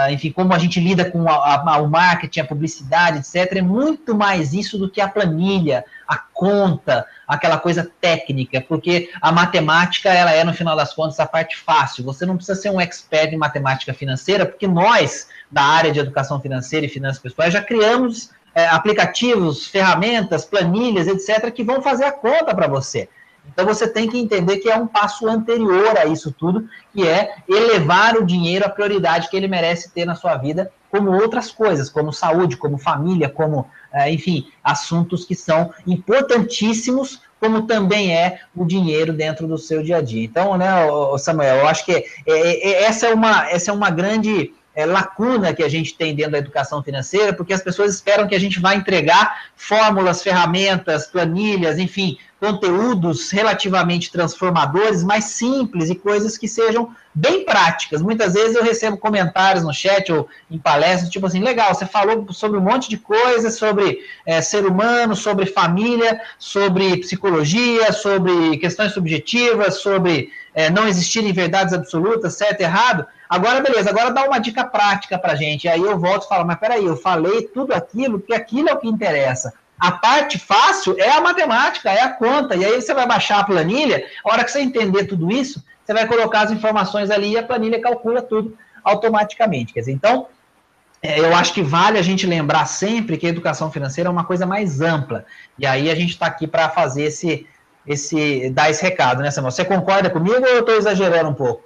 enfim, 0.09 0.31
como 0.31 0.53
a 0.53 0.57
gente 0.57 0.79
lida 0.79 1.09
com 1.09 1.27
a, 1.29 1.55
a, 1.55 1.77
o 1.81 1.89
marketing, 1.89 2.41
a 2.41 2.45
publicidade, 2.45 3.17
etc. 3.19 3.57
É 3.57 3.61
muito 3.61 4.15
mais 4.15 4.53
isso 4.53 4.77
do 4.77 4.89
que 4.89 5.01
a 5.01 5.07
planilha, 5.07 5.83
a 6.07 6.17
conta, 6.17 7.05
aquela 7.27 7.57
coisa 7.57 7.89
técnica, 7.99 8.61
porque 8.61 9.09
a 9.21 9.31
matemática, 9.31 10.09
ela 10.09 10.31
é, 10.31 10.43
no 10.43 10.53
final 10.53 10.75
das 10.75 10.93
contas, 10.93 11.19
a 11.19 11.25
parte 11.25 11.57
fácil. 11.57 12.03
Você 12.05 12.25
não 12.25 12.35
precisa 12.35 12.59
ser 12.59 12.69
um 12.69 12.79
expert 12.79 13.33
em 13.33 13.37
matemática 13.37 13.93
financeira, 13.93 14.45
porque 14.45 14.67
nós, 14.67 15.27
da 15.49 15.63
área 15.63 15.91
de 15.91 15.99
educação 15.99 16.39
financeira 16.39 16.85
e 16.85 16.89
finanças 16.89 17.21
pessoais, 17.21 17.53
já 17.53 17.61
criamos 17.61 18.29
é, 18.53 18.67
aplicativos, 18.67 19.67
ferramentas, 19.67 20.45
planilhas, 20.45 21.07
etc., 21.07 21.51
que 21.51 21.63
vão 21.63 21.81
fazer 21.81 22.05
a 22.05 22.11
conta 22.11 22.53
para 22.53 22.67
você. 22.67 23.07
Então 23.47 23.65
você 23.65 23.87
tem 23.87 24.07
que 24.07 24.17
entender 24.17 24.57
que 24.57 24.69
é 24.69 24.77
um 24.77 24.87
passo 24.87 25.27
anterior 25.27 25.97
a 25.97 26.05
isso 26.05 26.31
tudo, 26.31 26.67
que 26.93 27.07
é 27.07 27.35
elevar 27.47 28.15
o 28.15 28.25
dinheiro 28.25 28.65
à 28.65 28.69
prioridade 28.69 29.29
que 29.29 29.35
ele 29.35 29.47
merece 29.47 29.89
ter 29.91 30.05
na 30.05 30.15
sua 30.15 30.37
vida, 30.37 30.71
como 30.89 31.11
outras 31.11 31.51
coisas, 31.51 31.89
como 31.89 32.11
saúde, 32.11 32.57
como 32.57 32.77
família, 32.77 33.29
como, 33.29 33.67
é, 33.93 34.11
enfim, 34.11 34.47
assuntos 34.63 35.25
que 35.25 35.33
são 35.33 35.73
importantíssimos, 35.87 37.21
como 37.39 37.63
também 37.63 38.15
é 38.15 38.41
o 38.55 38.65
dinheiro 38.65 39.13
dentro 39.13 39.47
do 39.47 39.57
seu 39.57 39.81
dia 39.81 39.97
a 39.97 40.01
dia. 40.01 40.23
Então, 40.23 40.57
né, 40.57 40.69
Samuel, 41.17 41.57
eu 41.57 41.67
acho 41.67 41.85
que 41.85 41.91
é, 41.93 42.05
é, 42.27 42.83
essa, 42.83 43.07
é 43.07 43.13
uma, 43.13 43.49
essa 43.49 43.71
é 43.71 43.73
uma 43.73 43.89
grande 43.89 44.53
é, 44.75 44.85
lacuna 44.85 45.53
que 45.53 45.63
a 45.63 45.69
gente 45.69 45.95
tem 45.95 46.15
dentro 46.15 46.33
da 46.33 46.37
educação 46.37 46.81
financeira, 46.81 47.33
porque 47.33 47.53
as 47.53 47.61
pessoas 47.61 47.93
esperam 47.93 48.27
que 48.27 48.35
a 48.35 48.39
gente 48.39 48.59
vá 48.59 48.75
entregar 48.75 49.43
fórmulas, 49.55 50.23
ferramentas, 50.23 51.07
planilhas, 51.07 51.77
enfim, 51.77 52.17
conteúdos 52.39 53.29
relativamente 53.29 54.11
transformadores, 54.11 55.03
mais 55.03 55.25
simples 55.25 55.91
e 55.91 55.95
coisas 55.95 56.37
que 56.39 56.47
sejam 56.47 56.89
bem 57.13 57.45
práticas. 57.45 58.01
Muitas 58.01 58.33
vezes 58.33 58.55
eu 58.55 58.63
recebo 58.63 58.97
comentários 58.97 59.63
no 59.63 59.71
chat 59.71 60.11
ou 60.11 60.27
em 60.49 60.57
palestras, 60.57 61.11
tipo 61.11 61.27
assim, 61.27 61.39
legal, 61.39 61.75
você 61.75 61.85
falou 61.85 62.25
sobre 62.33 62.57
um 62.57 62.63
monte 62.63 62.89
de 62.89 62.97
coisas, 62.97 63.57
sobre 63.57 63.99
é, 64.25 64.41
ser 64.41 64.65
humano, 64.65 65.15
sobre 65.15 65.45
família, 65.45 66.19
sobre 66.39 66.97
psicologia, 66.97 67.91
sobre 67.91 68.57
questões 68.57 68.93
subjetivas, 68.93 69.75
sobre 69.81 70.31
é, 70.53 70.69
não 70.69 70.87
existirem 70.87 71.31
verdades 71.31 71.73
absolutas, 71.73 72.33
certo 72.35 72.61
errado. 72.61 73.05
Agora, 73.29 73.61
beleza, 73.61 73.89
agora 73.89 74.11
dá 74.11 74.23
uma 74.25 74.39
dica 74.39 74.63
prática 74.63 75.17
para 75.17 75.35
gente. 75.35 75.67
Aí 75.67 75.81
eu 75.81 75.97
volto 75.97 76.25
e 76.25 76.27
falo, 76.27 76.45
mas 76.45 76.59
peraí, 76.59 76.85
eu 76.85 76.97
falei 76.97 77.43
tudo 77.43 77.73
aquilo, 77.73 78.19
que 78.19 78.33
aquilo 78.33 78.69
é 78.69 78.73
o 78.73 78.77
que 78.77 78.87
interessa. 78.87 79.53
A 79.79 79.91
parte 79.93 80.37
fácil 80.37 80.95
é 80.99 81.11
a 81.11 81.21
matemática, 81.21 81.89
é 81.89 82.01
a 82.01 82.09
conta. 82.09 82.55
E 82.55 82.63
aí 82.63 82.81
você 82.81 82.93
vai 82.93 83.07
baixar 83.07 83.39
a 83.39 83.43
planilha, 83.43 84.05
a 84.23 84.31
hora 84.31 84.43
que 84.43 84.51
você 84.51 84.61
entender 84.61 85.05
tudo 85.05 85.31
isso, 85.31 85.63
você 85.83 85.93
vai 85.93 86.05
colocar 86.05 86.41
as 86.41 86.51
informações 86.51 87.09
ali 87.09 87.31
e 87.31 87.37
a 87.37 87.43
planilha 87.43 87.81
calcula 87.81 88.21
tudo 88.21 88.55
automaticamente. 88.83 89.73
Quer 89.73 89.79
dizer, 89.79 89.93
então, 89.93 90.27
é, 91.01 91.19
eu 91.19 91.35
acho 91.35 91.53
que 91.53 91.63
vale 91.63 91.97
a 91.97 92.01
gente 92.01 92.27
lembrar 92.27 92.65
sempre 92.65 93.17
que 93.17 93.25
a 93.25 93.29
educação 93.29 93.71
financeira 93.71 94.07
é 94.07 94.11
uma 94.11 94.23
coisa 94.23 94.45
mais 94.45 94.81
ampla. 94.81 95.25
E 95.57 95.65
aí 95.65 95.89
a 95.89 95.95
gente 95.95 96.11
está 96.11 96.27
aqui 96.27 96.45
para 96.45 96.69
fazer 96.69 97.03
esse, 97.03 97.47
esse, 97.85 98.49
dar 98.51 98.69
esse 98.69 98.81
recado, 98.81 99.21
né, 99.21 99.31
Samuel? 99.31 99.51
Você 99.51 99.65
concorda 99.65 100.09
comigo 100.09 100.39
ou 100.39 100.47
eu 100.47 100.59
estou 100.59 100.75
exagerando 100.75 101.29
um 101.29 101.33
pouco? 101.33 101.63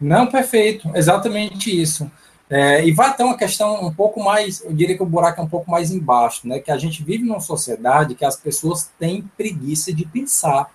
Não, 0.00 0.26
perfeito, 0.26 0.90
exatamente 0.94 1.70
isso. 1.70 2.10
É, 2.48 2.84
e 2.84 2.90
vai 2.90 3.14
ter 3.14 3.22
uma 3.22 3.36
questão 3.36 3.86
um 3.86 3.94
pouco 3.94 4.22
mais, 4.22 4.60
eu 4.64 4.72
diria 4.72 4.96
que 4.96 5.02
o 5.02 5.06
buraco 5.06 5.40
é 5.40 5.44
um 5.44 5.48
pouco 5.48 5.70
mais 5.70 5.92
embaixo, 5.92 6.48
né? 6.48 6.58
Que 6.58 6.72
a 6.72 6.78
gente 6.78 7.04
vive 7.04 7.24
numa 7.24 7.38
sociedade 7.38 8.16
que 8.16 8.24
as 8.24 8.34
pessoas 8.34 8.90
têm 8.98 9.22
preguiça 9.36 9.92
de 9.92 10.04
pensar. 10.04 10.68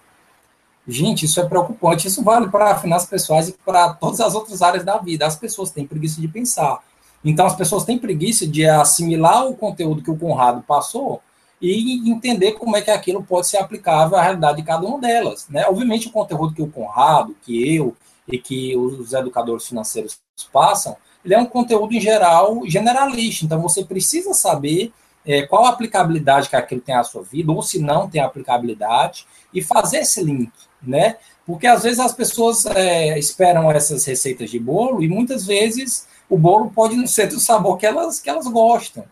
Gente, 0.87 1.25
isso 1.25 1.39
é 1.41 1.45
preocupante. 1.45 2.07
Isso 2.07 2.23
vale 2.23 2.47
para 2.47 2.77
finanças 2.77 3.09
pessoais 3.09 3.49
e 3.49 3.53
para 3.53 3.93
todas 3.93 4.21
as 4.21 4.35
outras 4.35 4.61
áreas 4.61 4.85
da 4.85 4.97
vida. 4.97 5.25
As 5.25 5.35
pessoas 5.35 5.69
têm 5.69 5.85
preguiça 5.85 6.21
de 6.21 6.27
pensar. 6.27 6.79
Então, 7.23 7.45
as 7.45 7.55
pessoas 7.55 7.83
têm 7.83 7.97
preguiça 7.97 8.47
de 8.47 8.65
assimilar 8.65 9.45
o 9.47 9.55
conteúdo 9.55 10.01
que 10.01 10.11
o 10.11 10.17
Conrado 10.17 10.61
passou 10.61 11.21
e 11.61 12.09
entender 12.09 12.53
como 12.53 12.75
é 12.75 12.81
que 12.81 12.91
aquilo 12.91 13.23
pode 13.23 13.47
ser 13.47 13.57
aplicável 13.57 14.17
à 14.17 14.21
realidade 14.21 14.57
de 14.57 14.63
cada 14.63 14.85
uma 14.85 14.99
delas. 14.99 15.47
Né? 15.49 15.65
Obviamente, 15.67 16.07
o 16.07 16.11
conteúdo 16.11 16.53
que 16.53 16.61
o 16.61 16.67
Conrado, 16.67 17.35
que 17.41 17.75
eu 17.75 17.95
e 18.27 18.37
que 18.37 18.75
os 18.75 19.13
educadores 19.13 19.67
financeiros 19.67 20.19
passam, 20.51 20.95
ele 21.23 21.33
é 21.33 21.39
um 21.39 21.45
conteúdo 21.45 21.93
em 21.93 21.99
geral 21.99 22.61
generalista. 22.65 23.45
Então, 23.45 23.61
você 23.61 23.83
precisa 23.83 24.33
saber 24.33 24.91
é, 25.25 25.41
qual 25.43 25.65
a 25.65 25.69
aplicabilidade 25.69 26.49
que 26.49 26.55
aquilo 26.55 26.81
tem 26.81 26.95
à 26.95 27.03
sua 27.03 27.23
vida, 27.23 27.51
ou 27.51 27.63
se 27.63 27.79
não 27.79 28.07
tem 28.07 28.21
aplicabilidade, 28.21 29.25
e 29.53 29.61
fazer 29.61 29.99
esse 29.99 30.23
link, 30.23 30.51
né? 30.81 31.17
Porque 31.45 31.65
às 31.65 31.83
vezes 31.83 31.99
as 31.99 32.13
pessoas 32.13 32.65
é, 32.65 33.17
esperam 33.17 33.71
essas 33.71 34.05
receitas 34.05 34.49
de 34.49 34.59
bolo 34.59 35.01
e 35.01 35.07
muitas 35.07 35.45
vezes 35.45 36.07
o 36.29 36.37
bolo 36.37 36.71
pode 36.71 36.95
não 36.95 37.07
ser 37.07 37.27
do 37.27 37.39
sabor 37.39 37.77
que 37.77 37.85
elas, 37.85 38.19
que 38.19 38.29
elas 38.29 38.47
gostam. 38.47 39.05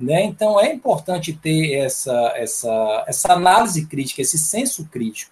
Né? 0.00 0.24
Então 0.24 0.58
é 0.58 0.72
importante 0.72 1.32
ter 1.32 1.74
essa, 1.74 2.32
essa, 2.34 3.04
essa 3.06 3.32
análise 3.34 3.84
crítica, 3.84 4.22
esse 4.22 4.38
senso 4.38 4.86
crítico, 4.86 5.30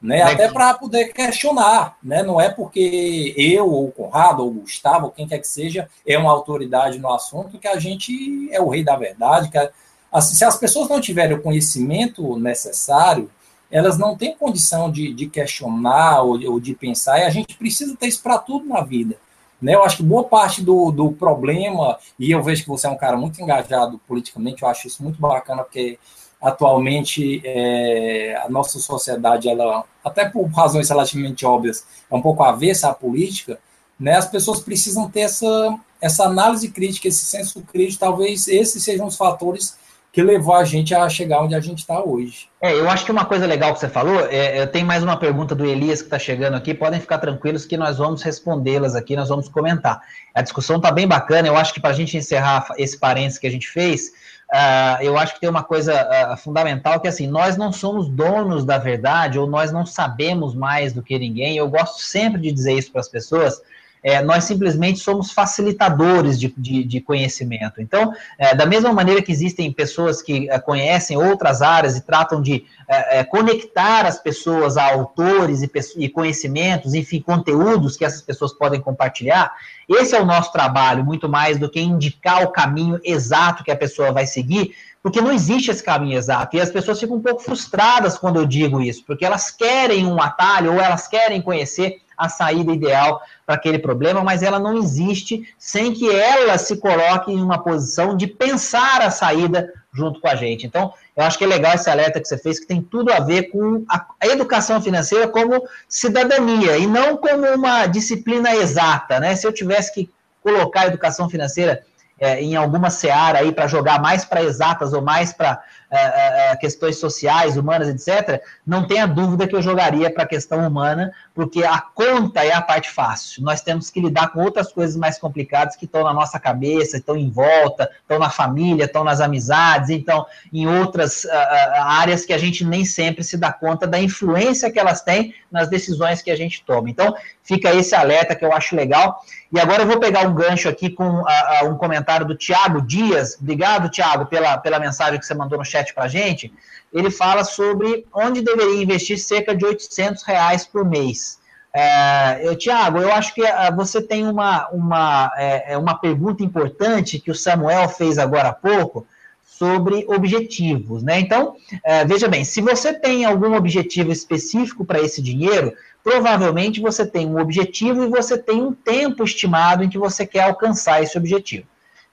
né? 0.00 0.22
Até 0.22 0.48
para 0.48 0.74
poder 0.74 1.12
questionar, 1.12 1.96
né? 2.02 2.22
Não 2.22 2.40
é 2.40 2.48
porque 2.48 3.34
eu, 3.36 3.66
ou 3.66 3.88
o 3.88 3.92
Conrado, 3.92 4.42
ou 4.42 4.48
o 4.48 4.54
Gustavo, 4.54 5.06
ou 5.06 5.12
quem 5.12 5.28
quer 5.28 5.38
que 5.38 5.48
seja, 5.48 5.88
é 6.06 6.18
uma 6.18 6.30
autoridade 6.30 6.98
no 6.98 7.12
assunto 7.12 7.58
que 7.58 7.68
a 7.68 7.78
gente 7.78 8.48
é 8.50 8.60
o 8.60 8.68
rei 8.68 8.82
da 8.82 8.96
verdade. 8.96 9.50
Que 9.50 9.70
assim, 10.10 10.34
se 10.34 10.44
as 10.44 10.56
pessoas 10.56 10.88
não 10.88 11.00
tiverem 11.00 11.36
o 11.36 11.42
conhecimento 11.42 12.38
necessário, 12.38 13.30
elas 13.70 13.98
não 13.98 14.16
têm 14.16 14.34
condição 14.34 14.90
de, 14.90 15.12
de 15.14 15.28
questionar 15.28 16.22
ou, 16.22 16.40
ou 16.50 16.58
de 16.58 16.74
pensar, 16.74 17.20
e 17.20 17.24
a 17.24 17.30
gente 17.30 17.56
precisa 17.56 17.96
ter 17.96 18.08
isso 18.08 18.22
para 18.22 18.38
tudo 18.38 18.66
na 18.66 18.80
vida. 18.80 19.16
Né? 19.60 19.74
Eu 19.74 19.84
acho 19.84 19.98
que 19.98 20.02
boa 20.02 20.24
parte 20.24 20.62
do, 20.62 20.90
do 20.90 21.12
problema, 21.12 21.98
e 22.18 22.30
eu 22.30 22.42
vejo 22.42 22.62
que 22.62 22.68
você 22.68 22.86
é 22.86 22.90
um 22.90 22.96
cara 22.96 23.16
muito 23.16 23.40
engajado 23.40 24.00
politicamente, 24.06 24.62
eu 24.62 24.68
acho 24.68 24.86
isso 24.86 25.02
muito 25.02 25.20
bacana, 25.20 25.62
porque 25.62 25.98
atualmente 26.40 27.42
é, 27.44 28.40
a 28.42 28.48
nossa 28.48 28.78
sociedade, 28.78 29.48
ela, 29.48 29.84
até 30.02 30.24
por 30.24 30.46
razões 30.46 30.88
relativamente 30.88 31.44
óbvias, 31.44 31.84
é 32.10 32.14
um 32.14 32.22
pouco 32.22 32.42
avessa 32.42 32.88
à 32.88 32.94
política, 32.94 33.58
né? 33.98 34.14
as 34.14 34.26
pessoas 34.26 34.60
precisam 34.60 35.10
ter 35.10 35.20
essa, 35.20 35.78
essa 36.00 36.24
análise 36.24 36.70
crítica, 36.70 37.08
esse 37.08 37.24
senso 37.26 37.60
crítico, 37.62 38.00
talvez 38.00 38.48
esses 38.48 38.82
sejam 38.82 39.06
os 39.06 39.16
fatores 39.16 39.76
que 40.12 40.22
levou 40.22 40.54
a 40.54 40.64
gente 40.64 40.92
a 40.94 41.08
chegar 41.08 41.40
onde 41.40 41.54
a 41.54 41.60
gente 41.60 41.78
está 41.78 42.02
hoje. 42.02 42.48
É, 42.60 42.72
eu 42.72 42.90
acho 42.90 43.04
que 43.04 43.12
uma 43.12 43.24
coisa 43.24 43.46
legal 43.46 43.72
que 43.72 43.78
você 43.78 43.88
falou, 43.88 44.26
é, 44.28 44.60
eu 44.60 44.66
tenho 44.66 44.84
mais 44.84 45.04
uma 45.04 45.16
pergunta 45.16 45.54
do 45.54 45.64
Elias 45.64 46.00
que 46.00 46.08
está 46.08 46.18
chegando 46.18 46.56
aqui, 46.56 46.74
podem 46.74 47.00
ficar 47.00 47.18
tranquilos 47.18 47.64
que 47.64 47.76
nós 47.76 47.98
vamos 47.98 48.22
respondê-las 48.22 48.96
aqui, 48.96 49.14
nós 49.14 49.28
vamos 49.28 49.48
comentar. 49.48 50.00
A 50.34 50.42
discussão 50.42 50.76
está 50.76 50.90
bem 50.90 51.06
bacana, 51.06 51.46
eu 51.46 51.56
acho 51.56 51.72
que 51.72 51.80
para 51.80 51.90
a 51.90 51.94
gente 51.94 52.16
encerrar 52.16 52.66
esse 52.76 52.98
parênteses 52.98 53.38
que 53.38 53.46
a 53.46 53.50
gente 53.50 53.68
fez, 53.68 54.08
uh, 54.52 55.00
eu 55.00 55.16
acho 55.16 55.34
que 55.34 55.40
tem 55.40 55.48
uma 55.48 55.62
coisa 55.62 55.94
uh, 55.94 56.36
fundamental 56.36 56.98
que 56.98 57.06
assim, 57.06 57.28
nós 57.28 57.56
não 57.56 57.72
somos 57.72 58.08
donos 58.08 58.64
da 58.64 58.78
verdade 58.78 59.38
ou 59.38 59.46
nós 59.46 59.70
não 59.70 59.86
sabemos 59.86 60.56
mais 60.56 60.92
do 60.92 61.02
que 61.02 61.16
ninguém, 61.20 61.56
eu 61.56 61.68
gosto 61.68 62.02
sempre 62.02 62.40
de 62.40 62.50
dizer 62.50 62.72
isso 62.72 62.90
para 62.90 63.00
as 63.00 63.08
pessoas, 63.08 63.62
é, 64.02 64.22
nós 64.22 64.44
simplesmente 64.44 64.98
somos 64.98 65.32
facilitadores 65.32 66.38
de, 66.38 66.52
de, 66.56 66.84
de 66.84 67.00
conhecimento. 67.00 67.80
Então, 67.80 68.12
é, 68.38 68.54
da 68.54 68.64
mesma 68.64 68.92
maneira 68.92 69.22
que 69.22 69.30
existem 69.30 69.70
pessoas 69.72 70.22
que 70.22 70.48
é, 70.50 70.58
conhecem 70.58 71.16
outras 71.16 71.60
áreas 71.60 71.96
e 71.96 72.00
tratam 72.00 72.40
de 72.40 72.64
é, 72.88 73.18
é, 73.18 73.24
conectar 73.24 74.06
as 74.06 74.18
pessoas 74.18 74.76
a 74.76 74.90
autores 74.92 75.62
e, 75.62 75.70
e, 75.98 76.08
conhecimentos, 76.08 76.94
enfim, 76.94 77.20
conteúdos 77.20 77.96
que 77.96 78.04
essas 78.04 78.22
pessoas 78.22 78.52
podem 78.52 78.80
compartilhar, 78.80 79.52
esse 79.88 80.14
é 80.14 80.20
o 80.20 80.24
nosso 80.24 80.52
trabalho, 80.52 81.04
muito 81.04 81.28
mais 81.28 81.58
do 81.58 81.68
que 81.68 81.80
indicar 81.80 82.42
o 82.44 82.52
caminho 82.52 83.00
exato 83.04 83.64
que 83.64 83.70
a 83.70 83.76
pessoa 83.76 84.12
vai 84.12 84.26
seguir, 84.26 84.74
porque 85.02 85.20
não 85.20 85.32
existe 85.32 85.70
esse 85.70 85.82
caminho 85.82 86.16
exato. 86.16 86.56
E 86.56 86.60
as 86.60 86.70
pessoas 86.70 87.00
ficam 87.00 87.16
um 87.16 87.22
pouco 87.22 87.42
frustradas 87.42 88.18
quando 88.18 88.36
eu 88.36 88.46
digo 88.46 88.80
isso, 88.80 89.02
porque 89.06 89.24
elas 89.24 89.50
querem 89.50 90.06
um 90.06 90.20
atalho 90.20 90.74
ou 90.74 90.80
elas 90.80 91.08
querem 91.08 91.40
conhecer 91.40 92.00
a 92.20 92.28
saída 92.28 92.72
ideal 92.72 93.22
para 93.46 93.54
aquele 93.54 93.78
problema, 93.78 94.22
mas 94.22 94.42
ela 94.42 94.58
não 94.58 94.76
existe 94.76 95.42
sem 95.58 95.92
que 95.92 96.08
ela 96.08 96.58
se 96.58 96.76
coloque 96.76 97.32
em 97.32 97.42
uma 97.42 97.62
posição 97.62 98.16
de 98.16 98.26
pensar 98.26 99.00
a 99.00 99.10
saída 99.10 99.72
junto 99.92 100.20
com 100.20 100.28
a 100.28 100.36
gente. 100.36 100.66
Então, 100.66 100.92
eu 101.16 101.24
acho 101.24 101.38
que 101.38 101.44
é 101.44 101.46
legal 101.46 101.74
esse 101.74 101.90
alerta 101.90 102.20
que 102.20 102.28
você 102.28 102.38
fez, 102.38 102.60
que 102.60 102.66
tem 102.66 102.80
tudo 102.80 103.12
a 103.12 103.20
ver 103.20 103.44
com 103.50 103.84
a, 103.88 104.06
educação 104.26 104.80
financeira 104.80 105.26
como 105.26 105.64
cidadania 105.88 106.76
e 106.76 106.86
não 106.86 107.16
como 107.16 107.46
uma 107.46 107.86
disciplina 107.86 108.54
exata, 108.54 109.18
né? 109.18 109.34
Se 109.34 109.46
eu 109.46 109.52
tivesse 109.52 109.92
que 109.92 110.10
colocar 110.42 110.82
a 110.82 110.86
educação 110.86 111.28
financeira 111.28 111.82
é, 112.18 112.40
em 112.40 112.54
alguma 112.54 112.90
seara 112.90 113.38
aí 113.38 113.50
para 113.50 113.66
jogar 113.66 114.00
mais 114.00 114.24
para 114.24 114.42
exatas 114.42 114.92
ou 114.92 115.00
mais 115.00 115.32
para 115.32 115.62
é, 115.92 115.98
é, 115.98 116.52
é, 116.52 116.56
questões 116.56 116.98
sociais, 116.98 117.56
humanas, 117.56 117.88
etc., 117.88 118.40
não 118.64 118.86
tenha 118.86 119.06
dúvida 119.06 119.48
que 119.48 119.56
eu 119.56 119.60
jogaria 119.60 120.08
para 120.08 120.22
a 120.22 120.26
questão 120.26 120.64
humana, 120.64 121.12
porque 121.34 121.64
a 121.64 121.80
conta 121.80 122.44
é 122.44 122.52
a 122.52 122.62
parte 122.62 122.88
fácil. 122.88 123.42
Nós 123.42 123.60
temos 123.60 123.90
que 123.90 124.00
lidar 124.00 124.28
com 124.28 124.40
outras 124.40 124.72
coisas 124.72 124.96
mais 124.96 125.18
complicadas 125.18 125.74
que 125.74 125.86
estão 125.86 126.04
na 126.04 126.14
nossa 126.14 126.38
cabeça, 126.38 126.96
estão 126.96 127.16
em 127.16 127.28
volta, 127.28 127.90
estão 128.02 128.20
na 128.20 128.30
família, 128.30 128.84
estão 128.84 129.02
nas 129.02 129.20
amizades, 129.20 129.90
então 129.90 130.24
em 130.52 130.68
outras 130.68 131.26
áreas 131.26 132.24
que 132.24 132.32
a 132.32 132.38
gente 132.38 132.64
nem 132.64 132.84
sempre 132.84 133.24
se 133.24 133.36
dá 133.36 133.52
conta 133.52 133.84
da 133.84 133.98
influência 133.98 134.70
que 134.70 134.78
elas 134.78 135.02
têm 135.02 135.34
nas 135.50 135.68
decisões 135.68 136.22
que 136.22 136.30
a 136.30 136.36
gente 136.36 136.62
toma. 136.64 136.88
Então, 136.88 137.14
fica 137.42 137.74
esse 137.74 137.94
alerta 137.96 138.36
que 138.36 138.44
eu 138.44 138.52
acho 138.52 138.76
legal. 138.76 139.20
E 139.52 139.58
agora 139.58 139.82
eu 139.82 139.86
vou 139.86 139.98
pegar 139.98 140.28
um 140.28 140.34
gancho 140.34 140.68
aqui 140.68 140.88
com 140.88 141.24
um 141.64 141.74
comentário 141.74 142.24
do 142.24 142.36
Tiago 142.36 142.80
Dias. 142.80 143.36
Obrigado, 143.40 143.88
Tiago, 143.88 144.26
pela, 144.26 144.56
pela 144.58 144.78
mensagem 144.78 145.18
que 145.18 145.26
você 145.26 145.34
mandou 145.34 145.58
no 145.58 145.64
chat 145.64 145.79
para 145.94 146.04
a 146.04 146.08
gente. 146.08 146.52
Ele 146.92 147.10
fala 147.10 147.44
sobre 147.44 148.06
onde 148.12 148.42
deveria 148.42 148.82
investir 148.82 149.18
cerca 149.18 149.54
de 149.54 149.64
800 149.64 150.22
reais 150.22 150.66
por 150.66 150.84
mês. 150.84 151.40
É, 151.72 152.40
eu, 152.42 152.56
Tiago, 152.56 152.98
eu 152.98 153.12
acho 153.12 153.32
que 153.32 153.42
uh, 153.42 153.76
você 153.76 154.02
tem 154.02 154.26
uma, 154.26 154.68
uma, 154.70 155.30
é, 155.36 155.74
é, 155.74 155.78
uma 155.78 155.94
pergunta 155.94 156.42
importante 156.42 157.20
que 157.20 157.30
o 157.30 157.34
Samuel 157.34 157.88
fez 157.88 158.18
agora 158.18 158.48
há 158.48 158.52
pouco 158.52 159.06
sobre 159.44 160.04
objetivos, 160.08 161.02
né? 161.02 161.20
Então, 161.20 161.54
é, 161.84 162.04
veja 162.04 162.26
bem, 162.26 162.44
se 162.44 162.60
você 162.60 162.94
tem 162.94 163.24
algum 163.24 163.54
objetivo 163.54 164.10
específico 164.10 164.84
para 164.84 165.00
esse 165.00 165.22
dinheiro, 165.22 165.72
provavelmente 166.02 166.80
você 166.80 167.06
tem 167.06 167.26
um 167.26 167.38
objetivo 167.38 168.02
e 168.04 168.08
você 168.08 168.38
tem 168.38 168.62
um 168.62 168.72
tempo 168.72 169.22
estimado 169.22 169.84
em 169.84 169.88
que 169.88 169.98
você 169.98 170.26
quer 170.26 170.44
alcançar 170.44 171.02
esse 171.02 171.16
objetivo. 171.16 171.66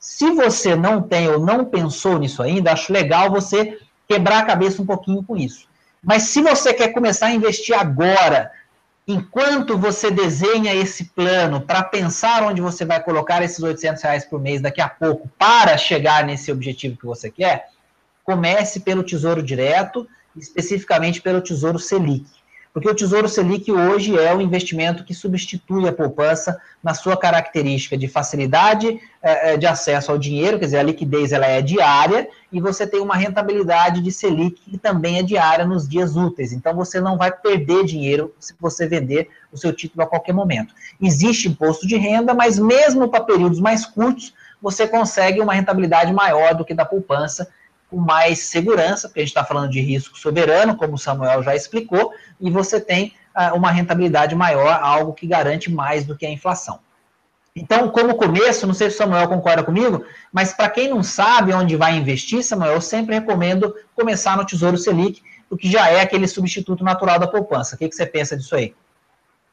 Se 0.10 0.32
você 0.32 0.74
não 0.74 1.02
tem 1.02 1.28
ou 1.28 1.38
não 1.38 1.66
pensou 1.66 2.18
nisso 2.18 2.42
ainda, 2.42 2.72
acho 2.72 2.94
legal 2.94 3.30
você 3.30 3.78
quebrar 4.08 4.40
a 4.40 4.46
cabeça 4.46 4.82
um 4.82 4.86
pouquinho 4.86 5.22
com 5.22 5.36
isso. 5.36 5.68
Mas 6.02 6.24
se 6.24 6.42
você 6.42 6.74
quer 6.74 6.94
começar 6.94 7.26
a 7.26 7.34
investir 7.34 7.78
agora, 7.78 8.50
enquanto 9.06 9.78
você 9.78 10.10
desenha 10.10 10.74
esse 10.74 11.04
plano 11.10 11.60
para 11.60 11.84
pensar 11.84 12.42
onde 12.44 12.62
você 12.62 12.86
vai 12.86 13.04
colocar 13.04 13.44
esses 13.44 13.62
800 13.62 14.02
reais 14.02 14.24
por 14.24 14.40
mês 14.40 14.62
daqui 14.62 14.80
a 14.80 14.88
pouco 14.88 15.30
para 15.38 15.78
chegar 15.78 16.24
nesse 16.24 16.54
objetivo 16.54 16.96
que 16.98 17.06
você 17.06 17.30
quer, 17.30 17.68
comece 18.24 18.80
pelo 18.80 19.04
Tesouro 19.04 19.44
Direto, 19.44 20.08
especificamente 20.38 21.22
pelo 21.22 21.42
Tesouro 21.42 21.78
Selic. 21.78 22.26
Porque 22.78 22.92
o 22.92 22.94
Tesouro 22.94 23.28
Selic 23.28 23.72
hoje 23.72 24.16
é 24.16 24.32
o 24.36 24.40
investimento 24.40 25.04
que 25.04 25.12
substitui 25.12 25.88
a 25.88 25.92
poupança 25.92 26.62
na 26.84 26.94
sua 26.94 27.18
característica 27.18 27.98
de 27.98 28.08
facilidade 28.08 29.02
é, 29.20 29.54
é, 29.54 29.58
de 29.58 29.66
acesso 29.66 30.12
ao 30.12 30.18
dinheiro, 30.20 30.60
quer 30.60 30.66
dizer, 30.66 30.78
a 30.78 30.84
liquidez 30.84 31.32
ela 31.32 31.48
é 31.48 31.60
diária 31.60 32.30
e 32.52 32.62
você 32.62 32.86
tem 32.86 33.00
uma 33.00 33.16
rentabilidade 33.16 34.00
de 34.00 34.12
Selic 34.12 34.62
que 34.62 34.78
também 34.78 35.18
é 35.18 35.24
diária 35.24 35.66
nos 35.66 35.90
dias 35.90 36.16
úteis. 36.16 36.54
Então 36.54 36.76
você 36.76 37.02
não 37.02 37.18
vai 37.18 37.32
perder 37.32 37.84
dinheiro 37.84 38.32
se 38.40 38.54
você 38.60 38.88
vender 38.88 39.28
o 39.52 39.58
seu 39.58 39.74
título 39.74 40.04
a 40.04 40.08
qualquer 40.08 40.34
momento. 40.34 40.72
Existe 41.02 41.48
imposto 41.48 41.88
de 41.88 41.98
renda, 41.98 42.36
mas 42.36 42.60
mesmo 42.60 43.10
para 43.10 43.24
períodos 43.24 43.60
mais 43.60 43.88
curtos, 43.88 44.36
você 44.62 44.88
consegue 44.88 45.42
uma 45.42 45.56
rentabilidade 45.56 46.14
maior 46.14 46.54
do 46.54 46.64
que 46.64 46.76
da 46.76 46.86
poupança 46.86 47.48
com 47.90 47.98
mais 47.98 48.40
segurança, 48.40 49.08
porque 49.08 49.22
a 49.22 49.24
gente 49.24 49.30
está 49.30 49.44
falando 49.44 49.72
de 49.72 49.80
risco 49.80 50.18
soberano, 50.18 50.76
como 50.76 50.96
o 50.96 50.98
Samuel 50.98 51.42
já 51.42 51.56
explicou, 51.56 52.12
e 52.40 52.52
você 52.52 52.80
tem 52.82 53.14
uh, 53.36 53.56
uma 53.56 53.72
rentabilidade 53.72 54.36
maior, 54.36 54.80
algo 54.82 55.14
que 55.14 55.26
garante 55.26 55.72
mais 55.72 56.06
do 56.06 56.18
que 56.18 56.26
a 56.26 56.30
inflação. 56.30 56.80
Então, 57.56 57.90
como 57.90 58.16
começo, 58.16 58.68
não 58.68 58.74
sei 58.74 58.90
se 58.90 58.96
o 58.96 58.98
Samuel 59.00 59.28
concorda 59.28 59.64
comigo, 59.64 60.06
mas 60.32 60.54
para 60.54 60.70
quem 60.70 60.90
não 60.90 61.02
sabe 61.02 61.54
onde 61.54 61.76
vai 61.76 61.96
investir, 61.96 62.44
Samuel, 62.44 62.74
eu 62.74 62.82
sempre 62.82 63.16
recomendo 63.16 63.74
começar 63.96 64.38
no 64.38 64.46
Tesouro 64.46 64.78
Selic, 64.78 65.24
porque 65.50 65.70
já 65.70 65.90
é 65.90 66.02
aquele 66.02 66.28
substituto 66.28 66.84
natural 66.84 67.18
da 67.18 67.28
poupança. 67.28 67.76
O 67.76 67.80
que, 67.80 67.90
que 67.90 67.96
você 67.96 68.06
pensa 68.06 68.38
disso 68.38 68.56
aí? 68.56 68.76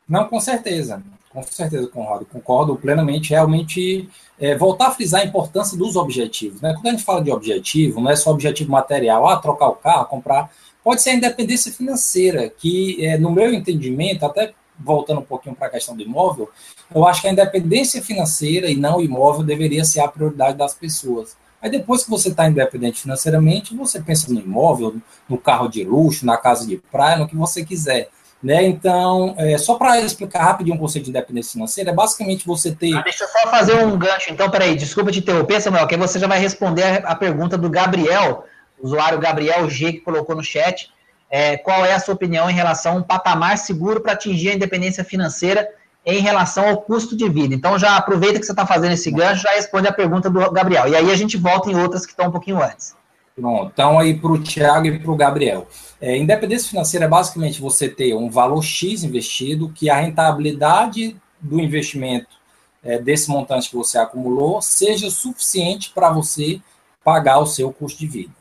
Não, 0.06 0.28
com 0.28 0.38
certeza. 0.38 1.02
Com 1.34 1.42
certeza, 1.42 1.88
Conrado. 1.88 2.24
Concordo 2.26 2.76
plenamente. 2.76 3.30
Realmente, 3.30 4.08
é, 4.38 4.56
voltar 4.56 4.86
a 4.86 4.90
frisar 4.92 5.22
a 5.22 5.24
importância 5.24 5.76
dos 5.76 5.96
objetivos. 5.96 6.60
Né? 6.60 6.72
Quando 6.74 6.86
a 6.86 6.90
gente 6.92 7.02
fala 7.02 7.22
de 7.22 7.32
objetivo, 7.32 8.00
não 8.00 8.08
é 8.08 8.14
só 8.14 8.30
objetivo 8.30 8.70
material, 8.70 9.26
ah, 9.26 9.36
trocar 9.36 9.68
o 9.68 9.74
carro, 9.74 10.06
comprar. 10.06 10.48
Pode 10.82 11.02
ser 11.02 11.10
a 11.10 11.14
independência 11.14 11.72
financeira, 11.72 12.48
que, 12.48 13.04
é, 13.04 13.18
no 13.18 13.32
meu 13.32 13.52
entendimento, 13.52 14.24
até 14.24 14.54
voltando 14.78 15.20
um 15.20 15.24
pouquinho 15.24 15.56
para 15.56 15.66
a 15.66 15.70
questão 15.70 15.96
do 15.96 16.02
imóvel, 16.02 16.48
eu 16.94 17.04
acho 17.06 17.22
que 17.22 17.28
a 17.28 17.32
independência 17.32 18.02
financeira 18.02 18.70
e 18.70 18.76
não 18.76 18.98
o 18.98 19.02
imóvel 19.02 19.42
deveria 19.42 19.84
ser 19.84 20.00
a 20.00 20.08
prioridade 20.08 20.56
das 20.56 20.74
pessoas. 20.74 21.36
Aí 21.60 21.70
depois 21.70 22.04
que 22.04 22.10
você 22.10 22.28
está 22.28 22.48
independente 22.48 23.00
financeiramente, 23.00 23.74
você 23.74 24.00
pensa 24.00 24.32
no 24.32 24.38
imóvel, 24.38 24.96
no 25.28 25.38
carro 25.38 25.66
de 25.66 25.82
luxo, 25.82 26.26
na 26.26 26.36
casa 26.36 26.66
de 26.66 26.76
praia, 26.76 27.16
no 27.16 27.26
que 27.26 27.34
você 27.34 27.64
quiser. 27.64 28.10
Né? 28.44 28.62
Então, 28.66 29.34
é, 29.38 29.56
só 29.56 29.76
para 29.76 29.98
explicar 30.02 30.44
rapidinho 30.44 30.76
o 30.76 30.78
conceito 30.78 31.06
de 31.06 31.10
independência 31.10 31.52
financeira, 31.52 31.90
é 31.90 31.94
basicamente 31.94 32.46
você 32.46 32.70
ter. 32.70 32.94
Ah, 32.94 33.00
deixa 33.00 33.24
eu 33.24 33.28
só 33.28 33.50
fazer 33.50 33.82
um 33.82 33.96
gancho, 33.96 34.30
então, 34.30 34.50
peraí, 34.50 34.76
desculpa 34.76 35.10
te 35.10 35.20
interromper, 35.20 35.62
Samuel, 35.62 35.86
que 35.86 35.96
você 35.96 36.18
já 36.18 36.26
vai 36.26 36.38
responder 36.38 37.02
a 37.06 37.14
pergunta 37.14 37.56
do 37.56 37.70
Gabriel, 37.70 38.44
usuário 38.78 39.18
Gabriel 39.18 39.70
G, 39.70 39.94
que 39.94 40.00
colocou 40.00 40.36
no 40.36 40.44
chat. 40.44 40.92
É, 41.30 41.56
qual 41.56 41.86
é 41.86 41.94
a 41.94 41.98
sua 41.98 42.12
opinião 42.12 42.50
em 42.50 42.52
relação 42.52 42.92
a 42.92 42.96
um 42.96 43.02
patamar 43.02 43.56
seguro 43.56 44.02
para 44.02 44.12
atingir 44.12 44.50
a 44.50 44.54
independência 44.54 45.02
financeira 45.02 45.66
em 46.04 46.20
relação 46.20 46.68
ao 46.68 46.82
custo 46.82 47.16
de 47.16 47.26
vida? 47.30 47.54
Então, 47.54 47.78
já 47.78 47.96
aproveita 47.96 48.38
que 48.38 48.44
você 48.44 48.52
está 48.52 48.66
fazendo 48.66 48.92
esse 48.92 49.10
gancho, 49.10 49.40
já 49.40 49.52
responde 49.52 49.88
a 49.88 49.92
pergunta 49.92 50.28
do 50.28 50.50
Gabriel. 50.50 50.86
E 50.86 50.94
aí 50.94 51.10
a 51.10 51.16
gente 51.16 51.38
volta 51.38 51.70
em 51.70 51.80
outras 51.80 52.04
que 52.04 52.12
estão 52.12 52.28
um 52.28 52.30
pouquinho 52.30 52.62
antes. 52.62 52.94
Pronto, 53.34 53.72
então 53.72 53.98
aí 53.98 54.14
para 54.14 54.30
o 54.30 54.38
Tiago 54.38 54.86
e 54.86 54.98
para 54.98 55.10
o 55.10 55.16
Gabriel. 55.16 55.66
É, 56.06 56.18
independência 56.18 56.68
financeira 56.68 57.06
é 57.06 57.08
basicamente 57.08 57.62
você 57.62 57.88
ter 57.88 58.14
um 58.14 58.28
valor 58.28 58.62
X 58.62 59.04
investido, 59.04 59.70
que 59.70 59.88
a 59.88 59.96
rentabilidade 59.96 61.16
do 61.40 61.58
investimento 61.58 62.28
é, 62.82 62.98
desse 62.98 63.30
montante 63.30 63.70
que 63.70 63.76
você 63.76 63.96
acumulou 63.96 64.60
seja 64.60 65.08
suficiente 65.08 65.92
para 65.94 66.10
você 66.10 66.60
pagar 67.02 67.38
o 67.38 67.46
seu 67.46 67.72
custo 67.72 68.00
de 68.00 68.06
vida. 68.06 68.34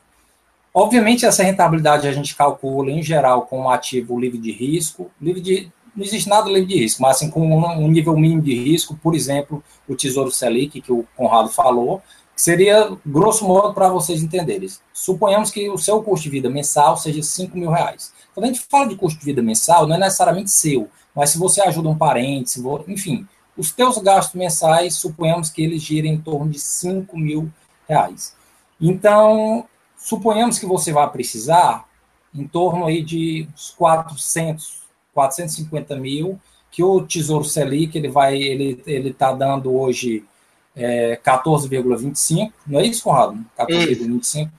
Obviamente, 0.74 1.24
essa 1.24 1.42
rentabilidade 1.42 2.06
a 2.06 2.12
gente 2.12 2.36
calcula, 2.36 2.90
em 2.90 3.02
geral, 3.02 3.46
com 3.46 3.60
um 3.60 3.70
ativo 3.70 4.20
livre 4.20 4.36
de 4.36 4.52
risco. 4.52 5.10
Livre 5.18 5.40
de, 5.40 5.72
não 5.96 6.04
existe 6.04 6.28
nada 6.28 6.50
livre 6.50 6.66
de 6.66 6.80
risco, 6.80 7.00
mas 7.00 7.16
assim, 7.16 7.30
com 7.30 7.48
um 7.50 7.88
nível 7.88 8.14
mínimo 8.14 8.42
de 8.42 8.54
risco, 8.54 8.94
por 9.02 9.14
exemplo, 9.14 9.64
o 9.88 9.96
Tesouro 9.96 10.30
Selic, 10.30 10.82
que 10.82 10.92
o 10.92 11.06
Conrado 11.16 11.48
falou, 11.48 12.02
Seria, 12.36 12.96
grosso 13.06 13.46
modo, 13.46 13.72
para 13.74 13.88
vocês 13.88 14.22
entenderem. 14.22 14.68
Suponhamos 14.92 15.50
que 15.50 15.70
o 15.70 15.78
seu 15.78 16.02
custo 16.02 16.24
de 16.24 16.30
vida 16.30 16.50
mensal 16.50 16.96
seja 16.96 17.22
5 17.22 17.56
mil 17.56 17.70
reais. 17.70 18.12
Quando 18.34 18.44
a 18.44 18.48
gente 18.48 18.66
fala 18.68 18.88
de 18.88 18.96
custo 18.96 19.20
de 19.20 19.24
vida 19.24 19.40
mensal, 19.40 19.86
não 19.86 19.94
é 19.94 19.98
necessariamente 19.98 20.50
seu, 20.50 20.88
mas 21.14 21.30
se 21.30 21.38
você 21.38 21.60
ajuda 21.62 21.88
um 21.88 21.96
parente, 21.96 22.50
se 22.50 22.62
enfim, 22.88 23.26
os 23.56 23.70
teus 23.70 23.98
gastos 23.98 24.34
mensais, 24.34 24.94
suponhamos 24.96 25.48
que 25.48 25.62
eles 25.62 25.80
girem 25.80 26.14
em 26.14 26.20
torno 26.20 26.50
de 26.50 26.58
5 26.58 27.16
mil 27.16 27.50
reais. 27.88 28.34
Então, 28.80 29.64
suponhamos 29.96 30.58
que 30.58 30.66
você 30.66 30.92
vai 30.92 31.08
precisar 31.10 31.88
em 32.34 32.48
torno 32.48 32.86
aí 32.86 33.02
de 33.02 33.48
400, 33.76 34.82
450 35.12 35.96
mil, 35.96 36.40
que 36.68 36.82
o 36.82 37.00
Tesouro 37.06 37.44
Selic, 37.44 37.96
ele 37.96 38.08
vai, 38.08 38.36
ele 38.36 38.82
ele 38.84 39.10
está 39.10 39.32
dando 39.32 39.72
hoje 39.72 40.24
é, 40.76 41.18
14,25, 41.24 42.52
não 42.66 42.80
é 42.80 42.86
isso, 42.86 43.04
Conrado? 43.04 43.38
14,25. 43.58 44.50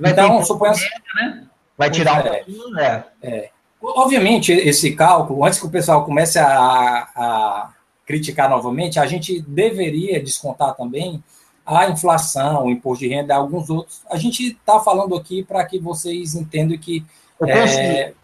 Vai 0.00 0.12
então, 0.12 0.42
suponhamos. 0.44 0.80
Né? 1.14 1.46
Vai 1.76 1.90
tirar 1.90 2.14
um 2.14 2.26
é, 2.26 2.36
pouquinho, 2.36 2.70
né? 2.70 3.04
É. 3.22 3.50
Obviamente, 3.80 4.52
esse 4.52 4.92
cálculo, 4.94 5.44
antes 5.44 5.60
que 5.60 5.66
o 5.66 5.70
pessoal 5.70 6.04
comece 6.04 6.38
a, 6.38 7.08
a 7.14 7.70
criticar 8.04 8.50
novamente, 8.50 8.98
a 8.98 9.06
gente 9.06 9.40
deveria 9.42 10.20
descontar 10.20 10.74
também 10.74 11.22
a 11.64 11.88
inflação, 11.88 12.64
o 12.64 12.70
imposto 12.70 13.04
de 13.04 13.10
renda, 13.10 13.34
alguns 13.34 13.68
outros. 13.68 14.00
A 14.10 14.16
gente 14.16 14.48
está 14.48 14.80
falando 14.80 15.14
aqui 15.14 15.44
para 15.44 15.64
que 15.64 15.78
vocês 15.78 16.34
entendam 16.34 16.76
que. 16.78 17.04
É, 17.46 18.14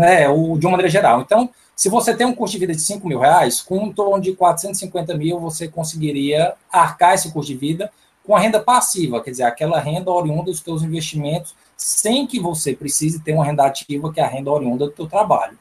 é, 0.00 0.28
o, 0.28 0.58
de 0.58 0.66
uma 0.66 0.72
maneira 0.72 0.88
geral. 0.88 1.20
Então, 1.20 1.50
se 1.76 1.90
você 1.90 2.16
tem 2.16 2.26
um 2.26 2.34
custo 2.34 2.52
de 2.52 2.60
vida 2.60 2.74
de 2.74 2.80
5 2.80 3.06
mil 3.06 3.18
reais, 3.18 3.60
com 3.60 3.76
um 3.76 3.92
torno 3.92 4.22
de 4.22 4.32
450 4.32 5.14
mil, 5.14 5.38
você 5.38 5.68
conseguiria 5.68 6.54
arcar 6.72 7.12
esse 7.14 7.30
custo 7.30 7.52
de 7.52 7.58
vida 7.58 7.92
com 8.26 8.34
a 8.34 8.40
renda 8.40 8.58
passiva, 8.58 9.22
quer 9.22 9.30
dizer, 9.30 9.42
aquela 9.42 9.78
renda 9.78 10.10
oriunda 10.10 10.50
dos 10.50 10.60
seus 10.60 10.82
investimentos, 10.82 11.54
sem 11.76 12.26
que 12.26 12.40
você 12.40 12.74
precise 12.74 13.20
ter 13.20 13.34
uma 13.34 13.44
renda 13.44 13.64
ativa, 13.64 14.10
que 14.10 14.18
é 14.18 14.24
a 14.24 14.26
renda 14.26 14.50
oriunda 14.50 14.88
do 14.88 14.96
seu 14.96 15.06
trabalho. 15.06 15.58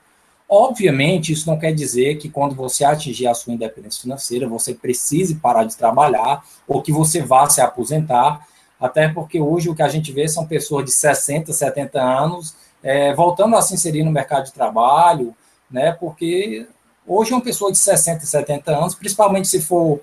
Obviamente, 0.47 1.34
isso 1.34 1.49
não 1.49 1.59
quer 1.59 1.74
dizer 1.74 2.16
que 2.18 2.30
quando 2.30 2.55
você 2.55 2.86
atingir 2.86 3.28
a 3.28 3.34
sua 3.34 3.53
independência 3.53 4.01
financeira, 4.01 4.47
você 4.47 4.74
precise 4.74 5.36
parar 5.36 5.66
de 5.66 5.76
trabalhar 5.76 6.45
ou 6.66 6.82
que 6.82 6.93
você 6.93 7.22
vá 7.22 7.49
se 7.49 7.59
aposentar, 7.59 8.47
até 8.80 9.09
porque 9.09 9.39
hoje 9.39 9.70
o 9.70 9.76
que 9.76 9.84
a 9.84 9.89
gente 9.89 10.13
vê 10.13 10.28
são 10.30 10.47
pessoas 10.47 10.86
de 10.86 10.91
60, 10.91 11.51
70 11.51 12.01
anos 12.01 12.55
é, 12.82 13.13
voltando 13.16 13.55
a 13.55 13.61
se 13.61 13.74
inserir 13.74 14.03
no 14.03 14.11
mercado 14.11 14.45
de 14.45 14.53
trabalho, 14.53 15.36
né? 15.70 15.91
Porque 15.91 16.68
hoje 17.07 17.34
uma 17.34 17.41
pessoa 17.41 17.72
de 17.72 17.78
60, 17.78 18.26
70 18.26 18.72
anos, 18.72 18.95
principalmente 18.95 19.47
se 19.47 19.61
for 19.61 19.99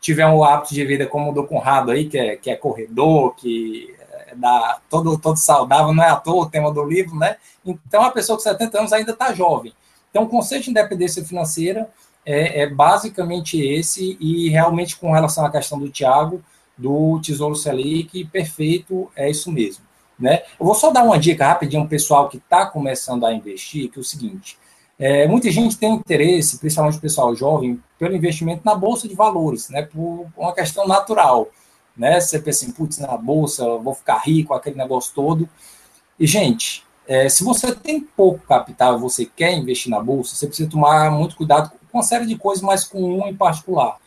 tiver 0.00 0.26
um 0.26 0.42
hábito 0.42 0.74
de 0.74 0.84
vida 0.84 1.06
como 1.06 1.30
o 1.30 1.34
do 1.34 1.46
Conrado 1.46 1.92
aí, 1.92 2.08
que 2.08 2.18
é, 2.18 2.36
que 2.36 2.50
é 2.50 2.56
corredor, 2.56 3.34
que 3.36 3.94
é 4.28 4.34
da, 4.34 4.80
todo, 4.90 5.16
todo 5.16 5.36
saudável, 5.36 5.94
não 5.94 6.02
é 6.02 6.08
à 6.08 6.16
toa 6.16 6.44
o 6.44 6.50
tema 6.50 6.72
do 6.72 6.84
livro, 6.84 7.16
né? 7.16 7.36
Então, 7.64 8.02
a 8.02 8.10
pessoa 8.10 8.36
com 8.36 8.42
70 8.42 8.78
anos 8.78 8.92
ainda 8.92 9.12
está 9.12 9.32
jovem. 9.32 9.72
Então, 10.10 10.24
o 10.24 10.28
conceito 10.28 10.64
de 10.64 10.70
independência 10.70 11.24
financeira 11.24 11.88
é, 12.26 12.62
é, 12.62 12.66
basicamente 12.66 13.60
esse, 13.60 14.16
e 14.20 14.48
realmente 14.48 14.96
com 14.96 15.12
relação 15.12 15.44
à 15.44 15.50
questão 15.50 15.78
do 15.78 15.88
Tiago, 15.88 16.42
do 16.76 17.20
Tesouro 17.20 17.54
Selic, 17.54 18.24
perfeito, 18.26 19.10
é 19.14 19.30
isso 19.30 19.50
mesmo. 19.52 19.84
Né? 20.18 20.42
Eu 20.58 20.66
vou 20.66 20.74
só 20.74 20.90
dar 20.90 21.02
uma 21.02 21.18
dica 21.18 21.46
rapidinho, 21.46 21.88
pessoal 21.88 22.28
que 22.28 22.36
está 22.36 22.66
começando 22.66 23.24
a 23.24 23.32
investir, 23.32 23.90
que 23.90 23.98
é 23.98 24.00
o 24.00 24.04
seguinte, 24.04 24.58
é, 25.04 25.26
muita 25.26 25.50
gente 25.50 25.76
tem 25.76 25.94
interesse, 25.94 26.58
principalmente 26.58 26.96
o 26.96 27.00
pessoal 27.00 27.34
jovem, 27.34 27.82
pelo 27.98 28.14
investimento 28.14 28.62
na 28.64 28.72
bolsa 28.72 29.08
de 29.08 29.16
valores, 29.16 29.68
né, 29.68 29.82
por 29.82 30.28
uma 30.36 30.54
questão 30.54 30.86
natural. 30.86 31.48
Né? 31.96 32.20
Você 32.20 32.38
pensa 32.38 32.64
assim, 32.64 32.72
putz, 32.72 32.98
na 32.98 33.16
bolsa, 33.16 33.66
vou 33.78 33.96
ficar 33.96 34.18
rico, 34.18 34.54
aquele 34.54 34.76
negócio 34.76 35.12
todo. 35.12 35.48
E, 36.20 36.24
gente, 36.24 36.84
é, 37.04 37.28
se 37.28 37.42
você 37.42 37.74
tem 37.74 38.00
pouco 38.00 38.46
capital 38.46 38.96
você 38.96 39.26
quer 39.26 39.52
investir 39.52 39.90
na 39.90 39.98
bolsa, 39.98 40.36
você 40.36 40.46
precisa 40.46 40.70
tomar 40.70 41.10
muito 41.10 41.34
cuidado 41.34 41.72
com 41.90 41.98
uma 41.98 42.04
série 42.04 42.24
de 42.24 42.38
coisas, 42.38 42.62
mas 42.62 42.84
com 42.84 43.02
uma 43.02 43.28
em 43.28 43.34
particular, 43.34 43.98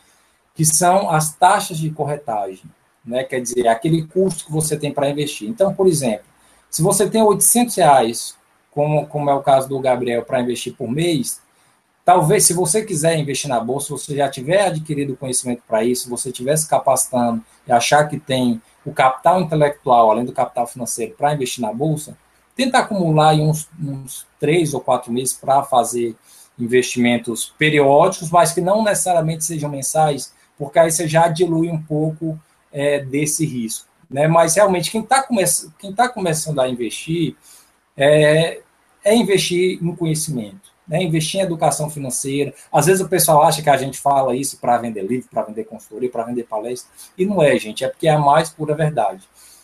que 0.54 0.64
são 0.64 1.10
as 1.10 1.34
taxas 1.34 1.76
de 1.76 1.90
corretagem. 1.90 2.64
Né? 3.04 3.22
Quer 3.22 3.42
dizer, 3.42 3.68
aquele 3.68 4.06
custo 4.06 4.46
que 4.46 4.50
você 4.50 4.78
tem 4.78 4.90
para 4.90 5.10
investir. 5.10 5.46
Então, 5.46 5.74
por 5.74 5.86
exemplo, 5.86 6.24
se 6.70 6.80
você 6.80 7.06
tem 7.06 7.22
800 7.22 7.74
reais 7.74 8.34
como, 8.76 9.06
como 9.06 9.30
é 9.30 9.34
o 9.34 9.40
caso 9.40 9.66
do 9.66 9.80
Gabriel, 9.80 10.22
para 10.22 10.42
investir 10.42 10.74
por 10.74 10.86
mês, 10.86 11.40
talvez, 12.04 12.44
se 12.44 12.52
você 12.52 12.84
quiser 12.84 13.18
investir 13.18 13.48
na 13.48 13.58
bolsa, 13.58 13.88
você 13.88 14.14
já 14.14 14.28
tiver 14.28 14.66
adquirido 14.66 15.16
conhecimento 15.16 15.62
para 15.66 15.82
isso, 15.82 16.10
você 16.10 16.28
estiver 16.28 16.54
se 16.58 16.68
capacitando 16.68 17.42
e 17.66 17.72
achar 17.72 18.06
que 18.06 18.20
tem 18.20 18.60
o 18.84 18.92
capital 18.92 19.40
intelectual, 19.40 20.10
além 20.10 20.26
do 20.26 20.32
capital 20.32 20.66
financeiro, 20.66 21.14
para 21.16 21.32
investir 21.32 21.62
na 21.62 21.72
bolsa, 21.72 22.18
tenta 22.54 22.76
acumular 22.76 23.32
em 23.32 23.48
uns, 23.48 23.66
uns 23.82 24.26
três 24.38 24.74
ou 24.74 24.80
quatro 24.82 25.10
meses 25.10 25.32
para 25.32 25.62
fazer 25.62 26.14
investimentos 26.58 27.54
periódicos, 27.58 28.30
mas 28.30 28.52
que 28.52 28.60
não 28.60 28.84
necessariamente 28.84 29.42
sejam 29.42 29.70
mensais, 29.70 30.34
porque 30.58 30.78
aí 30.78 30.90
você 30.90 31.08
já 31.08 31.28
dilui 31.28 31.70
um 31.70 31.82
pouco 31.82 32.38
é, 32.70 32.98
desse 33.00 33.46
risco. 33.46 33.86
Né? 34.10 34.28
Mas 34.28 34.54
realmente, 34.54 34.90
quem 34.90 35.00
está 35.00 35.22
come 35.22 35.42
tá 35.96 36.10
começando 36.10 36.60
a 36.60 36.68
investir, 36.68 37.34
é, 37.96 38.60
é 39.06 39.14
investir 39.14 39.78
em 39.80 39.94
conhecimento, 39.94 40.72
né? 40.86 41.00
investir 41.00 41.40
em 41.40 41.44
educação 41.44 41.88
financeira. 41.88 42.52
Às 42.72 42.86
vezes 42.86 43.00
o 43.00 43.08
pessoal 43.08 43.44
acha 43.44 43.62
que 43.62 43.70
a 43.70 43.76
gente 43.76 44.00
fala 44.00 44.34
isso 44.34 44.58
para 44.58 44.76
vender 44.78 45.02
livro, 45.02 45.28
para 45.30 45.44
vender 45.44 45.64
consultoria, 45.64 46.10
para 46.10 46.24
vender 46.24 46.42
palestra, 46.42 46.90
e 47.16 47.24
não 47.24 47.40
é, 47.40 47.56
gente, 47.56 47.84
é 47.84 47.88
porque 47.88 48.08
é 48.08 48.10
a 48.10 48.18
mais 48.18 48.50
pura 48.50 48.74
verdade. 48.74 49.22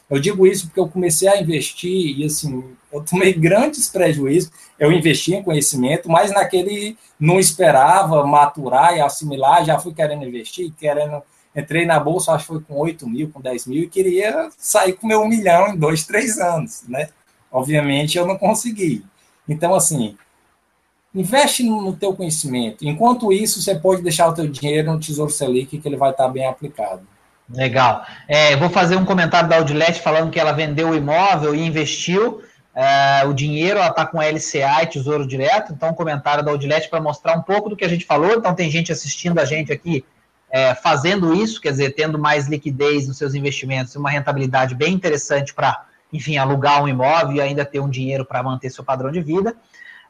Eu 0.08 0.20
digo 0.20 0.46
isso 0.46 0.66
porque 0.66 0.78
eu 0.78 0.88
comecei 0.88 1.26
a 1.26 1.40
investir 1.40 2.18
e 2.18 2.24
assim, 2.24 2.62
eu 2.92 3.02
tomei 3.02 3.32
grandes 3.34 3.88
prejuízos. 3.88 4.52
Eu 4.78 4.92
investi 4.92 5.34
em 5.34 5.42
conhecimento, 5.42 6.08
mas 6.08 6.30
naquele 6.30 6.96
não 7.18 7.40
esperava 7.40 8.24
maturar 8.26 8.94
e 8.94 9.00
assimilar, 9.00 9.64
já 9.64 9.78
fui 9.78 9.94
querendo 9.94 10.24
investir, 10.24 10.70
querendo. 10.78 11.22
Entrei 11.56 11.84
na 11.84 11.98
bolsa, 11.98 12.32
acho 12.32 12.44
que 12.44 12.52
foi 12.52 12.60
com 12.60 12.74
8 12.76 13.08
mil, 13.08 13.30
com 13.30 13.40
10 13.40 13.66
mil, 13.66 13.82
e 13.82 13.88
queria 13.88 14.50
sair 14.56 14.92
com 14.92 15.06
meu 15.06 15.22
um 15.22 15.28
milhão 15.28 15.68
em 15.68 15.76
dois, 15.76 16.04
três 16.04 16.38
anos, 16.38 16.82
né? 16.88 17.08
Obviamente 17.50 18.16
eu 18.16 18.26
não 18.26 18.36
consegui. 18.36 19.02
Então, 19.48 19.74
assim, 19.74 20.16
investe 21.14 21.62
no 21.62 21.92
teu 21.94 22.14
conhecimento. 22.14 22.86
Enquanto 22.86 23.32
isso, 23.32 23.60
você 23.60 23.74
pode 23.74 24.02
deixar 24.02 24.28
o 24.28 24.34
teu 24.34 24.48
dinheiro 24.48 24.92
no 24.92 25.00
Tesouro 25.00 25.30
Selic, 25.30 25.78
que 25.78 25.88
ele 25.88 25.96
vai 25.96 26.10
estar 26.10 26.28
bem 26.28 26.46
aplicado. 26.46 27.02
Legal. 27.50 28.04
É, 28.26 28.56
vou 28.56 28.70
fazer 28.70 28.96
um 28.96 29.04
comentário 29.04 29.48
da 29.48 29.56
Audilete 29.56 30.00
falando 30.00 30.30
que 30.30 30.40
ela 30.40 30.52
vendeu 30.52 30.90
o 30.90 30.94
imóvel 30.94 31.54
e 31.54 31.60
investiu 31.60 32.42
é, 32.74 33.24
o 33.26 33.34
dinheiro, 33.34 33.78
ela 33.78 33.88
está 33.88 34.06
com 34.06 34.18
LCA 34.18 34.82
e 34.82 34.86
Tesouro 34.86 35.26
Direto, 35.26 35.72
então 35.72 35.90
um 35.90 35.94
comentário 35.94 36.42
da 36.42 36.50
Audilete 36.50 36.88
para 36.88 37.00
mostrar 37.00 37.36
um 37.36 37.42
pouco 37.42 37.68
do 37.68 37.76
que 37.76 37.84
a 37.84 37.88
gente 37.88 38.06
falou, 38.06 38.32
então 38.32 38.54
tem 38.54 38.70
gente 38.70 38.90
assistindo 38.90 39.38
a 39.38 39.44
gente 39.44 39.70
aqui 39.70 40.04
é, 40.50 40.74
fazendo 40.74 41.34
isso, 41.34 41.60
quer 41.60 41.70
dizer, 41.70 41.94
tendo 41.94 42.18
mais 42.18 42.46
liquidez 42.46 43.08
nos 43.08 43.18
seus 43.18 43.34
investimentos, 43.34 43.94
uma 43.96 44.10
rentabilidade 44.10 44.74
bem 44.74 44.94
interessante 44.94 45.52
para 45.52 45.84
enfim, 46.12 46.36
alugar 46.36 46.82
um 46.82 46.88
imóvel 46.88 47.36
e 47.36 47.40
ainda 47.40 47.64
ter 47.64 47.80
um 47.80 47.88
dinheiro 47.88 48.24
para 48.24 48.42
manter 48.42 48.70
seu 48.70 48.84
padrão 48.84 49.10
de 49.10 49.20
vida. 49.20 49.56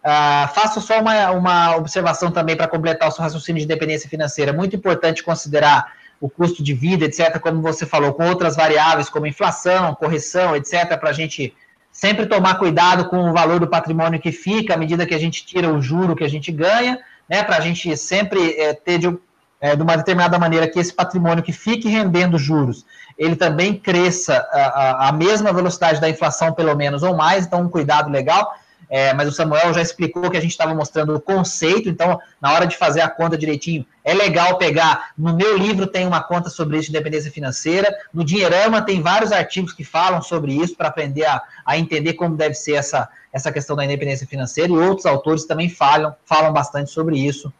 Uh, 0.03 0.53
faço 0.53 0.81
só 0.81 1.01
uma, 1.01 1.31
uma 1.31 1.77
observação 1.77 2.33
também 2.33 2.57
para 2.57 2.67
completar 2.67 3.09
o 3.09 3.13
seu 3.13 3.23
raciocínio 3.23 3.61
de 3.61 3.69
dependência 3.69 4.11
financeira. 4.11 4.53
Muito 4.53 4.75
importante 4.75 5.23
considerar 5.23 5.93
o 6.21 6.29
custo 6.29 6.63
de 6.63 6.75
vida, 6.75 7.05
etc., 7.05 7.39
como 7.41 7.61
você 7.61 7.87
falou, 7.87 8.13
com 8.13 8.29
outras 8.29 8.57
variáveis 8.57 9.09
como 9.09 9.27
inflação, 9.27 9.95
correção, 9.95 10.57
etc., 10.57 10.99
para 10.99 11.11
a 11.11 11.13
gente 11.13 11.55
sempre 11.91 12.27
tomar 12.27 12.55
cuidado 12.55 13.09
com 13.09 13.29
o 13.29 13.33
valor 13.33 13.61
do 13.61 13.67
patrimônio 13.67 14.21
que 14.21 14.33
fica 14.33 14.75
à 14.75 14.77
medida 14.77 15.05
que 15.05 15.15
a 15.15 15.19
gente 15.19 15.45
tira 15.45 15.73
o 15.73 15.83
juro 15.83 16.17
que 16.17 16.25
a 16.25 16.29
gente 16.29 16.51
ganha, 16.51 16.99
né, 17.29 17.43
para 17.43 17.57
a 17.57 17.61
gente 17.61 17.97
sempre 17.97 18.53
é, 18.59 18.73
ter 18.73 18.99
de, 18.99 19.19
é, 19.61 19.77
de 19.77 19.83
uma 19.83 19.97
determinada 19.97 20.39
maneira 20.39 20.69
que 20.69 20.79
esse 20.79 20.93
patrimônio 20.93 21.43
que 21.43 21.53
fique 21.53 21.89
rendendo 21.89 22.39
juros 22.39 22.87
ele 23.19 23.37
também 23.37 23.75
cresça 23.75 24.37
a, 24.53 25.09
a, 25.09 25.13
mesma 25.13 25.53
velocidade 25.53 26.01
da 26.01 26.09
inflação, 26.09 26.53
pelo 26.53 26.75
menos, 26.75 27.03
ou 27.03 27.17
mais, 27.17 27.47
então 27.47 27.63
um 27.63 27.69
cuidado 27.69 28.11
legal. 28.11 28.55
É, 28.95 29.15
mas 29.15 29.27
o 29.27 29.33
Samuel 29.33 29.73
já 29.73 29.81
explicou 29.81 30.31
que 30.31 30.37
a 30.37 30.41
gente 30.41 30.51
estava 30.51 30.75
mostrando 30.75 31.15
o 31.15 31.21
conceito, 31.21 31.89
então, 31.89 32.21
na 32.39 32.53
hora 32.53 32.67
de 32.67 32.77
fazer 32.77 33.01
a 33.01 33.09
conta 33.09 33.39
direitinho, 33.39 33.87
é 34.05 34.13
legal 34.13 34.59
pegar. 34.59 35.13
No 35.17 35.35
meu 35.35 35.57
livro 35.57 35.87
tem 35.87 36.07
uma 36.07 36.23
conta 36.23 36.51
sobre 36.51 36.77
isso 36.77 36.91
de 36.91 36.97
independência 36.97 37.33
financeira, 37.33 37.91
no 38.13 38.23
Dinheirama 38.23 38.83
tem 38.83 39.01
vários 39.01 39.33
artigos 39.33 39.73
que 39.73 39.83
falam 39.83 40.21
sobre 40.21 40.53
isso, 40.53 40.77
para 40.77 40.89
aprender 40.89 41.25
a, 41.25 41.41
a 41.65 41.79
entender 41.79 42.13
como 42.13 42.37
deve 42.37 42.55
ser 42.55 42.75
essa, 42.75 43.09
essa 43.33 43.51
questão 43.51 43.75
da 43.75 43.83
independência 43.83 44.27
financeira, 44.27 44.71
e 44.71 44.77
outros 44.77 45.07
autores 45.07 45.47
também 45.47 45.71
falam, 45.71 46.15
falam 46.27 46.53
bastante 46.53 46.91
sobre 46.91 47.17
isso. 47.17 47.51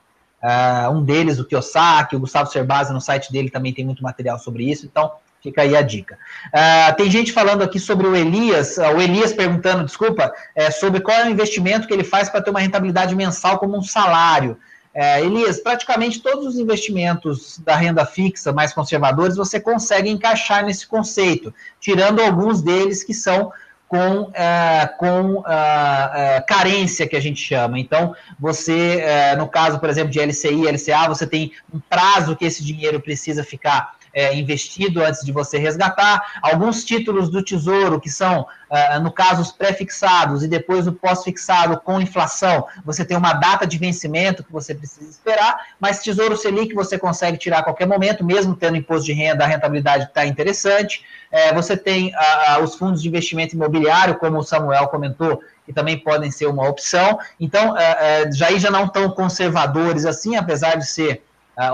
Uh, 0.43 0.91
um 0.91 1.03
deles, 1.03 1.39
o 1.39 1.47
Kiyosaki, 1.47 2.15
o 2.15 2.21
Gustavo 2.21 2.51
Cerbasi, 2.51 2.93
no 2.93 3.01
site 3.01 3.33
dele 3.33 3.49
também 3.49 3.73
tem 3.73 3.87
muito 3.87 4.03
material 4.03 4.39
sobre 4.39 4.71
isso, 4.71 4.85
então 4.85 5.13
Fica 5.43 5.63
aí 5.63 5.77
a 5.77 5.83
dica. 5.83 6.17
Uh, 6.49 6.97
tem 6.97 7.11
gente 7.11 7.33
falando 7.33 7.63
aqui 7.63 7.81
sobre 7.81 8.07
o 8.07 8.15
Elias, 8.15 8.77
uh, 8.77 8.95
o 8.97 9.03
Elias 9.03 9.33
perguntando, 9.33 9.85
desculpa, 9.85 10.33
é, 10.55 10.71
sobre 10.71 11.01
qual 11.01 11.17
é 11.17 11.27
o 11.27 11.31
investimento 11.31 11.89
que 11.89 11.93
ele 11.93 12.05
faz 12.05 12.29
para 12.29 12.41
ter 12.41 12.51
uma 12.51 12.61
rentabilidade 12.61 13.13
mensal 13.17 13.59
como 13.59 13.77
um 13.77 13.83
salário. 13.83 14.57
É, 14.95 15.21
Elias, 15.21 15.59
praticamente 15.59 16.21
todos 16.21 16.47
os 16.47 16.59
investimentos 16.59 17.59
da 17.59 17.75
renda 17.75 18.05
fixa 18.07 18.53
mais 18.53 18.73
conservadores 18.75 19.35
você 19.35 19.59
consegue 19.59 20.09
encaixar 20.09 20.65
nesse 20.65 20.87
conceito, 20.87 21.53
tirando 21.81 22.21
alguns 22.21 22.63
deles 22.63 23.03
que 23.03 23.15
são 23.15 23.51
com, 23.89 24.31
é, 24.35 24.89
com 24.99 25.43
é, 25.49 26.45
carência, 26.47 27.09
que 27.09 27.17
a 27.17 27.21
gente 27.21 27.41
chama. 27.41 27.81
Então, 27.81 28.15
você, 28.39 29.35
no 29.37 29.49
caso, 29.49 29.81
por 29.81 29.89
exemplo, 29.91 30.11
de 30.11 30.21
LCI, 30.21 30.69
LCA, 30.69 31.09
você 31.09 31.27
tem 31.27 31.53
um 31.75 31.81
prazo 31.81 32.37
que 32.37 32.45
esse 32.45 32.63
dinheiro 32.63 33.01
precisa 33.01 33.43
ficar 33.43 33.95
é, 34.15 34.35
investido 34.35 35.03
antes 35.03 35.25
de 35.25 35.33
você 35.33 35.59
resgatar, 35.59 36.39
alguns 36.43 36.85
títulos 36.85 37.29
do 37.29 37.43
Tesouro, 37.43 38.01
que 38.01 38.11
são, 38.11 38.43
uh, 38.43 39.01
no 39.01 39.11
caso, 39.11 39.43
os 39.43 39.53
pré-fixados 39.53 40.43
e 40.43 40.49
depois 40.49 40.87
o 40.87 40.93
pós-fixado 40.93 41.79
com 41.81 42.01
inflação, 42.01 42.67
você 42.85 43.05
tem 43.05 43.17
uma 43.17 43.33
data 43.33 43.67
de 43.67 43.79
vencimento 43.79 44.45
que 44.45 44.53
você 44.53 44.75
precisa 44.75 45.11
esperar, 45.11 45.57
mas 45.81 46.03
Tesouro 46.03 46.37
Selic 46.37 46.75
você 46.75 46.99
consegue 46.99 47.39
tirar 47.39 47.59
a 47.59 47.63
qualquer 47.63 47.87
momento, 47.87 48.25
mesmo 48.25 48.55
tendo 48.55 48.77
imposto 48.77 49.07
de 49.07 49.13
renda, 49.13 49.45
a 49.45 49.47
rentabilidade 49.47 50.05
está 50.05 50.27
interessante. 50.27 51.05
É, 51.31 51.53
você 51.55 51.77
tem 51.77 52.13
uh, 52.15 52.63
os 52.63 52.75
fundos 52.75 53.01
de 53.03 53.09
investimento 53.09 53.55
imobiliário, 53.55 54.17
como 54.17 54.39
o 54.39 54.43
Samuel 54.43 54.89
comentou, 54.89 55.43
que 55.65 55.73
também 55.73 55.99
podem 55.99 56.31
ser 56.31 56.47
uma 56.47 56.69
opção. 56.69 57.19
Então, 57.41 57.73
uh, 57.73 58.33
já 58.33 58.49
aí 58.49 58.59
já 58.59 58.71
não 58.71 58.87
tão 58.87 59.11
conservadores 59.11 60.05
assim, 60.05 60.37
apesar 60.37 60.77
de 60.77 60.87
ser 60.87 61.23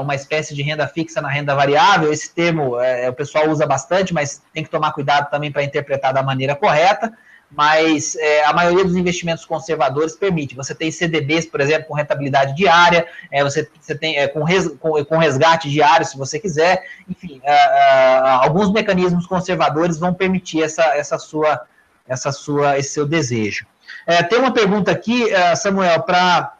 uma 0.00 0.14
espécie 0.14 0.54
de 0.54 0.62
renda 0.62 0.86
fixa 0.88 1.20
na 1.20 1.28
renda 1.28 1.54
variável. 1.54 2.12
Esse 2.12 2.34
termo 2.34 2.80
é, 2.80 3.08
o 3.08 3.12
pessoal 3.12 3.48
usa 3.48 3.66
bastante, 3.66 4.12
mas 4.12 4.42
tem 4.52 4.64
que 4.64 4.70
tomar 4.70 4.92
cuidado 4.92 5.30
também 5.30 5.52
para 5.52 5.62
interpretar 5.62 6.12
da 6.12 6.22
maneira 6.22 6.54
correta. 6.54 7.12
Mas 7.50 8.14
é, 8.16 8.44
a 8.44 8.52
maioria 8.52 8.84
dos 8.84 8.94
investimentos 8.94 9.44
conservadores 9.44 10.14
permite. 10.14 10.54
Você 10.54 10.74
tem 10.74 10.90
CDBs, 10.90 11.46
por 11.46 11.60
exemplo, 11.60 11.88
com 11.88 11.94
rentabilidade 11.94 12.54
diária, 12.54 13.06
é, 13.32 13.42
você, 13.42 13.66
você 13.80 13.94
tem 13.94 14.18
é, 14.18 14.28
com, 14.28 14.42
res, 14.42 14.68
com, 14.78 15.02
com, 15.04 15.16
resgate 15.16 15.70
diário, 15.70 16.04
se 16.04 16.18
você 16.18 16.38
quiser. 16.38 16.84
Enfim, 17.08 17.40
é, 17.42 17.54
é, 17.54 18.18
alguns 18.44 18.70
mecanismos 18.70 19.26
conservadores 19.26 19.98
vão 19.98 20.12
permitir 20.12 20.62
essa, 20.62 20.84
essa 20.94 21.18
sua, 21.18 21.62
essa 22.06 22.32
sua, 22.32 22.78
esse 22.78 22.90
seu 22.90 23.06
desejo. 23.06 23.66
É, 24.06 24.22
tem 24.22 24.38
uma 24.38 24.52
pergunta 24.52 24.90
aqui, 24.90 25.28
Samuel, 25.56 26.02
para 26.02 26.57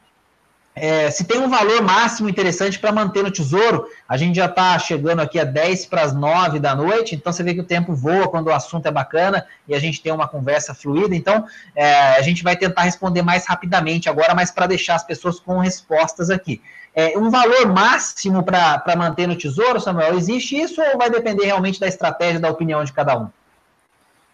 é, 0.81 1.11
se 1.11 1.25
tem 1.25 1.39
um 1.39 1.49
valor 1.49 1.83
máximo 1.83 2.29
interessante 2.29 2.79
para 2.79 2.93
manter 2.93 3.23
no 3.23 3.31
tesouro, 3.31 3.87
a 4.09 4.17
gente 4.17 4.37
já 4.37 4.47
está 4.47 4.79
chegando 4.79 5.21
aqui 5.21 5.39
a 5.39 5.45
10 5.45 5.87
para 5.87 6.03
as 6.03 6.15
9 6.15 6.59
da 6.59 6.75
noite, 6.75 7.15
então 7.15 7.33
você 7.33 7.43
vê 7.43 7.55
que 7.55 7.61
o 7.61 7.65
tempo 7.65 7.95
voa 7.95 8.29
quando 8.29 8.49
o 8.49 8.53
assunto 8.53 8.87
é 8.87 8.91
bacana 8.91 9.47
e 9.67 9.75
a 9.75 9.79
gente 9.79 10.03
tem 10.03 10.13
uma 10.13 10.29
conversa 10.29 10.75
fluida. 10.75 11.15
Então, 11.15 11.45
é, 11.75 12.17
a 12.17 12.23
gente 12.23 12.43
vai 12.43 12.57
tentar 12.57 12.83
responder 12.83 13.23
mais 13.23 13.47
rapidamente 13.47 14.09
agora, 14.09 14.35
mas 14.35 14.51
para 14.51 14.67
deixar 14.67 14.95
as 14.95 15.05
pessoas 15.05 15.39
com 15.39 15.59
respostas 15.59 16.31
aqui. 16.31 16.61
É, 16.95 17.17
um 17.17 17.31
valor 17.31 17.67
máximo 17.73 18.43
para 18.43 18.97
manter 18.97 19.29
no 19.29 19.37
tesouro, 19.37 19.81
Samuel, 19.81 20.17
existe 20.17 20.61
isso 20.61 20.81
ou 20.81 20.99
vai 20.99 21.09
depender 21.09 21.45
realmente 21.45 21.79
da 21.79 21.87
estratégia, 21.87 22.41
da 22.41 22.51
opinião 22.51 22.83
de 22.83 22.93
cada 22.93 23.19
um? 23.19 23.29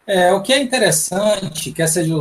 É, 0.07 0.33
o 0.33 0.43
que 0.43 0.53
é 0.53 0.59
interessante, 0.61 1.73
quer 1.73 1.89
seja 1.89 2.15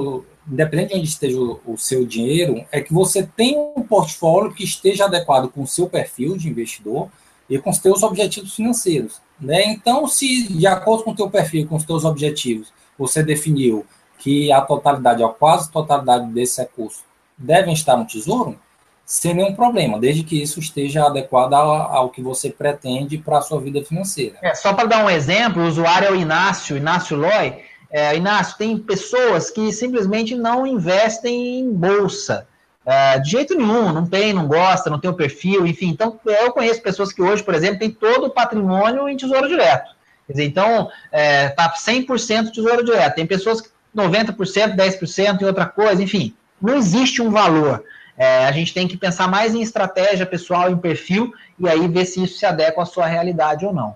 independente 0.47 0.93
de 0.93 0.99
onde 0.99 1.07
esteja 1.07 1.37
o, 1.37 1.59
o, 1.65 1.77
seu 1.77 2.05
dinheiro, 2.05 2.65
é 2.71 2.81
que 2.81 2.93
você 2.93 3.23
tem 3.23 3.57
um 3.57 3.83
portfólio 3.83 4.53
que 4.53 4.63
esteja 4.63 5.05
adequado 5.05 5.49
com 5.49 5.63
o 5.63 5.67
seu 5.67 5.89
perfil 5.89 6.37
de 6.37 6.49
investidor 6.49 7.09
e 7.49 7.57
com 7.57 7.69
os 7.69 7.77
seus 7.77 8.03
objetivos 8.03 8.55
financeiros. 8.55 9.21
Né? 9.39 9.65
Então, 9.65 10.07
se 10.07 10.51
de 10.53 10.67
acordo 10.67 11.03
com 11.03 11.11
o 11.11 11.15
teu 11.15 11.29
perfil, 11.29 11.67
com 11.67 11.75
os 11.75 11.83
teus 11.83 12.05
objetivos, 12.05 12.73
você 12.97 13.23
definiu 13.23 13.85
que 14.17 14.51
a 14.51 14.61
totalidade, 14.61 15.21
ou 15.21 15.29
quase 15.29 15.71
totalidade 15.71 16.27
desse 16.27 16.61
recurso 16.61 17.03
devem 17.37 17.73
estar 17.73 17.97
no 17.97 18.05
tesouro, 18.05 18.57
sem 19.05 19.33
nenhum 19.33 19.53
problema, 19.53 19.99
desde 19.99 20.23
que 20.23 20.41
isso 20.41 20.59
esteja 20.59 21.05
adequado 21.05 21.53
ao, 21.53 21.71
ao 21.71 22.09
que 22.09 22.21
você 22.21 22.49
pretende 22.49 23.17
para 23.17 23.39
a 23.39 23.41
sua 23.41 23.59
vida 23.59 23.83
financeira. 23.83 24.37
É, 24.41 24.55
só 24.55 24.73
para 24.73 24.87
dar 24.87 25.05
um 25.05 25.09
exemplo, 25.09 25.61
o 25.61 25.67
usuário 25.67 26.07
é 26.07 26.11
o 26.11 26.15
Inácio, 26.15 26.77
Inácio 26.77 27.17
Loy, 27.17 27.61
é, 27.93 28.17
Inácio, 28.17 28.57
tem 28.57 28.75
pessoas 28.75 29.51
que 29.51 29.71
simplesmente 29.71 30.33
não 30.33 30.65
investem 30.65 31.59
em 31.59 31.71
bolsa. 31.71 32.47
É, 32.83 33.19
de 33.19 33.29
jeito 33.29 33.55
nenhum, 33.55 33.93
não 33.93 34.07
tem, 34.07 34.33
não 34.33 34.47
gosta, 34.47 34.89
não 34.89 34.99
tem 34.99 35.11
o 35.11 35.13
perfil, 35.13 35.67
enfim. 35.67 35.89
Então, 35.89 36.19
eu 36.25 36.51
conheço 36.51 36.81
pessoas 36.81 37.13
que 37.13 37.21
hoje, 37.21 37.43
por 37.43 37.53
exemplo, 37.53 37.77
têm 37.77 37.91
todo 37.91 38.25
o 38.25 38.29
patrimônio 38.31 39.07
em 39.07 39.15
tesouro 39.15 39.47
direto. 39.47 39.91
Quer 40.25 40.33
dizer, 40.33 40.45
então, 40.45 40.89
é, 41.11 41.49
tá 41.49 41.71
100% 41.71 42.51
tesouro 42.51 42.83
direto. 42.83 43.13
Tem 43.13 43.27
pessoas 43.27 43.61
que 43.61 43.69
90%, 43.95 44.75
10% 44.75 45.41
em 45.41 45.45
outra 45.45 45.67
coisa, 45.67 46.01
enfim. 46.01 46.33
Não 46.59 46.75
existe 46.75 47.21
um 47.21 47.29
valor. 47.29 47.83
É, 48.17 48.45
a 48.45 48.51
gente 48.51 48.73
tem 48.73 48.87
que 48.87 48.97
pensar 48.97 49.27
mais 49.27 49.53
em 49.53 49.61
estratégia 49.61 50.25
pessoal, 50.25 50.71
em 50.71 50.77
perfil, 50.77 51.31
e 51.59 51.69
aí 51.69 51.87
ver 51.87 52.05
se 52.05 52.23
isso 52.23 52.39
se 52.39 52.45
adequa 52.45 52.81
à 52.81 52.85
sua 52.85 53.05
realidade 53.05 53.65
ou 53.65 53.73
não. 53.73 53.95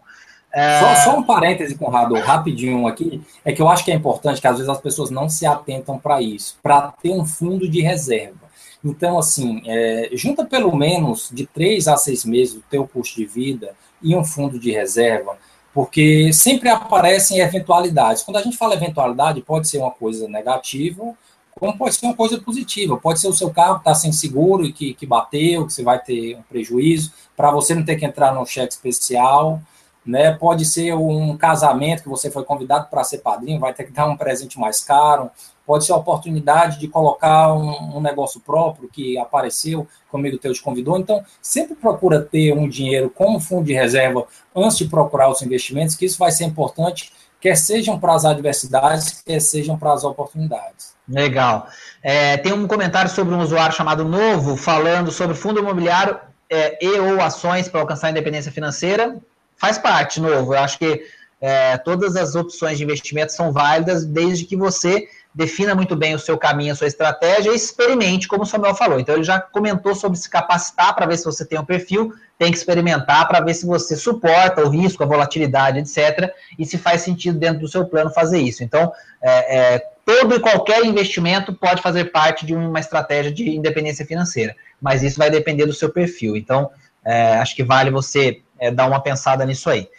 É... 0.57 0.79
Só, 0.79 0.95
só, 1.11 1.19
um 1.19 1.21
parêntese, 1.21 1.75
Conrado, 1.75 2.15
rapidinho 2.15 2.87
aqui, 2.87 3.21
é 3.45 3.53
que 3.53 3.61
eu 3.61 3.69
acho 3.69 3.85
que 3.85 3.91
é 3.91 3.93
importante 3.93 4.41
que 4.41 4.47
às 4.47 4.55
vezes 4.55 4.67
as 4.67 4.81
pessoas 4.81 5.11
não 5.11 5.29
se 5.29 5.45
atentam 5.45 5.99
para 5.99 6.19
isso, 6.19 6.57
para 6.63 6.91
ter 6.99 7.11
um 7.11 7.23
fundo 7.23 7.69
de 7.69 7.79
reserva. 7.79 8.47
Então, 8.83 9.19
assim, 9.19 9.61
é, 9.67 10.09
junta 10.13 10.43
pelo 10.43 10.75
menos 10.75 11.29
de 11.31 11.45
três 11.45 11.87
a 11.87 11.95
seis 11.95 12.25
meses 12.25 12.55
o 12.55 12.63
teu 12.71 12.87
custo 12.87 13.17
de 13.17 13.25
vida 13.27 13.75
e 14.01 14.15
um 14.15 14.23
fundo 14.23 14.57
de 14.57 14.71
reserva, 14.71 15.37
porque 15.75 16.33
sempre 16.33 16.69
aparecem 16.69 17.39
eventualidades. 17.39 18.23
Quando 18.23 18.37
a 18.37 18.41
gente 18.41 18.57
fala 18.57 18.73
eventualidade, 18.73 19.41
pode 19.41 19.67
ser 19.67 19.77
uma 19.77 19.91
coisa 19.91 20.27
negativa, 20.27 21.13
como 21.51 21.77
pode 21.77 21.93
ser 21.93 22.07
uma 22.07 22.15
coisa 22.15 22.39
positiva. 22.39 22.97
Pode 22.97 23.19
ser 23.19 23.27
o 23.27 23.33
seu 23.33 23.51
carro 23.51 23.77
estar 23.77 23.91
tá 23.91 23.95
sem 23.95 24.11
seguro 24.11 24.65
e 24.65 24.73
que, 24.73 24.95
que 24.95 25.05
bateu, 25.05 25.67
que 25.67 25.73
você 25.73 25.83
vai 25.83 25.99
ter 25.99 26.35
um 26.35 26.41
prejuízo, 26.41 27.13
para 27.35 27.51
você 27.51 27.75
não 27.75 27.85
ter 27.85 27.95
que 27.95 28.05
entrar 28.05 28.33
no 28.33 28.43
cheque 28.43 28.73
especial 28.73 29.61
né? 30.07 30.31
Pode 30.33 30.65
ser 30.65 30.93
um 30.93 31.35
casamento 31.35 32.03
que 32.03 32.09
você 32.09 32.31
foi 32.31 32.43
convidado 32.43 32.87
para 32.89 33.03
ser 33.03 33.19
padrinho, 33.19 33.59
vai 33.59 33.73
ter 33.73 33.83
que 33.83 33.91
dar 33.91 34.07
um 34.07 34.15
presente 34.15 34.57
mais 34.59 34.81
caro. 34.81 35.29
Pode 35.65 35.85
ser 35.85 35.91
a 35.91 35.97
oportunidade 35.97 36.79
de 36.79 36.87
colocar 36.87 37.53
um, 37.53 37.97
um 37.97 38.01
negócio 38.01 38.39
próprio 38.39 38.87
que 38.87 39.17
apareceu, 39.17 39.85
comigo 40.09 40.37
teu 40.37 40.53
te 40.53 40.61
convidou. 40.61 40.97
Então, 40.97 41.21
sempre 41.41 41.75
procura 41.75 42.21
ter 42.21 42.53
um 42.53 42.69
dinheiro 42.69 43.09
como 43.09 43.39
fundo 43.39 43.65
de 43.65 43.73
reserva 43.73 44.25
antes 44.55 44.77
de 44.77 44.85
procurar 44.85 45.29
os 45.29 45.41
investimentos, 45.41 45.95
que 45.95 46.05
isso 46.05 46.17
vai 46.17 46.31
ser 46.31 46.45
importante, 46.45 47.11
quer 47.41 47.57
sejam 47.57 47.99
para 47.99 48.13
as 48.13 48.23
adversidades, 48.23 49.21
quer 49.21 49.41
sejam 49.41 49.77
para 49.77 49.91
as 49.91 50.05
oportunidades. 50.05 50.95
Legal. 51.07 51.67
É, 52.01 52.37
tem 52.37 52.53
um 52.53 52.67
comentário 52.67 53.11
sobre 53.11 53.35
um 53.35 53.41
usuário 53.41 53.75
chamado 53.75 54.05
Novo, 54.05 54.55
falando 54.55 55.11
sobre 55.11 55.35
fundo 55.35 55.59
imobiliário 55.59 56.17
é, 56.49 56.83
e 56.83 56.99
ou 56.99 57.21
ações 57.21 57.67
para 57.67 57.81
alcançar 57.81 58.07
a 58.07 58.11
independência 58.11 58.51
financeira 58.51 59.17
faz 59.57 59.77
parte, 59.77 60.19
novo. 60.19 60.53
Eu 60.53 60.59
acho 60.59 60.79
que 60.79 61.03
é, 61.39 61.77
todas 61.77 62.15
as 62.15 62.35
opções 62.35 62.77
de 62.77 62.83
investimento 62.83 63.31
são 63.31 63.51
válidas 63.51 64.05
desde 64.05 64.45
que 64.45 64.55
você 64.55 65.07
defina 65.37 65.75
muito 65.75 65.95
bem 65.95 66.15
o 66.15 66.19
seu 66.19 66.35
caminho, 66.35 66.73
a 66.73 66.75
sua 66.75 66.87
estratégia 66.87 67.51
e 67.51 67.55
experimente, 67.55 68.27
como 68.27 68.41
o 68.41 68.45
Samuel 68.45 68.73
falou. 68.73 68.99
Então, 68.99 69.13
ele 69.13 69.23
já 69.23 69.39
comentou 69.39 69.93
sobre 69.93 70.17
se 70.17 70.27
capacitar 70.27 70.95
para 70.95 71.05
ver 71.05 71.15
se 71.15 71.25
você 71.25 71.45
tem 71.45 71.59
um 71.59 71.63
perfil, 71.63 72.11
tem 72.39 72.51
que 72.51 72.57
experimentar 72.57 73.27
para 73.27 73.39
ver 73.39 73.53
se 73.53 73.63
você 73.63 73.95
suporta 73.95 74.63
o 74.63 74.69
risco, 74.69 75.03
a 75.03 75.05
volatilidade, 75.05 75.77
etc., 75.77 76.33
e 76.57 76.65
se 76.65 76.79
faz 76.79 77.01
sentido 77.01 77.37
dentro 77.37 77.59
do 77.59 77.67
seu 77.67 77.85
plano 77.85 78.09
fazer 78.09 78.39
isso. 78.39 78.63
Então, 78.63 78.91
é, 79.21 79.75
é, 79.75 79.83
todo 80.03 80.35
e 80.35 80.39
qualquer 80.39 80.83
investimento 80.83 81.53
pode 81.53 81.83
fazer 81.83 82.05
parte 82.05 82.43
de 82.43 82.55
uma 82.55 82.79
estratégia 82.79 83.31
de 83.31 83.47
independência 83.47 84.07
financeira, 84.07 84.55
mas 84.81 85.03
isso 85.03 85.19
vai 85.19 85.29
depender 85.29 85.67
do 85.67 85.73
seu 85.73 85.91
perfil. 85.91 86.35
Então, 86.35 86.71
é, 87.05 87.35
acho 87.35 87.55
que 87.55 87.63
vale 87.63 87.91
você 87.91 88.41
é, 88.59 88.71
dar 88.71 88.87
uma 88.87 89.01
pensada 89.01 89.45
nisso 89.45 89.69
aí. 89.69 89.89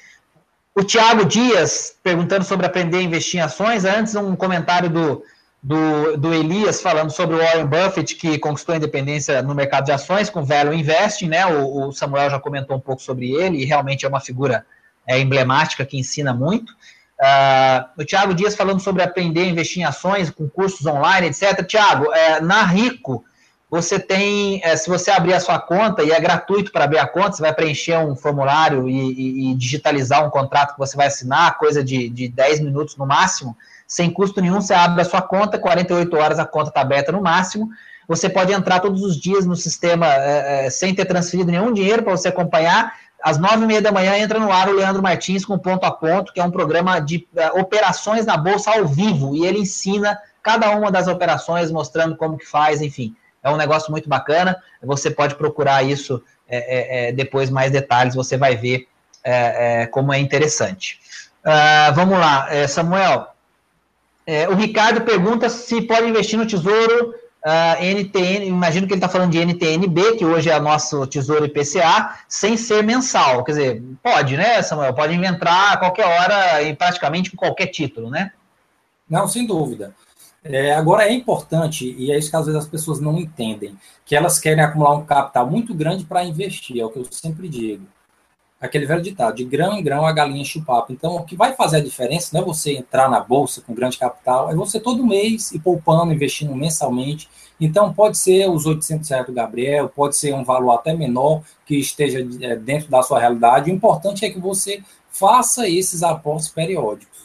O 0.74 0.84
Tiago 0.84 1.24
Dias, 1.24 1.96
perguntando 2.02 2.44
sobre 2.44 2.64
aprender 2.64 2.98
a 2.98 3.02
investir 3.02 3.40
em 3.40 3.42
ações. 3.42 3.84
Antes, 3.84 4.14
um 4.14 4.36
comentário 4.36 4.88
do, 4.88 5.22
do, 5.60 6.16
do, 6.16 6.32
Elias 6.32 6.80
falando 6.80 7.10
sobre 7.10 7.34
o 7.34 7.38
Warren 7.38 7.66
Buffett, 7.66 8.14
que 8.14 8.38
conquistou 8.38 8.74
a 8.74 8.78
independência 8.78 9.42
no 9.42 9.54
mercado 9.54 9.86
de 9.86 9.92
ações 9.92 10.30
com 10.30 10.44
Value 10.44 10.72
Investing, 10.74 11.28
né? 11.28 11.44
O, 11.46 11.88
o 11.88 11.92
Samuel 11.92 12.30
já 12.30 12.38
comentou 12.38 12.76
um 12.76 12.80
pouco 12.80 13.02
sobre 13.02 13.32
ele, 13.32 13.58
e 13.58 13.64
realmente 13.64 14.06
é 14.06 14.08
uma 14.08 14.20
figura 14.20 14.64
é, 15.06 15.18
emblemática 15.18 15.84
que 15.84 15.98
ensina 15.98 16.32
muito. 16.32 16.70
Uh, 17.20 18.00
o 18.00 18.04
Tiago 18.04 18.32
Dias 18.32 18.54
falando 18.54 18.78
sobre 18.78 19.02
aprender 19.02 19.40
a 19.40 19.46
investir 19.46 19.82
em 19.82 19.84
ações 19.84 20.30
com 20.30 20.48
cursos 20.48 20.86
online, 20.86 21.26
etc. 21.26 21.66
Tiago, 21.66 22.12
é, 22.12 22.40
na 22.40 22.62
Rico, 22.62 23.24
você 23.70 23.98
tem, 23.98 24.60
é, 24.64 24.76
se 24.76 24.88
você 24.88 25.10
abrir 25.10 25.34
a 25.34 25.40
sua 25.40 25.58
conta, 25.58 26.02
e 26.02 26.10
é 26.10 26.18
gratuito 26.18 26.72
para 26.72 26.84
abrir 26.84 26.98
a 26.98 27.06
conta, 27.06 27.32
você 27.32 27.42
vai 27.42 27.52
preencher 27.52 27.98
um 27.98 28.16
formulário 28.16 28.88
e, 28.88 28.92
e, 28.94 29.50
e, 29.50 29.54
digitalizar 29.54 30.24
um 30.26 30.30
contrato 30.30 30.72
que 30.72 30.78
você 30.78 30.96
vai 30.96 31.08
assinar, 31.08 31.58
coisa 31.58 31.84
de, 31.84 32.08
de 32.08 32.28
10 32.28 32.60
minutos 32.60 32.96
no 32.96 33.06
máximo, 33.06 33.56
sem 33.86 34.10
custo 34.10 34.40
nenhum, 34.40 34.60
você 34.60 34.72
abre 34.72 35.02
a 35.02 35.04
sua 35.04 35.20
conta, 35.20 35.58
48 35.58 36.16
horas 36.16 36.38
a 36.38 36.46
conta 36.46 36.68
está 36.70 36.80
aberta 36.80 37.12
no 37.12 37.20
máximo, 37.20 37.68
você 38.06 38.28
pode 38.30 38.52
entrar 38.52 38.80
todos 38.80 39.02
os 39.02 39.20
dias 39.20 39.44
no 39.44 39.54
sistema 39.54 40.06
é, 40.06 40.66
é, 40.66 40.70
sem 40.70 40.94
ter 40.94 41.04
transferido 41.04 41.50
nenhum 41.50 41.72
dinheiro 41.72 42.02
para 42.02 42.16
você 42.16 42.28
acompanhar, 42.28 42.94
às 43.22 43.36
nove 43.36 43.64
e 43.64 43.66
meia 43.66 43.82
da 43.82 43.92
manhã 43.92 44.16
entra 44.16 44.38
no 44.38 44.50
ar 44.50 44.68
o 44.68 44.72
Leandro 44.72 45.02
Martins 45.02 45.44
com 45.44 45.58
Ponto 45.58 45.84
a 45.84 45.90
Ponto, 45.90 46.32
que 46.32 46.40
é 46.40 46.44
um 46.44 46.50
programa 46.50 47.00
de 47.00 47.28
uh, 47.34 47.60
operações 47.60 48.24
na 48.24 48.36
Bolsa 48.36 48.70
ao 48.70 48.86
vivo, 48.86 49.34
e 49.34 49.44
ele 49.44 49.58
ensina 49.58 50.18
cada 50.42 50.70
uma 50.70 50.90
das 50.90 51.08
operações, 51.08 51.70
mostrando 51.70 52.16
como 52.16 52.38
que 52.38 52.46
faz, 52.46 52.80
enfim. 52.80 53.14
É 53.42 53.50
um 53.50 53.56
negócio 53.56 53.90
muito 53.90 54.08
bacana. 54.08 54.56
Você 54.82 55.10
pode 55.10 55.34
procurar 55.34 55.82
isso 55.82 56.22
é, 56.48 56.56
é, 56.56 57.08
é 57.08 57.12
depois, 57.12 57.50
mais 57.50 57.70
detalhes, 57.70 58.14
você 58.14 58.36
vai 58.36 58.56
ver 58.56 58.88
é, 59.24 59.82
é 59.82 59.86
como 59.86 60.12
é 60.12 60.18
interessante. 60.18 61.00
Uh, 61.44 61.94
vamos 61.94 62.18
lá, 62.18 62.48
Samuel. 62.68 63.28
o 64.50 64.54
Ricardo 64.54 65.02
pergunta 65.02 65.48
se 65.48 65.82
pode 65.82 66.08
investir 66.08 66.38
no 66.38 66.46
tesouro 66.46 67.14
uh, 67.44 67.82
NTN, 67.82 68.46
imagino 68.46 68.86
que 68.86 68.92
ele 68.92 68.98
está 68.98 69.08
falando 69.08 69.32
de 69.32 69.38
NTNB, 69.38 70.16
que 70.16 70.24
hoje 70.24 70.50
é 70.50 70.56
o 70.56 70.62
nosso 70.62 71.06
tesouro 71.06 71.44
IPCA, 71.44 72.18
sem 72.28 72.56
ser 72.56 72.82
mensal. 72.82 73.44
Quer 73.44 73.52
dizer, 73.52 73.82
pode, 74.02 74.36
né, 74.36 74.62
Samuel? 74.62 74.94
Pode 74.94 75.14
entrar 75.14 75.72
a 75.72 75.76
qualquer 75.76 76.06
hora, 76.06 76.62
em 76.62 76.74
praticamente 76.74 77.34
qualquer 77.34 77.68
título, 77.68 78.10
né? 78.10 78.32
Não, 79.08 79.26
sem 79.26 79.46
dúvida. 79.46 79.94
É, 80.50 80.72
agora 80.72 81.06
é 81.06 81.12
importante, 81.12 81.94
e 81.98 82.10
é 82.10 82.18
isso 82.18 82.30
que 82.30 82.36
às 82.36 82.46
vezes 82.46 82.62
as 82.62 82.66
pessoas 82.66 83.00
não 83.00 83.18
entendem, 83.18 83.76
que 84.04 84.16
elas 84.16 84.38
querem 84.38 84.64
acumular 84.64 84.94
um 84.94 85.04
capital 85.04 85.48
muito 85.48 85.74
grande 85.74 86.04
para 86.04 86.24
investir, 86.24 86.80
é 86.80 86.84
o 86.84 86.88
que 86.88 86.98
eu 86.98 87.04
sempre 87.10 87.48
digo. 87.48 87.86
Aquele 88.58 88.86
velho 88.86 89.02
ditado, 89.02 89.36
de 89.36 89.44
grão 89.44 89.74
em 89.74 89.84
grão 89.84 90.06
a 90.06 90.10
galinha 90.10 90.44
chupapo. 90.44 90.92
Então, 90.92 91.14
o 91.16 91.24
que 91.24 91.36
vai 91.36 91.54
fazer 91.54 91.76
a 91.76 91.82
diferença 91.82 92.30
não 92.32 92.40
é 92.40 92.44
você 92.44 92.72
entrar 92.72 93.08
na 93.08 93.20
bolsa 93.20 93.60
com 93.60 93.74
grande 93.74 93.98
capital, 93.98 94.50
é 94.50 94.54
você 94.54 94.80
todo 94.80 95.06
mês 95.06 95.52
ir 95.52 95.60
poupando, 95.60 96.12
investindo 96.12 96.54
mensalmente. 96.56 97.28
Então, 97.60 97.92
pode 97.92 98.18
ser 98.18 98.48
os 98.48 98.66
800 98.66 99.08
reais 99.10 99.26
do 99.26 99.32
Gabriel, 99.32 99.88
pode 99.88 100.16
ser 100.16 100.34
um 100.34 100.44
valor 100.44 100.72
até 100.72 100.94
menor 100.94 101.42
que 101.66 101.76
esteja 101.76 102.26
é, 102.40 102.56
dentro 102.56 102.88
da 102.88 103.02
sua 103.02 103.20
realidade. 103.20 103.70
O 103.70 103.74
importante 103.74 104.24
é 104.24 104.30
que 104.30 104.40
você 104.40 104.82
faça 105.10 105.68
esses 105.68 106.02
aportes 106.02 106.48
periódicos. 106.48 107.17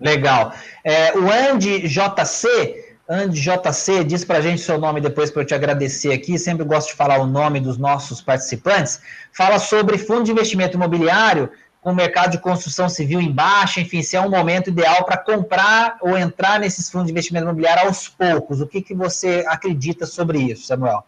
Legal. 0.00 0.52
É, 0.82 1.16
o 1.16 1.30
Andy 1.30 1.86
JC, 1.86 2.96
Andy 3.08 3.40
JC, 3.40 4.04
diz 4.04 4.24
para 4.24 4.38
a 4.38 4.40
gente 4.40 4.62
seu 4.62 4.78
nome 4.78 5.00
depois 5.00 5.30
para 5.30 5.42
eu 5.42 5.46
te 5.46 5.54
agradecer 5.54 6.12
aqui. 6.12 6.38
Sempre 6.38 6.64
gosto 6.64 6.88
de 6.88 6.94
falar 6.94 7.18
o 7.18 7.26
nome 7.26 7.60
dos 7.60 7.76
nossos 7.76 8.22
participantes. 8.22 9.00
Fala 9.32 9.58
sobre 9.58 9.98
fundo 9.98 10.24
de 10.24 10.32
investimento 10.32 10.76
imobiliário 10.76 11.50
com 11.82 11.92
o 11.92 11.94
mercado 11.94 12.32
de 12.32 12.38
construção 12.38 12.88
civil 12.88 13.20
em 13.20 13.32
baixa, 13.32 13.80
enfim, 13.80 14.02
se 14.02 14.14
é 14.14 14.20
um 14.20 14.28
momento 14.28 14.68
ideal 14.68 15.04
para 15.04 15.16
comprar 15.16 15.96
ou 16.02 16.16
entrar 16.16 16.60
nesses 16.60 16.90
fundos 16.90 17.06
de 17.06 17.12
investimento 17.12 17.44
imobiliário 17.44 17.86
aos 17.86 18.06
poucos. 18.06 18.60
O 18.60 18.66
que, 18.66 18.82
que 18.82 18.94
você 18.94 19.44
acredita 19.48 20.04
sobre 20.04 20.38
isso, 20.38 20.66
Samuel? 20.66 21.04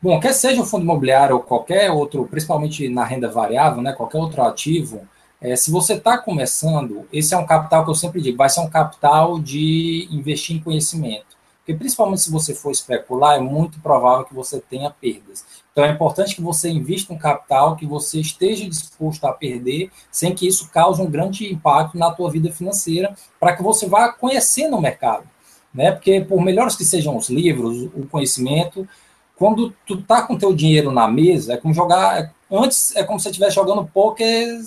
Bom, 0.00 0.18
quer 0.20 0.32
seja 0.32 0.62
o 0.62 0.64
fundo 0.64 0.84
imobiliário 0.84 1.36
ou 1.36 1.42
qualquer 1.42 1.90
outro, 1.90 2.26
principalmente 2.26 2.88
na 2.88 3.04
renda 3.04 3.28
variável, 3.28 3.82
né, 3.82 3.92
qualquer 3.92 4.18
outro 4.18 4.42
ativo, 4.42 5.06
é, 5.40 5.56
se 5.56 5.70
você 5.70 5.94
está 5.94 6.18
começando, 6.18 7.08
esse 7.12 7.32
é 7.32 7.36
um 7.36 7.46
capital 7.46 7.84
que 7.84 7.90
eu 7.90 7.94
sempre 7.94 8.20
digo, 8.20 8.36
vai 8.36 8.50
ser 8.50 8.60
um 8.60 8.68
capital 8.68 9.38
de 9.38 10.06
investir 10.10 10.56
em 10.56 10.60
conhecimento. 10.60 11.40
Porque 11.58 11.74
principalmente 11.74 12.22
se 12.22 12.30
você 12.30 12.54
for 12.54 12.70
especular, 12.70 13.36
é 13.36 13.40
muito 13.40 13.80
provável 13.80 14.24
que 14.24 14.34
você 14.34 14.60
tenha 14.60 14.90
perdas. 14.90 15.44
Então 15.72 15.84
é 15.84 15.90
importante 15.90 16.34
que 16.34 16.42
você 16.42 16.68
invista 16.68 17.12
um 17.12 17.18
capital 17.18 17.76
que 17.76 17.86
você 17.86 18.20
esteja 18.20 18.68
disposto 18.68 19.24
a 19.24 19.32
perder, 19.32 19.90
sem 20.10 20.34
que 20.34 20.46
isso 20.46 20.68
cause 20.70 21.00
um 21.00 21.10
grande 21.10 21.50
impacto 21.50 21.96
na 21.96 22.10
tua 22.10 22.30
vida 22.30 22.52
financeira, 22.52 23.14
para 23.38 23.56
que 23.56 23.62
você 23.62 23.86
vá 23.86 24.12
conhecendo 24.12 24.76
o 24.76 24.80
mercado. 24.80 25.24
Né? 25.72 25.92
Porque 25.92 26.20
por 26.20 26.42
melhores 26.42 26.76
que 26.76 26.84
sejam 26.84 27.16
os 27.16 27.30
livros, 27.30 27.88
o 27.94 28.06
conhecimento, 28.06 28.86
quando 29.36 29.72
tu 29.86 30.02
tá 30.02 30.22
com 30.22 30.36
teu 30.36 30.52
dinheiro 30.52 30.92
na 30.92 31.08
mesa, 31.08 31.54
é 31.54 31.56
como 31.56 31.72
jogar. 31.72 32.34
Antes 32.50 32.94
é 32.96 33.04
como 33.04 33.18
se 33.18 33.24
você 33.24 33.30
estivesse 33.30 33.54
jogando 33.54 33.86
poker 33.86 34.60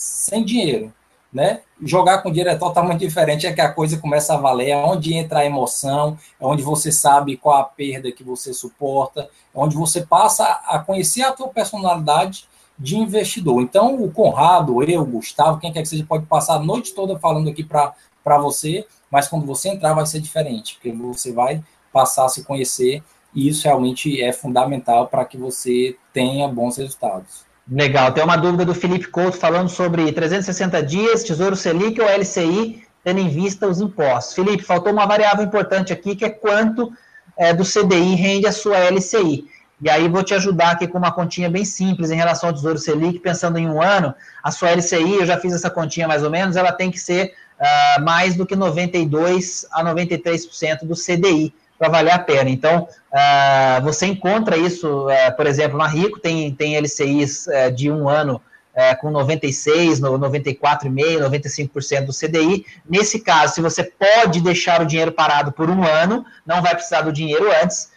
sem 0.00 0.44
dinheiro. 0.44 0.92
Né? 1.32 1.60
Jogar 1.80 2.22
com 2.22 2.30
dinheiro 2.30 2.50
é 2.50 2.56
totalmente 2.56 2.98
diferente, 2.98 3.46
é 3.46 3.52
que 3.52 3.60
a 3.60 3.72
coisa 3.72 3.96
começa 3.98 4.34
a 4.34 4.36
valer, 4.36 4.70
é 4.70 4.76
onde 4.76 5.14
entra 5.14 5.40
a 5.40 5.46
emoção, 5.46 6.18
é 6.40 6.44
onde 6.44 6.60
você 6.60 6.90
sabe 6.90 7.36
qual 7.36 7.56
a 7.58 7.64
perda 7.64 8.10
que 8.10 8.24
você 8.24 8.52
suporta, 8.52 9.22
é 9.22 9.28
onde 9.54 9.76
você 9.76 10.04
passa 10.04 10.44
a 10.66 10.80
conhecer 10.80 11.22
a 11.22 11.30
tua 11.30 11.46
personalidade 11.46 12.48
de 12.76 12.96
investidor. 12.96 13.62
Então, 13.62 14.02
o 14.02 14.10
Conrado, 14.10 14.82
eu, 14.82 15.04
Gustavo, 15.04 15.60
quem 15.60 15.72
quer 15.72 15.82
que 15.82 15.88
seja, 15.88 16.04
pode 16.04 16.26
passar 16.26 16.54
a 16.54 16.60
noite 16.60 16.94
toda 16.94 17.16
falando 17.16 17.48
aqui 17.48 17.62
para 17.62 18.38
você, 18.38 18.84
mas 19.08 19.28
quando 19.28 19.46
você 19.46 19.68
entrar 19.68 19.94
vai 19.94 20.06
ser 20.06 20.18
diferente, 20.20 20.74
porque 20.74 20.90
você 20.90 21.30
vai 21.30 21.62
passar 21.92 22.24
a 22.24 22.28
se 22.28 22.42
conhecer 22.42 23.04
e 23.32 23.46
isso 23.46 23.68
realmente 23.68 24.20
é 24.20 24.32
fundamental 24.32 25.06
para 25.06 25.24
que 25.24 25.36
você 25.36 25.96
tenha 26.12 26.48
bons 26.48 26.76
resultados. 26.76 27.49
Legal. 27.70 28.10
Tem 28.12 28.24
uma 28.24 28.36
dúvida 28.36 28.64
do 28.64 28.74
Felipe 28.74 29.06
Couto 29.06 29.36
falando 29.36 29.68
sobre 29.68 30.10
360 30.10 30.82
dias, 30.82 31.22
Tesouro 31.22 31.54
Selic 31.54 32.00
ou 32.00 32.08
LCI, 32.08 32.82
tendo 33.04 33.20
em 33.20 33.28
vista 33.28 33.68
os 33.68 33.80
impostos. 33.80 34.34
Felipe, 34.34 34.64
faltou 34.64 34.92
uma 34.92 35.06
variável 35.06 35.44
importante 35.44 35.92
aqui, 35.92 36.16
que 36.16 36.24
é 36.24 36.30
quanto 36.30 36.92
é, 37.38 37.54
do 37.54 37.62
CDI 37.62 38.16
rende 38.16 38.48
a 38.48 38.52
sua 38.52 38.76
LCI. 38.76 39.44
E 39.80 39.88
aí 39.88 40.08
vou 40.08 40.24
te 40.24 40.34
ajudar 40.34 40.72
aqui 40.72 40.88
com 40.88 40.98
uma 40.98 41.12
continha 41.12 41.48
bem 41.48 41.64
simples 41.64 42.10
em 42.10 42.16
relação 42.16 42.48
ao 42.48 42.54
Tesouro 42.54 42.76
Selic, 42.76 43.20
pensando 43.20 43.56
em 43.56 43.68
um 43.68 43.80
ano, 43.80 44.14
a 44.42 44.50
sua 44.50 44.72
LCI, 44.72 45.20
eu 45.20 45.26
já 45.26 45.38
fiz 45.38 45.54
essa 45.54 45.70
continha 45.70 46.08
mais 46.08 46.24
ou 46.24 46.30
menos, 46.30 46.56
ela 46.56 46.72
tem 46.72 46.90
que 46.90 46.98
ser 46.98 47.32
uh, 47.58 48.02
mais 48.02 48.34
do 48.34 48.44
que 48.44 48.56
92 48.56 49.66
a 49.70 49.84
93% 49.84 50.80
do 50.82 50.94
CDI 50.94 51.54
para 51.80 51.88
valer 51.88 52.12
a 52.12 52.18
pena. 52.18 52.50
Então, 52.50 52.86
uh, 53.10 53.82
você 53.82 54.04
encontra 54.04 54.58
isso, 54.58 55.08
uh, 55.08 55.34
por 55.34 55.46
exemplo, 55.46 55.78
na 55.78 55.86
Rico, 55.86 56.20
tem, 56.20 56.54
tem 56.54 56.76
LCIs 56.76 57.46
uh, 57.46 57.72
de 57.72 57.90
um 57.90 58.06
ano 58.06 58.42
com 59.00 59.10
96, 59.10 60.00
94,5%, 60.00 61.18
95% 61.18 62.06
do 62.06 62.14
CDI. 62.14 62.64
Nesse 62.88 63.18
caso, 63.20 63.54
se 63.56 63.60
você 63.60 63.82
pode 63.82 64.40
deixar 64.40 64.80
o 64.80 64.86
dinheiro 64.86 65.12
parado 65.12 65.52
por 65.52 65.68
um 65.68 65.84
ano, 65.84 66.24
não 66.46 66.62
vai 66.62 66.74
precisar 66.74 67.02
do 67.02 67.12
dinheiro 67.12 67.50
antes, 67.62 67.90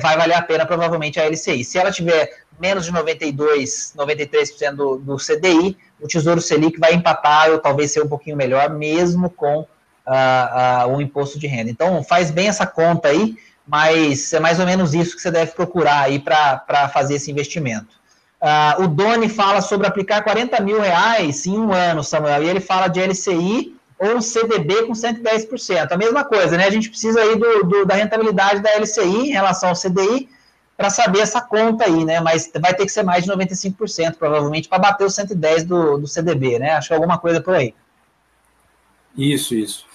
vai 0.00 0.16
valer 0.16 0.34
a 0.34 0.40
pena 0.40 0.64
provavelmente 0.64 1.20
a 1.20 1.28
LCI. 1.28 1.64
Se 1.64 1.76
ela 1.76 1.90
tiver 1.90 2.30
menos 2.58 2.86
de 2.86 2.92
92, 2.92 3.92
93% 3.94 4.74
do, 4.74 4.96
do 4.96 5.16
CDI, 5.16 5.76
o 6.00 6.06
Tesouro 6.06 6.40
Selic 6.40 6.78
vai 6.78 6.94
empatar 6.94 7.50
ou 7.50 7.58
talvez 7.58 7.92
ser 7.92 8.02
um 8.02 8.08
pouquinho 8.08 8.36
melhor, 8.36 8.70
mesmo 8.70 9.28
com 9.28 9.66
uh, 10.06 10.88
uh, 10.88 10.96
o 10.96 11.00
imposto 11.00 11.38
de 11.38 11.46
renda. 11.46 11.70
Então, 11.70 12.02
faz 12.02 12.30
bem 12.30 12.48
essa 12.48 12.66
conta 12.66 13.08
aí, 13.08 13.36
mas 13.66 14.32
é 14.32 14.40
mais 14.40 14.58
ou 14.58 14.66
menos 14.66 14.94
isso 14.94 15.14
que 15.16 15.22
você 15.22 15.30
deve 15.30 15.52
procurar 15.52 16.02
aí 16.02 16.18
para 16.18 16.88
fazer 16.92 17.14
esse 17.14 17.30
investimento. 17.30 18.00
Uh, 18.40 18.82
o 18.82 18.88
Doni 18.88 19.28
fala 19.28 19.60
sobre 19.60 19.86
aplicar 19.86 20.22
40 20.22 20.60
mil 20.60 20.80
reais 20.80 21.46
em 21.46 21.56
um 21.56 21.72
ano, 21.72 22.02
Samuel, 22.02 22.42
e 22.42 22.48
ele 22.48 22.60
fala 22.60 22.88
de 22.88 23.00
LCI 23.00 23.76
ou 23.98 24.20
CDB 24.20 24.82
com 24.82 24.92
110%. 24.92 25.92
A 25.92 25.96
mesma 25.96 26.24
coisa, 26.24 26.56
né? 26.56 26.66
A 26.66 26.70
gente 26.70 26.90
precisa 26.90 27.20
aí 27.20 27.36
do, 27.36 27.62
do 27.62 27.86
da 27.86 27.94
rentabilidade 27.94 28.60
da 28.60 28.76
LCI 28.76 29.28
em 29.28 29.30
relação 29.30 29.68
ao 29.68 29.76
CDI 29.76 30.28
para 30.76 30.90
saber 30.90 31.20
essa 31.20 31.40
conta 31.40 31.84
aí, 31.84 32.04
né? 32.04 32.18
Mas 32.20 32.50
vai 32.60 32.74
ter 32.74 32.84
que 32.84 32.90
ser 32.90 33.04
mais 33.04 33.22
de 33.22 33.30
95%, 33.30 34.16
provavelmente, 34.16 34.68
para 34.68 34.80
bater 34.80 35.04
o 35.04 35.08
110% 35.08 35.64
do, 35.64 35.98
do 35.98 36.08
CDB, 36.08 36.58
né? 36.58 36.72
Acho 36.72 36.88
que 36.88 36.94
é 36.94 36.96
alguma 36.96 37.18
coisa 37.18 37.40
por 37.40 37.54
aí. 37.54 37.72
Isso, 39.16 39.54
isso. 39.54 39.86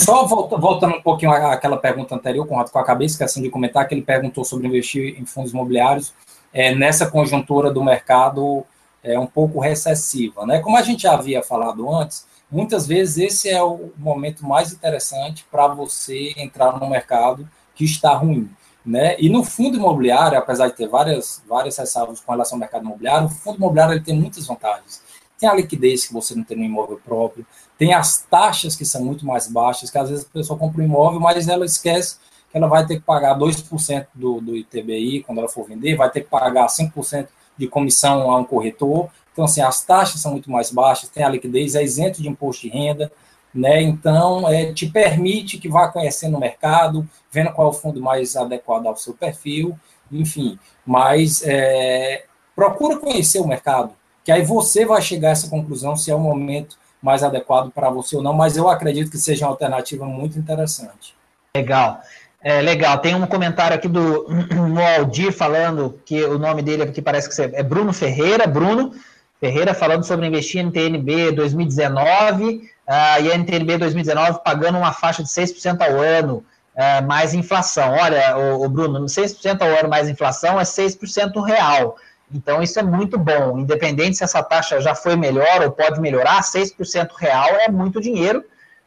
Só 0.00 0.26
voltando 0.26 0.96
um 0.96 1.02
pouquinho 1.02 1.32
àquela 1.32 1.76
pergunta 1.76 2.14
anterior, 2.14 2.46
com 2.46 2.62
que 2.64 2.76
eu 2.76 2.80
acabei 2.80 3.06
esquecendo 3.06 3.44
de 3.44 3.50
comentar, 3.50 3.86
que 3.86 3.94
ele 3.94 4.02
perguntou 4.02 4.44
sobre 4.44 4.66
investir 4.66 5.20
em 5.20 5.24
fundos 5.24 5.52
imobiliários 5.52 6.12
é, 6.52 6.74
nessa 6.74 7.10
conjuntura 7.10 7.70
do 7.70 7.82
mercado 7.84 8.64
é, 9.02 9.18
um 9.18 9.26
pouco 9.26 9.60
recessiva. 9.60 10.44
Né? 10.46 10.60
Como 10.60 10.76
a 10.76 10.82
gente 10.82 11.02
já 11.02 11.14
havia 11.14 11.42
falado 11.42 11.90
antes, 11.92 12.26
muitas 12.50 12.86
vezes 12.86 13.18
esse 13.18 13.48
é 13.48 13.62
o 13.62 13.92
momento 13.96 14.44
mais 14.44 14.72
interessante 14.72 15.46
para 15.50 15.68
você 15.68 16.34
entrar 16.36 16.78
no 16.78 16.88
mercado 16.88 17.48
que 17.74 17.84
está 17.84 18.14
ruim. 18.14 18.50
Né? 18.84 19.16
E 19.18 19.28
no 19.28 19.44
fundo 19.44 19.76
imobiliário, 19.76 20.38
apesar 20.38 20.68
de 20.68 20.74
ter 20.74 20.88
várias, 20.88 21.42
várias 21.46 21.76
ressalvas 21.76 22.20
com 22.20 22.32
relação 22.32 22.56
ao 22.56 22.60
mercado 22.60 22.84
imobiliário, 22.84 23.26
o 23.26 23.30
fundo 23.30 23.58
imobiliário 23.58 23.94
ele 23.94 24.04
tem 24.04 24.18
muitas 24.18 24.46
vantagens. 24.46 25.02
Tem 25.38 25.48
a 25.48 25.54
liquidez 25.54 26.06
que 26.06 26.12
você 26.12 26.34
não 26.34 26.42
tem 26.42 26.56
no 26.56 26.64
imóvel 26.64 27.00
próprio, 27.04 27.46
tem 27.78 27.94
as 27.94 28.26
taxas 28.28 28.74
que 28.74 28.84
são 28.84 29.04
muito 29.04 29.24
mais 29.24 29.46
baixas, 29.46 29.88
que 29.88 29.96
às 29.96 30.10
vezes 30.10 30.26
a 30.26 30.32
pessoa 30.32 30.58
compra 30.58 30.82
um 30.82 30.84
imóvel, 30.84 31.20
mas 31.20 31.46
ela 31.46 31.64
esquece 31.64 32.16
que 32.50 32.56
ela 32.56 32.66
vai 32.66 32.84
ter 32.84 32.96
que 32.96 33.02
pagar 33.02 33.38
2% 33.38 34.06
do, 34.12 34.40
do 34.40 34.56
ITBI 34.56 35.22
quando 35.22 35.38
ela 35.38 35.48
for 35.48 35.66
vender, 35.66 35.96
vai 35.96 36.10
ter 36.10 36.22
que 36.22 36.28
pagar 36.28 36.66
5% 36.66 37.28
de 37.56 37.68
comissão 37.68 38.30
a 38.30 38.38
um 38.38 38.44
corretor. 38.44 39.08
Então, 39.32 39.44
assim, 39.44 39.60
as 39.60 39.84
taxas 39.84 40.20
são 40.20 40.32
muito 40.32 40.50
mais 40.50 40.72
baixas, 40.72 41.08
tem 41.08 41.22
a 41.22 41.28
liquidez, 41.28 41.76
é 41.76 41.82
isento 41.82 42.20
de 42.20 42.28
imposto 42.28 42.62
de 42.62 42.70
renda, 42.70 43.12
né? 43.54 43.80
Então, 43.80 44.48
é, 44.48 44.72
te 44.72 44.86
permite 44.86 45.58
que 45.58 45.68
vá 45.68 45.88
conhecendo 45.88 46.36
o 46.36 46.40
mercado, 46.40 47.08
vendo 47.30 47.52
qual 47.52 47.68
é 47.68 47.70
o 47.70 47.74
fundo 47.74 48.00
mais 48.00 48.36
adequado 48.36 48.86
ao 48.86 48.96
seu 48.96 49.14
perfil, 49.14 49.78
enfim. 50.10 50.58
Mas 50.84 51.42
é, 51.44 52.24
procura 52.56 52.96
conhecer 52.96 53.38
o 53.38 53.46
mercado, 53.46 53.92
que 54.24 54.32
aí 54.32 54.42
você 54.42 54.84
vai 54.84 55.00
chegar 55.00 55.28
a 55.28 55.32
essa 55.32 55.48
conclusão 55.48 55.96
se 55.96 56.10
é 56.10 56.14
o 56.14 56.18
momento 56.18 56.76
mais 57.02 57.22
adequado 57.22 57.70
para 57.70 57.90
você 57.90 58.16
ou 58.16 58.22
não, 58.22 58.32
mas 58.32 58.56
eu 58.56 58.68
acredito 58.68 59.10
que 59.10 59.18
seja 59.18 59.44
uma 59.44 59.52
alternativa 59.52 60.04
muito 60.04 60.38
interessante. 60.38 61.14
Legal. 61.54 62.00
É, 62.40 62.60
legal, 62.60 62.98
tem 62.98 63.14
um 63.14 63.26
comentário 63.26 63.76
aqui 63.76 63.88
do 63.88 64.26
Aldir 64.98 65.32
falando 65.32 66.00
que 66.04 66.22
o 66.24 66.38
nome 66.38 66.62
dele 66.62 66.84
aqui 66.84 67.02
parece 67.02 67.28
que 67.28 67.56
é 67.56 67.62
Bruno 67.62 67.92
Ferreira, 67.92 68.46
Bruno 68.46 68.92
Ferreira 69.40 69.74
falando 69.74 70.04
sobre 70.04 70.26
investir 70.26 70.60
em 70.60 70.70
TNB 70.70 71.32
2019 71.32 72.44
uh, 72.44 73.22
e 73.22 73.32
a 73.32 73.34
NTNB 73.38 73.78
2019 73.78 74.40
pagando 74.44 74.78
uma 74.78 74.92
faixa 74.92 75.22
de 75.22 75.28
6% 75.28 75.80
ao 75.80 76.00
ano, 76.00 76.44
uh, 76.74 77.06
mais 77.06 77.34
inflação. 77.34 77.92
Olha, 77.92 78.36
o, 78.36 78.64
o 78.64 78.68
Bruno, 78.68 79.04
6% 79.04 79.60
ao 79.60 79.68
ano 79.68 79.88
mais 79.88 80.08
inflação 80.08 80.60
é 80.60 80.64
6% 80.64 81.44
real. 81.44 81.96
Então, 82.32 82.62
isso 82.62 82.78
é 82.78 82.82
muito 82.82 83.18
bom. 83.18 83.58
Independente 83.58 84.18
se 84.18 84.24
essa 84.24 84.42
taxa 84.42 84.80
já 84.80 84.94
foi 84.94 85.16
melhor 85.16 85.62
ou 85.62 85.70
pode 85.70 86.00
melhorar, 86.00 86.42
6% 86.42 87.10
real 87.16 87.48
é 87.56 87.70
muito 87.70 88.00
dinheiro. 88.00 88.44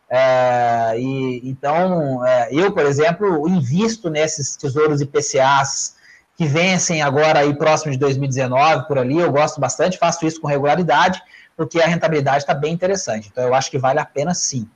É, 0.10 0.94
e, 0.98 1.50
então, 1.50 2.26
é, 2.26 2.50
eu, 2.52 2.72
por 2.72 2.86
exemplo, 2.86 3.48
invisto 3.48 4.10
nesses 4.10 4.56
tesouros 4.56 5.02
IPCAs 5.02 5.96
que 6.36 6.46
vencem 6.46 7.02
agora 7.02 7.40
aí 7.40 7.56
próximo 7.56 7.92
de 7.92 7.98
2019, 7.98 8.88
por 8.88 8.98
ali. 8.98 9.18
Eu 9.18 9.32
gosto 9.32 9.60
bastante, 9.60 9.98
faço 9.98 10.26
isso 10.26 10.42
com 10.42 10.48
regularidade, 10.48 11.22
porque 11.56 11.82
a 11.82 11.88
rentabilidade 11.88 12.40
está 12.40 12.54
bem 12.54 12.74
interessante. 12.74 13.30
Então, 13.32 13.44
eu 13.44 13.54
acho 13.54 13.72
que 13.72 13.78
vale 13.78 14.00
a 14.00 14.06
pena 14.06 14.34
sim. 14.34 14.68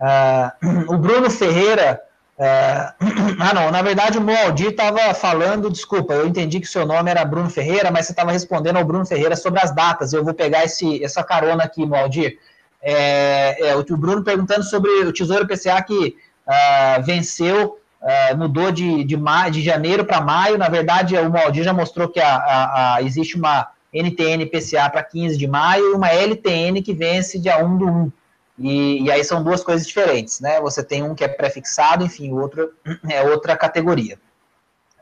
Uh, 0.00 0.92
o 0.92 0.98
Bruno 0.98 1.30
Ferreira 1.30 2.00
é... 2.38 2.92
Ah, 3.38 3.52
não, 3.52 3.70
na 3.70 3.82
verdade 3.82 4.18
o 4.18 4.20
Moaldir 4.20 4.70
estava 4.70 5.12
falando, 5.12 5.70
desculpa, 5.70 6.14
eu 6.14 6.26
entendi 6.26 6.58
que 6.58 6.66
seu 6.66 6.86
nome 6.86 7.10
era 7.10 7.24
Bruno 7.24 7.50
Ferreira, 7.50 7.90
mas 7.90 8.06
você 8.06 8.12
estava 8.12 8.32
respondendo 8.32 8.76
ao 8.76 8.84
Bruno 8.84 9.04
Ferreira 9.04 9.36
sobre 9.36 9.60
as 9.60 9.74
datas. 9.74 10.12
Eu 10.12 10.24
vou 10.24 10.32
pegar 10.32 10.64
esse, 10.64 11.04
essa 11.04 11.22
carona 11.22 11.64
aqui, 11.64 11.84
Moaldir. 11.84 12.38
É, 12.82 13.68
é, 13.68 13.76
o 13.76 13.96
Bruno 13.96 14.22
perguntando 14.22 14.62
sobre 14.62 14.90
o 15.04 15.12
Tesouro 15.12 15.46
PCA 15.46 15.82
que 15.82 16.16
uh, 16.46 17.02
venceu, 17.02 17.78
uh, 18.00 18.36
mudou 18.36 18.70
de, 18.70 19.04
de, 19.04 19.16
de 19.50 19.62
janeiro 19.62 20.04
para 20.04 20.20
maio. 20.20 20.56
Na 20.56 20.68
verdade, 20.68 21.16
o 21.16 21.30
Moaldir 21.30 21.64
já 21.64 21.72
mostrou 21.72 22.08
que 22.08 22.20
a, 22.20 22.36
a, 22.36 22.94
a 22.94 23.02
existe 23.02 23.36
uma 23.36 23.68
NTN 23.92 24.46
PCA 24.46 24.88
para 24.90 25.02
15 25.02 25.36
de 25.36 25.46
maio 25.46 25.92
e 25.92 25.94
uma 25.94 26.10
LTN 26.10 26.82
que 26.82 26.94
vence 26.94 27.38
dia 27.38 27.64
1 27.64 27.78
do 27.78 27.86
1. 27.86 28.12
E, 28.58 29.02
e, 29.02 29.10
aí 29.10 29.22
são 29.22 29.42
duas 29.42 29.62
coisas 29.62 29.86
diferentes, 29.86 30.40
né? 30.40 30.60
Você 30.60 30.82
tem 30.82 31.02
um 31.02 31.14
que 31.14 31.24
é 31.24 31.28
prefixado, 31.28 32.04
enfim, 32.04 32.32
o 32.32 32.40
outro 32.40 32.72
é 33.08 33.22
outra 33.22 33.56
categoria. 33.56 34.18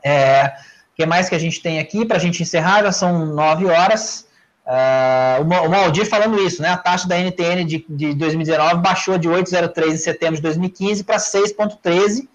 É, 0.03 0.53
o 0.93 0.95
que 0.95 1.05
mais 1.05 1.29
que 1.29 1.35
a 1.35 1.39
gente 1.39 1.61
tem 1.61 1.79
aqui? 1.79 2.05
Para 2.05 2.17
a 2.17 2.19
gente 2.19 2.43
encerrar, 2.43 2.83
já 2.83 2.91
são 2.91 3.25
nove 3.25 3.65
horas. 3.65 4.27
Uh, 4.65 5.43
o 5.43 5.69
Maldir 5.69 6.09
falando 6.09 6.39
isso, 6.41 6.61
né? 6.61 6.69
A 6.69 6.77
taxa 6.77 7.07
da 7.07 7.17
NTN 7.17 7.63
de, 7.65 7.85
de 7.87 8.13
2019 8.15 8.81
baixou 8.81 9.17
de 9.17 9.29
8,03 9.29 9.91
em 9.91 9.97
setembro 9.97 10.35
de 10.37 10.41
2015 10.41 11.03
para 11.03 11.17
6,13 11.17 12.23
uh, 12.23 12.27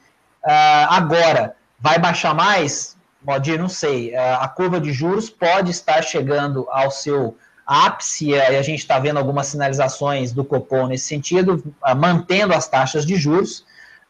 agora. 0.88 1.56
Vai 1.78 1.98
baixar 1.98 2.34
mais? 2.34 2.96
Modir, 3.22 3.58
não 3.58 3.68
sei. 3.68 4.14
É, 4.14 4.34
a 4.34 4.48
curva 4.48 4.80
de 4.80 4.92
juros 4.92 5.28
pode 5.28 5.70
estar 5.70 6.02
chegando 6.02 6.66
ao 6.70 6.90
seu 6.90 7.36
ápice, 7.70 8.30
e 8.30 8.40
a 8.40 8.62
gente 8.62 8.80
está 8.80 8.98
vendo 8.98 9.18
algumas 9.18 9.46
sinalizações 9.46 10.32
do 10.32 10.44
Copom 10.44 10.88
nesse 10.88 11.06
sentido, 11.06 11.62
ah, 11.80 11.94
mantendo 11.94 12.52
as 12.52 12.66
taxas 12.66 13.06
de 13.06 13.14
juros. 13.14 13.60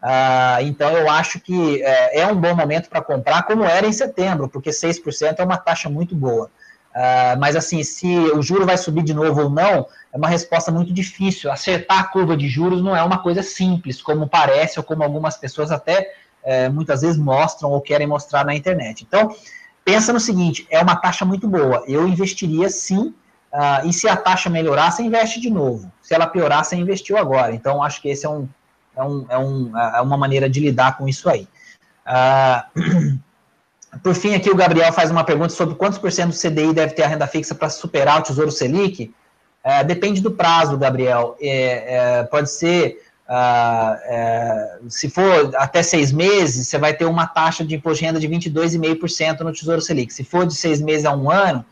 Uh, 0.02 0.62
então, 0.62 0.90
eu 0.96 1.10
acho 1.10 1.38
que 1.38 1.82
é, 1.82 2.20
é 2.20 2.26
um 2.26 2.36
bom 2.36 2.56
momento 2.56 2.88
para 2.88 3.02
comprar, 3.02 3.42
como 3.42 3.62
era 3.62 3.86
em 3.86 3.92
setembro, 3.92 4.48
porque 4.48 4.70
6% 4.70 5.34
é 5.38 5.44
uma 5.44 5.58
taxa 5.58 5.90
muito 5.90 6.16
boa. 6.16 6.46
Uh, 6.94 7.38
mas, 7.38 7.54
assim, 7.54 7.82
se 7.82 8.06
o 8.06 8.40
juro 8.40 8.64
vai 8.64 8.78
subir 8.78 9.02
de 9.02 9.12
novo 9.12 9.42
ou 9.42 9.50
não, 9.50 9.86
é 10.10 10.16
uma 10.16 10.28
resposta 10.28 10.72
muito 10.72 10.90
difícil. 10.90 11.52
Acertar 11.52 11.98
a 11.98 12.04
curva 12.04 12.34
de 12.38 12.48
juros 12.48 12.82
não 12.82 12.96
é 12.96 13.02
uma 13.02 13.18
coisa 13.18 13.42
simples, 13.42 14.00
como 14.00 14.26
parece, 14.26 14.78
ou 14.78 14.82
como 14.82 15.02
algumas 15.02 15.36
pessoas 15.36 15.70
até 15.70 16.14
é, 16.42 16.70
muitas 16.70 17.02
vezes 17.02 17.18
mostram 17.18 17.70
ou 17.70 17.80
querem 17.82 18.06
mostrar 18.06 18.42
na 18.42 18.54
internet. 18.54 19.04
Então, 19.06 19.36
pensa 19.84 20.14
no 20.14 20.18
seguinte: 20.18 20.66
é 20.70 20.80
uma 20.80 20.96
taxa 20.96 21.26
muito 21.26 21.46
boa. 21.46 21.84
Eu 21.86 22.08
investiria 22.08 22.70
sim, 22.70 23.14
uh, 23.52 23.86
e 23.86 23.92
se 23.92 24.08
a 24.08 24.16
taxa 24.16 24.50
melhorar, 24.50 24.90
você 24.90 25.02
investe 25.02 25.40
de 25.40 25.50
novo. 25.50 25.90
Se 26.02 26.14
ela 26.14 26.26
piorar, 26.26 26.64
você 26.64 26.76
investiu 26.76 27.16
agora. 27.16 27.54
Então, 27.54 27.82
acho 27.82 28.00
que 28.00 28.08
esse 28.08 28.26
é, 28.26 28.28
um, 28.28 28.48
é, 28.96 29.02
um, 29.02 29.26
é, 29.28 29.38
um, 29.38 29.78
é 29.78 30.00
uma 30.00 30.16
maneira 30.16 30.48
de 30.48 30.60
lidar 30.60 30.96
com 30.96 31.08
isso 31.08 31.28
aí. 31.28 31.46
Uh, 32.06 33.18
por 34.02 34.14
fim, 34.14 34.34
aqui 34.34 34.50
o 34.50 34.56
Gabriel 34.56 34.92
faz 34.92 35.10
uma 35.10 35.24
pergunta 35.24 35.50
sobre 35.50 35.74
quantos 35.74 35.98
por 35.98 36.10
cento 36.10 36.30
do 36.30 36.38
CDI 36.38 36.72
deve 36.72 36.94
ter 36.94 37.02
a 37.02 37.08
renda 37.08 37.26
fixa 37.26 37.54
para 37.54 37.68
superar 37.68 38.20
o 38.20 38.22
Tesouro 38.22 38.50
Selic. 38.50 39.14
Uh, 39.64 39.84
depende 39.84 40.20
do 40.20 40.30
prazo, 40.30 40.78
Gabriel. 40.78 41.36
É, 41.40 42.20
é, 42.20 42.22
pode 42.24 42.50
ser 42.50 42.98
é, 43.32 44.78
se 44.88 45.08
for 45.08 45.54
até 45.54 45.82
seis 45.82 46.10
meses, 46.10 46.66
você 46.66 46.78
vai 46.78 46.92
ter 46.92 47.04
uma 47.04 47.26
taxa 47.26 47.64
de 47.64 47.76
imposto 47.76 48.00
de 48.00 48.06
renda 48.06 48.18
de 48.18 48.28
22,5% 48.28 49.40
no 49.40 49.52
Tesouro 49.52 49.80
Selic. 49.80 50.12
Se 50.12 50.24
for 50.24 50.44
de 50.44 50.54
seis 50.54 50.80
meses 50.80 51.06
a 51.06 51.14
um 51.14 51.30
ano, 51.30 51.64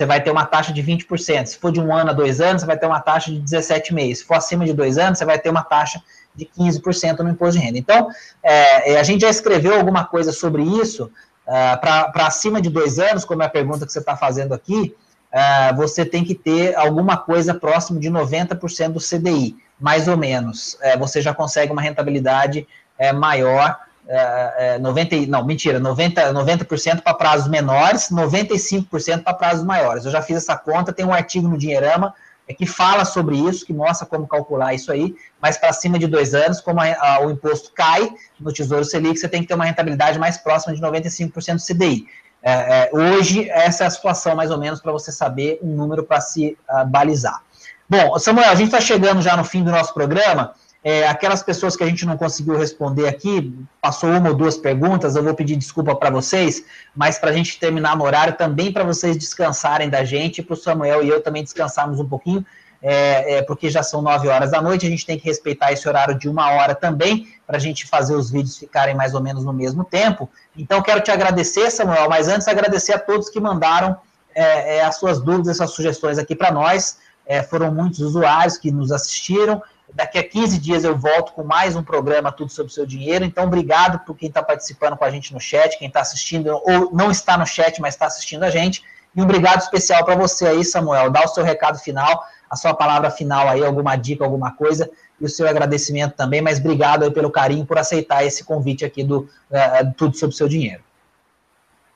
você 0.00 0.06
vai 0.06 0.18
ter 0.22 0.30
uma 0.30 0.46
taxa 0.46 0.72
de 0.72 0.82
20%. 0.82 1.44
Se 1.44 1.58
for 1.58 1.70
de 1.70 1.78
um 1.78 1.94
ano 1.94 2.08
a 2.08 2.14
dois 2.14 2.40
anos, 2.40 2.62
você 2.62 2.66
vai 2.66 2.78
ter 2.78 2.86
uma 2.86 3.00
taxa 3.00 3.30
de 3.30 3.38
17,5%. 3.38 4.14
Se 4.14 4.24
for 4.24 4.34
acima 4.34 4.64
de 4.64 4.72
dois 4.72 4.96
anos, 4.96 5.18
você 5.18 5.26
vai 5.26 5.38
ter 5.38 5.50
uma 5.50 5.62
taxa 5.62 6.02
de 6.34 6.46
15% 6.46 7.18
no 7.18 7.28
imposto 7.28 7.60
de 7.60 7.66
renda. 7.66 7.76
Então, 7.76 8.08
é, 8.42 8.94
é, 8.94 8.98
a 8.98 9.02
gente 9.02 9.20
já 9.20 9.28
escreveu 9.28 9.74
alguma 9.74 10.06
coisa 10.06 10.32
sobre 10.32 10.62
isso. 10.62 11.12
Uh, 11.46 11.78
Para 11.80 12.26
acima 12.26 12.62
de 12.62 12.70
dois 12.70 12.98
anos, 12.98 13.26
como 13.26 13.42
é 13.42 13.46
a 13.46 13.50
pergunta 13.50 13.84
que 13.84 13.92
você 13.92 13.98
está 13.98 14.16
fazendo 14.16 14.54
aqui, 14.54 14.96
uh, 15.34 15.76
você 15.76 16.06
tem 16.06 16.24
que 16.24 16.34
ter 16.34 16.74
alguma 16.76 17.18
coisa 17.18 17.52
próximo 17.52 18.00
de 18.00 18.08
90% 18.08 18.92
do 18.92 19.00
CDI 19.00 19.56
mais 19.78 20.08
ou 20.08 20.16
menos, 20.16 20.76
é, 20.82 20.96
você 20.96 21.22
já 21.22 21.32
consegue 21.32 21.72
uma 21.72 21.80
rentabilidade 21.80 22.68
é, 22.98 23.12
maior. 23.12 23.78
É, 24.12 24.78
90, 24.80 25.14
é, 25.14 25.26
não, 25.26 25.44
mentira, 25.44 25.80
90%, 25.80 26.32
90 26.32 26.64
para 27.02 27.14
prazos 27.14 27.48
menores, 27.48 28.08
95% 28.10 29.22
para 29.22 29.34
prazos 29.34 29.64
maiores. 29.64 30.04
Eu 30.04 30.10
já 30.10 30.20
fiz 30.20 30.38
essa 30.38 30.56
conta, 30.56 30.92
tem 30.92 31.06
um 31.06 31.12
artigo 31.12 31.46
no 31.46 31.56
Dinheirama 31.56 32.12
é, 32.48 32.52
que 32.52 32.66
fala 32.66 33.04
sobre 33.04 33.36
isso, 33.36 33.64
que 33.64 33.72
mostra 33.72 34.04
como 34.04 34.26
calcular 34.26 34.74
isso 34.74 34.90
aí, 34.90 35.14
mas 35.40 35.56
para 35.56 35.72
cima 35.72 35.96
de 35.96 36.08
dois 36.08 36.34
anos, 36.34 36.60
como 36.60 36.80
a, 36.80 36.86
a, 36.86 37.20
o 37.24 37.30
imposto 37.30 37.70
cai 37.72 38.10
no 38.40 38.52
Tesouro 38.52 38.84
Selic, 38.84 39.16
você 39.16 39.28
tem 39.28 39.42
que 39.42 39.46
ter 39.46 39.54
uma 39.54 39.64
rentabilidade 39.64 40.18
mais 40.18 40.36
próxima 40.36 40.74
de 40.74 40.82
95% 40.82 41.54
do 41.54 41.62
CDI. 41.62 42.06
É, 42.42 42.52
é, 42.52 42.90
hoje, 42.92 43.48
essa 43.50 43.84
é 43.84 43.86
a 43.86 43.90
situação, 43.90 44.34
mais 44.34 44.50
ou 44.50 44.58
menos, 44.58 44.80
para 44.80 44.90
você 44.90 45.12
saber 45.12 45.60
um 45.62 45.76
número 45.76 46.02
para 46.02 46.20
se 46.20 46.56
uh, 46.68 46.84
balizar. 46.86 47.42
Bom, 47.88 48.18
Samuel, 48.18 48.50
a 48.50 48.54
gente 48.54 48.66
está 48.66 48.80
chegando 48.80 49.20
já 49.22 49.36
no 49.36 49.44
fim 49.44 49.62
do 49.62 49.70
nosso 49.70 49.92
programa. 49.94 50.54
É, 50.82 51.06
aquelas 51.06 51.42
pessoas 51.42 51.76
que 51.76 51.84
a 51.84 51.86
gente 51.86 52.06
não 52.06 52.16
conseguiu 52.16 52.56
responder 52.56 53.06
aqui, 53.06 53.54
passou 53.82 54.08
uma 54.08 54.30
ou 54.30 54.34
duas 54.34 54.56
perguntas, 54.56 55.14
eu 55.14 55.22
vou 55.22 55.34
pedir 55.34 55.56
desculpa 55.56 55.94
para 55.94 56.08
vocês, 56.08 56.64
mas 56.96 57.18
para 57.18 57.30
a 57.30 57.32
gente 57.34 57.58
terminar 57.58 57.96
no 57.96 58.04
horário, 58.04 58.34
também 58.34 58.72
para 58.72 58.82
vocês 58.82 59.16
descansarem 59.18 59.90
da 59.90 60.04
gente, 60.04 60.42
para 60.42 60.54
o 60.54 60.56
Samuel 60.56 61.02
e 61.02 61.08
eu 61.08 61.20
também 61.22 61.42
descansarmos 61.42 62.00
um 62.00 62.08
pouquinho, 62.08 62.44
é, 62.82 63.34
é, 63.34 63.42
porque 63.42 63.68
já 63.68 63.82
são 63.82 64.00
nove 64.00 64.28
horas 64.28 64.50
da 64.52 64.62
noite, 64.62 64.86
a 64.86 64.90
gente 64.90 65.04
tem 65.04 65.18
que 65.18 65.26
respeitar 65.26 65.70
esse 65.70 65.86
horário 65.86 66.18
de 66.18 66.30
uma 66.30 66.50
hora 66.50 66.74
também, 66.74 67.28
para 67.46 67.58
a 67.58 67.60
gente 67.60 67.86
fazer 67.86 68.14
os 68.14 68.30
vídeos 68.30 68.56
ficarem 68.56 68.94
mais 68.94 69.12
ou 69.12 69.20
menos 69.20 69.44
no 69.44 69.52
mesmo 69.52 69.84
tempo. 69.84 70.30
Então, 70.56 70.80
quero 70.80 71.00
te 71.02 71.10
agradecer, 71.10 71.70
Samuel, 71.70 72.08
mas 72.08 72.26
antes 72.26 72.48
agradecer 72.48 72.94
a 72.94 72.98
todos 72.98 73.28
que 73.28 73.38
mandaram 73.38 73.98
é, 74.34 74.76
é, 74.76 74.84
as 74.84 74.96
suas 74.96 75.20
dúvidas, 75.20 75.48
as 75.48 75.56
suas 75.56 75.72
sugestões 75.72 76.18
aqui 76.18 76.34
para 76.34 76.50
nós. 76.50 76.98
É, 77.26 77.42
foram 77.42 77.72
muitos 77.72 78.00
usuários 78.00 78.56
que 78.56 78.70
nos 78.70 78.90
assistiram. 78.90 79.62
Daqui 79.94 80.18
a 80.18 80.28
15 80.28 80.58
dias 80.58 80.84
eu 80.84 80.96
volto 80.96 81.32
com 81.32 81.42
mais 81.42 81.74
um 81.74 81.82
programa 81.82 82.30
Tudo 82.30 82.50
sobre 82.50 82.70
o 82.70 82.74
Seu 82.74 82.86
Dinheiro. 82.86 83.24
Então, 83.24 83.44
obrigado 83.44 84.04
por 84.04 84.16
quem 84.16 84.28
está 84.28 84.42
participando 84.42 84.96
com 84.96 85.04
a 85.04 85.10
gente 85.10 85.32
no 85.32 85.40
chat, 85.40 85.78
quem 85.78 85.88
está 85.88 86.00
assistindo, 86.00 86.48
ou 86.48 86.90
não 86.92 87.10
está 87.10 87.36
no 87.36 87.46
chat, 87.46 87.80
mas 87.80 87.94
está 87.94 88.06
assistindo 88.06 88.44
a 88.44 88.50
gente. 88.50 88.84
E 89.14 89.20
um 89.20 89.24
obrigado 89.24 89.60
especial 89.60 90.04
para 90.04 90.14
você 90.14 90.46
aí, 90.46 90.64
Samuel. 90.64 91.10
Dá 91.10 91.24
o 91.24 91.28
seu 91.28 91.42
recado 91.42 91.78
final, 91.78 92.24
a 92.48 92.56
sua 92.56 92.72
palavra 92.72 93.10
final 93.10 93.48
aí, 93.48 93.64
alguma 93.64 93.96
dica, 93.96 94.24
alguma 94.24 94.52
coisa, 94.52 94.88
e 95.20 95.24
o 95.24 95.28
seu 95.28 95.48
agradecimento 95.48 96.14
também. 96.14 96.40
Mas 96.40 96.58
obrigado 96.58 97.02
aí 97.02 97.10
pelo 97.10 97.30
carinho, 97.30 97.66
por 97.66 97.76
aceitar 97.76 98.24
esse 98.24 98.44
convite 98.44 98.84
aqui 98.84 99.02
do 99.02 99.28
é, 99.50 99.84
Tudo 99.96 100.16
sobre 100.16 100.34
o 100.34 100.36
Seu 100.36 100.48
Dinheiro. 100.48 100.82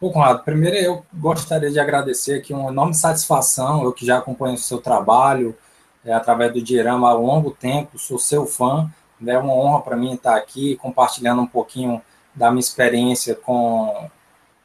Bom, 0.01 0.11
Conrado, 0.11 0.43
primeiro 0.43 0.77
eu 0.77 1.07
gostaria 1.15 1.71
de 1.71 1.79
agradecer 1.79 2.35
aqui 2.35 2.53
uma 2.53 2.71
enorme 2.71 2.95
satisfação, 2.95 3.85
eu 3.85 3.93
que 3.93 4.05
já 4.05 4.19
acompanho 4.19 4.55
o 4.55 4.59
seu 4.59 4.79
trabalho 4.79 5.57
é, 6.05 6.13
através 6.13 6.53
do 6.53 6.63
Diorama 6.63 7.09
há 7.09 7.13
longo 7.13 7.51
tempo, 7.51 7.99
sou 7.99 8.19
seu 8.19 8.47
fã, 8.47 8.91
é 9.27 9.39
uma 9.39 9.55
honra 9.55 9.81
para 9.81 9.97
mim 9.97 10.15
estar 10.15 10.37
aqui 10.37 10.77
compartilhando 10.77 11.41
um 11.41 11.47
pouquinho 11.47 12.03
da 12.35 12.51
minha 12.51 12.61
experiência 12.61 13.35
com, 13.35 14.11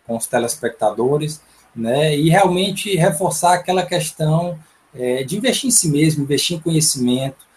com 0.06 0.18
os 0.18 0.26
telespectadores, 0.26 1.42
né, 1.76 2.18
e 2.18 2.30
realmente 2.30 2.96
reforçar 2.96 3.54
aquela 3.54 3.86
questão 3.86 4.60
é, 4.94 5.24
de 5.24 5.38
investir 5.38 5.68
em 5.68 5.72
si 5.72 5.88
mesmo, 5.88 6.24
investir 6.24 6.58
em 6.58 6.60
conhecimento, 6.60 7.48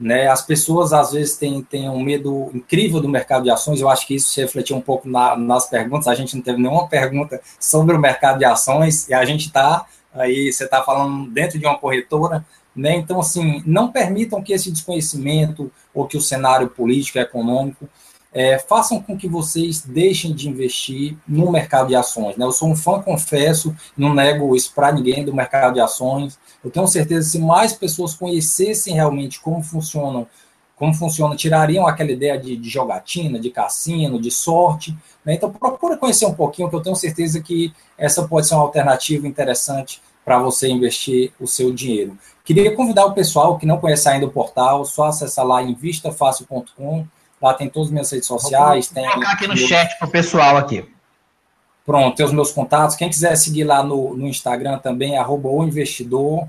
né? 0.00 0.28
As 0.28 0.40
pessoas 0.40 0.94
às 0.94 1.12
vezes 1.12 1.36
têm, 1.36 1.62
têm 1.62 1.90
um 1.90 2.02
medo 2.02 2.50
incrível 2.54 3.00
do 3.00 3.08
mercado 3.08 3.44
de 3.44 3.50
ações. 3.50 3.82
Eu 3.82 3.88
acho 3.90 4.06
que 4.06 4.14
isso 4.14 4.32
se 4.32 4.40
refletiu 4.40 4.74
um 4.74 4.80
pouco 4.80 5.06
na, 5.06 5.36
nas 5.36 5.68
perguntas. 5.68 6.08
A 6.08 6.14
gente 6.14 6.34
não 6.34 6.42
teve 6.42 6.58
nenhuma 6.58 6.88
pergunta 6.88 7.38
sobre 7.60 7.94
o 7.94 8.00
mercado 8.00 8.38
de 8.38 8.46
ações 8.46 9.06
e 9.08 9.14
a 9.14 9.22
gente 9.26 9.48
está 9.48 9.84
aí. 10.14 10.50
Você 10.50 10.64
está 10.64 10.82
falando 10.82 11.30
dentro 11.30 11.58
de 11.58 11.66
uma 11.66 11.76
corretora, 11.76 12.44
né? 12.74 12.96
Então, 12.96 13.20
assim, 13.20 13.62
não 13.66 13.90
permitam 13.90 14.42
que 14.42 14.52
esse 14.52 14.70
desconhecimento 14.70 15.70
ou 15.92 16.06
que 16.06 16.16
o 16.16 16.20
cenário 16.20 16.68
político 16.68 17.18
e 17.18 17.20
econômico 17.20 17.88
é, 18.32 18.58
façam 18.58 19.02
com 19.02 19.16
que 19.16 19.28
vocês 19.28 19.80
deixem 19.82 20.32
de 20.32 20.48
investir 20.48 21.16
no 21.26 21.50
mercado 21.50 21.88
de 21.88 21.96
ações. 21.96 22.36
Né? 22.36 22.44
Eu 22.44 22.52
sou 22.52 22.68
um 22.68 22.76
fã, 22.76 23.02
confesso, 23.02 23.74
não 23.96 24.14
nego 24.14 24.54
isso 24.54 24.72
para 24.74 24.92
ninguém 24.92 25.24
do 25.24 25.34
mercado 25.34 25.74
de 25.74 25.80
ações. 25.80 26.38
Eu 26.64 26.70
tenho 26.70 26.86
certeza 26.86 27.26
que 27.26 27.32
se 27.32 27.38
mais 27.38 27.72
pessoas 27.72 28.14
conhecessem 28.14 28.94
realmente 28.94 29.40
como 29.40 29.62
funcionam, 29.62 30.26
como 30.76 30.94
funciona, 30.94 31.36
tirariam 31.36 31.86
aquela 31.86 32.12
ideia 32.12 32.38
de, 32.38 32.56
de 32.56 32.68
jogatina, 32.70 33.38
de 33.38 33.50
cassino, 33.50 34.20
de 34.20 34.30
sorte. 34.30 34.96
Né? 35.24 35.34
Então, 35.34 35.50
procura 35.50 35.96
conhecer 35.96 36.24
um 36.24 36.34
pouquinho, 36.34 36.70
que 36.70 36.76
eu 36.76 36.80
tenho 36.80 36.96
certeza 36.96 37.40
que 37.40 37.72
essa 37.98 38.26
pode 38.26 38.46
ser 38.46 38.54
uma 38.54 38.62
alternativa 38.62 39.26
interessante 39.26 40.00
para 40.30 40.38
você 40.38 40.68
investir 40.68 41.32
o 41.40 41.46
seu 41.48 41.72
dinheiro. 41.72 42.16
Queria 42.44 42.76
convidar 42.76 43.04
o 43.04 43.12
pessoal 43.12 43.58
que 43.58 43.66
não 43.66 43.80
conhece 43.80 44.08
ainda 44.08 44.26
o 44.26 44.30
portal, 44.30 44.84
só 44.84 45.06
acessar 45.06 45.44
lá 45.44 45.60
invistafácil.com 45.60 47.04
Lá 47.42 47.52
tem 47.52 47.68
todas 47.68 47.88
as 47.88 47.92
minhas 47.92 48.12
redes 48.12 48.28
sociais. 48.28 48.92
Vou 48.94 49.02
colocar 49.02 49.32
aqui 49.32 49.48
no 49.48 49.56
chat 49.56 49.98
para 49.98 50.06
o 50.06 50.10
pessoal 50.10 50.56
aqui. 50.56 50.88
Pronto, 51.84 52.14
tem 52.14 52.24
os 52.24 52.32
meus 52.32 52.52
contatos. 52.52 52.94
Quem 52.94 53.08
quiser 53.08 53.34
seguir 53.34 53.64
lá 53.64 53.82
no, 53.82 54.16
no 54.16 54.28
Instagram 54.28 54.78
também, 54.78 55.18
arroba 55.18 55.48
o 55.48 55.64
investidor. 55.64 56.46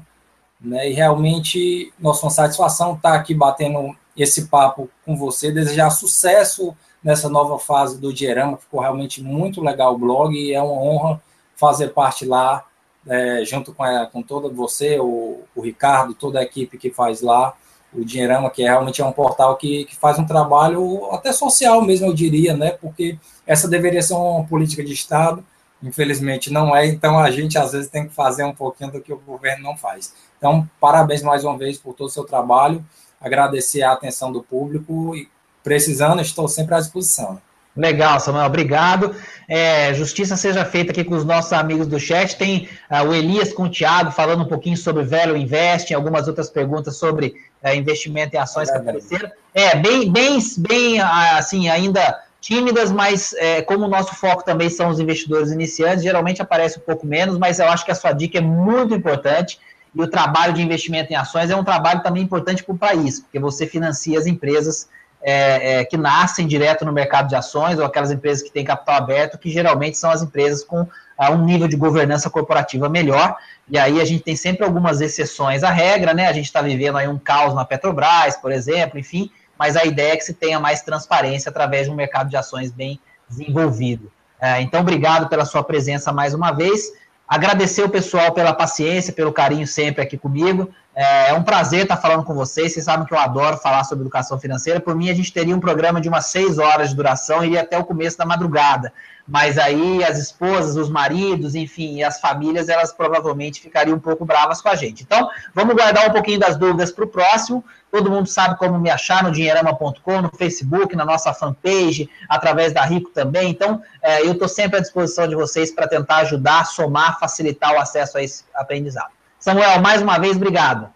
Né? 0.59 0.91
E 0.91 0.93
realmente, 0.93 1.91
nossa 1.99 2.29
satisfação 2.29 2.93
estar 2.93 3.13
tá 3.13 3.15
aqui 3.15 3.33
batendo 3.33 3.95
esse 4.15 4.45
papo 4.45 4.91
com 5.03 5.17
você. 5.17 5.51
Desejar 5.51 5.89
sucesso 5.89 6.75
nessa 7.03 7.27
nova 7.27 7.57
fase 7.57 7.99
do 7.99 8.13
Dierama. 8.13 8.57
Ficou 8.57 8.79
realmente 8.79 9.23
muito 9.23 9.59
legal 9.59 9.95
o 9.95 9.97
blog 9.97 10.35
e 10.35 10.53
é 10.53 10.61
uma 10.61 10.79
honra 10.79 11.19
fazer 11.55 11.87
parte 11.89 12.25
lá, 12.25 12.65
é, 13.07 13.43
junto 13.45 13.73
com, 13.73 13.83
com 14.11 14.21
toda 14.21 14.49
você, 14.49 14.99
o, 14.99 15.41
o 15.55 15.61
Ricardo, 15.61 16.13
toda 16.13 16.39
a 16.39 16.43
equipe 16.43 16.77
que 16.77 16.89
faz 16.89 17.21
lá 17.21 17.53
o 17.93 18.05
Dinheirama, 18.05 18.49
que 18.49 18.63
é 18.63 18.67
realmente 18.67 19.01
é 19.01 19.05
um 19.05 19.11
portal 19.11 19.57
que, 19.57 19.85
que 19.85 19.95
faz 19.95 20.17
um 20.17 20.25
trabalho 20.25 21.05
até 21.11 21.31
social 21.33 21.81
mesmo, 21.81 22.07
eu 22.07 22.13
diria, 22.13 22.55
né? 22.55 22.71
Porque 22.71 23.17
essa 23.45 23.67
deveria 23.67 24.01
ser 24.01 24.13
uma 24.13 24.45
política 24.45 24.83
de 24.83 24.93
Estado, 24.93 25.43
infelizmente 25.83 26.51
não 26.51 26.75
é, 26.75 26.85
então 26.85 27.19
a 27.19 27.29
gente 27.31 27.57
às 27.57 27.71
vezes 27.73 27.89
tem 27.89 28.07
que 28.07 28.13
fazer 28.13 28.43
um 28.43 28.53
pouquinho 28.53 28.91
do 28.91 29.01
que 29.01 29.11
o 29.11 29.17
governo 29.17 29.63
não 29.63 29.75
faz. 29.75 30.13
Então, 30.37 30.69
parabéns 30.79 31.21
mais 31.21 31.43
uma 31.43 31.57
vez 31.57 31.77
por 31.77 31.93
todo 31.93 32.07
o 32.07 32.11
seu 32.11 32.23
trabalho, 32.23 32.83
agradecer 33.19 33.81
a 33.83 33.91
atenção 33.91 34.31
do 34.31 34.41
público 34.41 35.15
e 35.15 35.27
precisando, 35.63 36.21
estou 36.21 36.47
sempre 36.47 36.75
à 36.75 36.79
disposição. 36.79 37.41
Legal, 37.75 38.19
Samuel, 38.19 38.45
obrigado. 38.45 39.15
É, 39.47 39.93
justiça 39.93 40.35
seja 40.35 40.65
feita 40.65 40.91
aqui 40.91 41.03
com 41.03 41.15
os 41.15 41.23
nossos 41.23 41.53
amigos 41.53 41.87
do 41.87 41.99
chat. 41.99 42.35
Tem 42.35 42.67
uh, 42.89 43.07
o 43.07 43.13
Elias 43.13 43.53
com 43.53 43.63
o 43.63 43.69
Thiago 43.69 44.11
falando 44.11 44.43
um 44.43 44.47
pouquinho 44.47 44.75
sobre 44.75 45.03
Velho 45.03 45.37
Invest, 45.37 45.93
algumas 45.93 46.27
outras 46.27 46.49
perguntas 46.49 46.97
sobre 46.97 47.35
uh, 47.63 47.73
investimento 47.73 48.35
em 48.35 48.39
ações 48.39 48.69
é, 48.69 48.73
que 48.73 48.77
apareceram. 48.77 49.31
É, 49.53 49.75
bem, 49.75 50.11
bem, 50.11 50.37
bem, 50.57 50.99
assim, 50.99 51.69
ainda 51.69 52.19
tímidas, 52.41 52.91
mas 52.91 53.33
é, 53.33 53.61
como 53.61 53.85
o 53.85 53.87
nosso 53.87 54.15
foco 54.15 54.43
também 54.43 54.69
são 54.69 54.89
os 54.89 54.99
investidores 54.99 55.51
iniciantes, 55.51 56.03
geralmente 56.03 56.41
aparece 56.41 56.79
um 56.79 56.81
pouco 56.81 57.05
menos, 57.05 57.37
mas 57.37 57.59
eu 57.59 57.67
acho 57.67 57.85
que 57.85 57.91
a 57.91 57.95
sua 57.95 58.11
dica 58.11 58.39
é 58.39 58.41
muito 58.41 58.93
importante. 58.93 59.59
E 59.93 60.01
o 60.01 60.07
trabalho 60.07 60.53
de 60.53 60.61
investimento 60.61 61.11
em 61.11 61.15
ações 61.17 61.49
é 61.49 61.55
um 61.55 61.65
trabalho 61.65 62.01
também 62.01 62.23
importante 62.23 62.63
para 62.63 62.73
o 62.73 62.77
país, 62.77 63.19
porque 63.19 63.37
você 63.39 63.67
financia 63.67 64.17
as 64.17 64.25
empresas 64.25 64.87
é, 65.23 65.79
é, 65.79 65.85
que 65.85 65.97
nascem 65.97 66.47
direto 66.47 66.85
no 66.85 66.91
mercado 66.91 67.27
de 67.27 67.35
ações, 67.35 67.77
ou 67.79 67.85
aquelas 67.85 68.11
empresas 68.11 68.43
que 68.43 68.51
têm 68.51 68.65
capital 68.65 68.95
aberto, 68.95 69.37
que 69.37 69.49
geralmente 69.49 69.97
são 69.97 70.09
as 70.09 70.21
empresas 70.21 70.63
com 70.63 70.87
a 71.17 71.29
um 71.29 71.45
nível 71.45 71.67
de 71.67 71.75
governança 71.75 72.29
corporativa 72.29 72.89
melhor, 72.89 73.35
e 73.69 73.77
aí 73.77 74.01
a 74.01 74.05
gente 74.05 74.23
tem 74.23 74.35
sempre 74.35 74.65
algumas 74.65 75.01
exceções 75.01 75.63
à 75.63 75.69
regra, 75.69 76.13
né? 76.13 76.27
A 76.27 76.33
gente 76.33 76.45
está 76.45 76.61
vivendo 76.61 76.97
aí 76.97 77.07
um 77.07 77.17
caos 77.17 77.53
na 77.53 77.63
Petrobras, 77.63 78.35
por 78.37 78.51
exemplo, 78.51 78.99
enfim, 78.99 79.29
mas 79.57 79.75
a 79.75 79.85
ideia 79.85 80.13
é 80.13 80.17
que 80.17 80.23
se 80.23 80.33
tenha 80.33 80.59
mais 80.59 80.81
transparência 80.81 81.49
através 81.49 81.85
de 81.85 81.91
um 81.91 81.95
mercado 81.95 82.29
de 82.29 82.35
ações 82.35 82.71
bem 82.71 82.99
desenvolvido. 83.29 84.11
É, 84.41 84.59
então, 84.59 84.81
obrigado 84.81 85.29
pela 85.29 85.45
sua 85.45 85.63
presença 85.63 86.11
mais 86.11 86.33
uma 86.33 86.51
vez. 86.51 86.91
Agradecer 87.31 87.81
o 87.81 87.87
pessoal 87.87 88.33
pela 88.33 88.51
paciência, 88.51 89.13
pelo 89.13 89.31
carinho 89.31 89.65
sempre 89.65 90.01
aqui 90.01 90.17
comigo. 90.17 90.69
É, 90.93 91.29
é 91.29 91.33
um 91.33 91.43
prazer 91.43 91.83
estar 91.83 91.95
falando 91.95 92.25
com 92.25 92.33
vocês. 92.33 92.73
Vocês 92.73 92.83
sabem 92.83 93.07
que 93.07 93.13
eu 93.13 93.17
adoro 93.17 93.55
falar 93.55 93.85
sobre 93.85 94.03
educação 94.03 94.37
financeira. 94.37 94.81
Por 94.81 94.93
mim, 94.93 95.09
a 95.09 95.13
gente 95.13 95.31
teria 95.31 95.55
um 95.55 95.59
programa 95.61 96.01
de 96.01 96.09
umas 96.09 96.25
seis 96.25 96.57
horas 96.57 96.89
de 96.89 96.95
duração 96.97 97.41
e 97.41 97.47
iria 97.47 97.61
até 97.61 97.77
o 97.77 97.85
começo 97.85 98.17
da 98.17 98.25
madrugada 98.25 98.91
mas 99.31 99.57
aí 99.57 100.03
as 100.03 100.19
esposas, 100.19 100.75
os 100.75 100.89
maridos, 100.89 101.55
enfim, 101.55 102.03
as 102.03 102.19
famílias, 102.19 102.67
elas 102.67 102.91
provavelmente 102.91 103.61
ficariam 103.61 103.95
um 103.95 103.99
pouco 103.99 104.25
bravas 104.25 104.61
com 104.61 104.67
a 104.67 104.75
gente. 104.75 105.03
Então, 105.03 105.29
vamos 105.55 105.73
guardar 105.73 106.09
um 106.09 106.11
pouquinho 106.11 106.37
das 106.37 106.57
dúvidas 106.57 106.91
para 106.91 107.05
o 107.05 107.07
próximo. 107.07 107.63
Todo 107.89 108.11
mundo 108.11 108.27
sabe 108.27 108.57
como 108.57 108.77
me 108.77 108.89
achar 108.89 109.23
no 109.23 109.31
dinheirama.com, 109.31 110.21
no 110.21 110.29
Facebook, 110.37 110.97
na 110.97 111.05
nossa 111.05 111.33
fanpage, 111.33 112.09
através 112.27 112.73
da 112.73 112.83
Rico 112.83 113.09
também. 113.11 113.49
Então, 113.49 113.81
é, 114.01 114.21
eu 114.21 114.33
estou 114.33 114.49
sempre 114.49 114.79
à 114.79 114.81
disposição 114.81 115.25
de 115.25 115.35
vocês 115.35 115.71
para 115.71 115.87
tentar 115.87 116.17
ajudar, 116.17 116.65
somar, 116.65 117.17
facilitar 117.17 117.73
o 117.73 117.79
acesso 117.79 118.17
a 118.17 118.23
esse 118.23 118.43
aprendizado. 118.53 119.11
Samuel, 119.39 119.79
mais 119.79 120.01
uma 120.01 120.19
vez, 120.19 120.35
obrigado. 120.35 120.89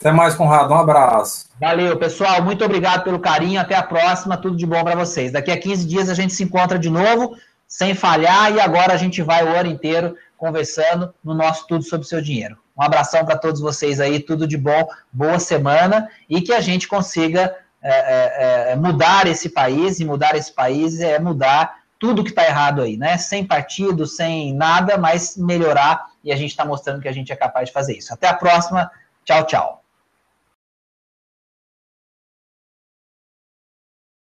Até 0.00 0.12
mais, 0.12 0.34
Conrado. 0.34 0.72
Um 0.72 0.78
abraço. 0.78 1.46
Valeu, 1.58 1.96
pessoal. 1.96 2.42
Muito 2.42 2.64
obrigado 2.64 3.04
pelo 3.04 3.18
carinho. 3.18 3.60
Até 3.60 3.74
a 3.74 3.82
próxima. 3.82 4.36
Tudo 4.36 4.56
de 4.56 4.66
bom 4.66 4.82
para 4.82 4.96
vocês. 4.96 5.32
Daqui 5.32 5.50
a 5.50 5.58
15 5.58 5.86
dias 5.86 6.08
a 6.08 6.14
gente 6.14 6.34
se 6.34 6.42
encontra 6.42 6.78
de 6.78 6.90
novo, 6.90 7.36
sem 7.66 7.94
falhar. 7.94 8.52
E 8.52 8.60
agora 8.60 8.92
a 8.92 8.96
gente 8.96 9.22
vai 9.22 9.44
o 9.44 9.56
ano 9.56 9.70
inteiro 9.70 10.16
conversando 10.36 11.14
no 11.22 11.32
nosso 11.34 11.66
Tudo 11.66 11.84
sobre 11.84 12.04
o 12.04 12.08
Seu 12.08 12.20
Dinheiro. 12.20 12.58
Um 12.76 12.82
abração 12.82 13.24
para 13.24 13.38
todos 13.38 13.60
vocês 13.60 14.00
aí. 14.00 14.20
Tudo 14.20 14.46
de 14.46 14.58
bom. 14.58 14.86
Boa 15.12 15.38
semana. 15.38 16.08
E 16.28 16.40
que 16.40 16.52
a 16.52 16.60
gente 16.60 16.88
consiga 16.88 17.56
é, 17.82 18.68
é, 18.68 18.72
é 18.72 18.76
mudar 18.76 19.26
esse 19.26 19.48
país. 19.48 20.00
E 20.00 20.04
mudar 20.04 20.34
esse 20.34 20.52
país 20.52 21.00
é 21.00 21.18
mudar 21.18 21.76
tudo 21.98 22.22
que 22.22 22.30
está 22.30 22.44
errado 22.44 22.82
aí, 22.82 22.98
né? 22.98 23.16
Sem 23.16 23.46
partido, 23.46 24.06
sem 24.06 24.52
nada, 24.52 24.98
mas 24.98 25.36
melhorar. 25.38 26.08
E 26.22 26.30
a 26.30 26.36
gente 26.36 26.50
está 26.50 26.64
mostrando 26.64 27.00
que 27.00 27.08
a 27.08 27.12
gente 27.12 27.32
é 27.32 27.36
capaz 27.36 27.68
de 27.68 27.72
fazer 27.72 27.96
isso. 27.96 28.12
Até 28.12 28.28
a 28.28 28.34
próxima. 28.34 28.90
Tchau, 29.24 29.46
tchau. 29.46 29.83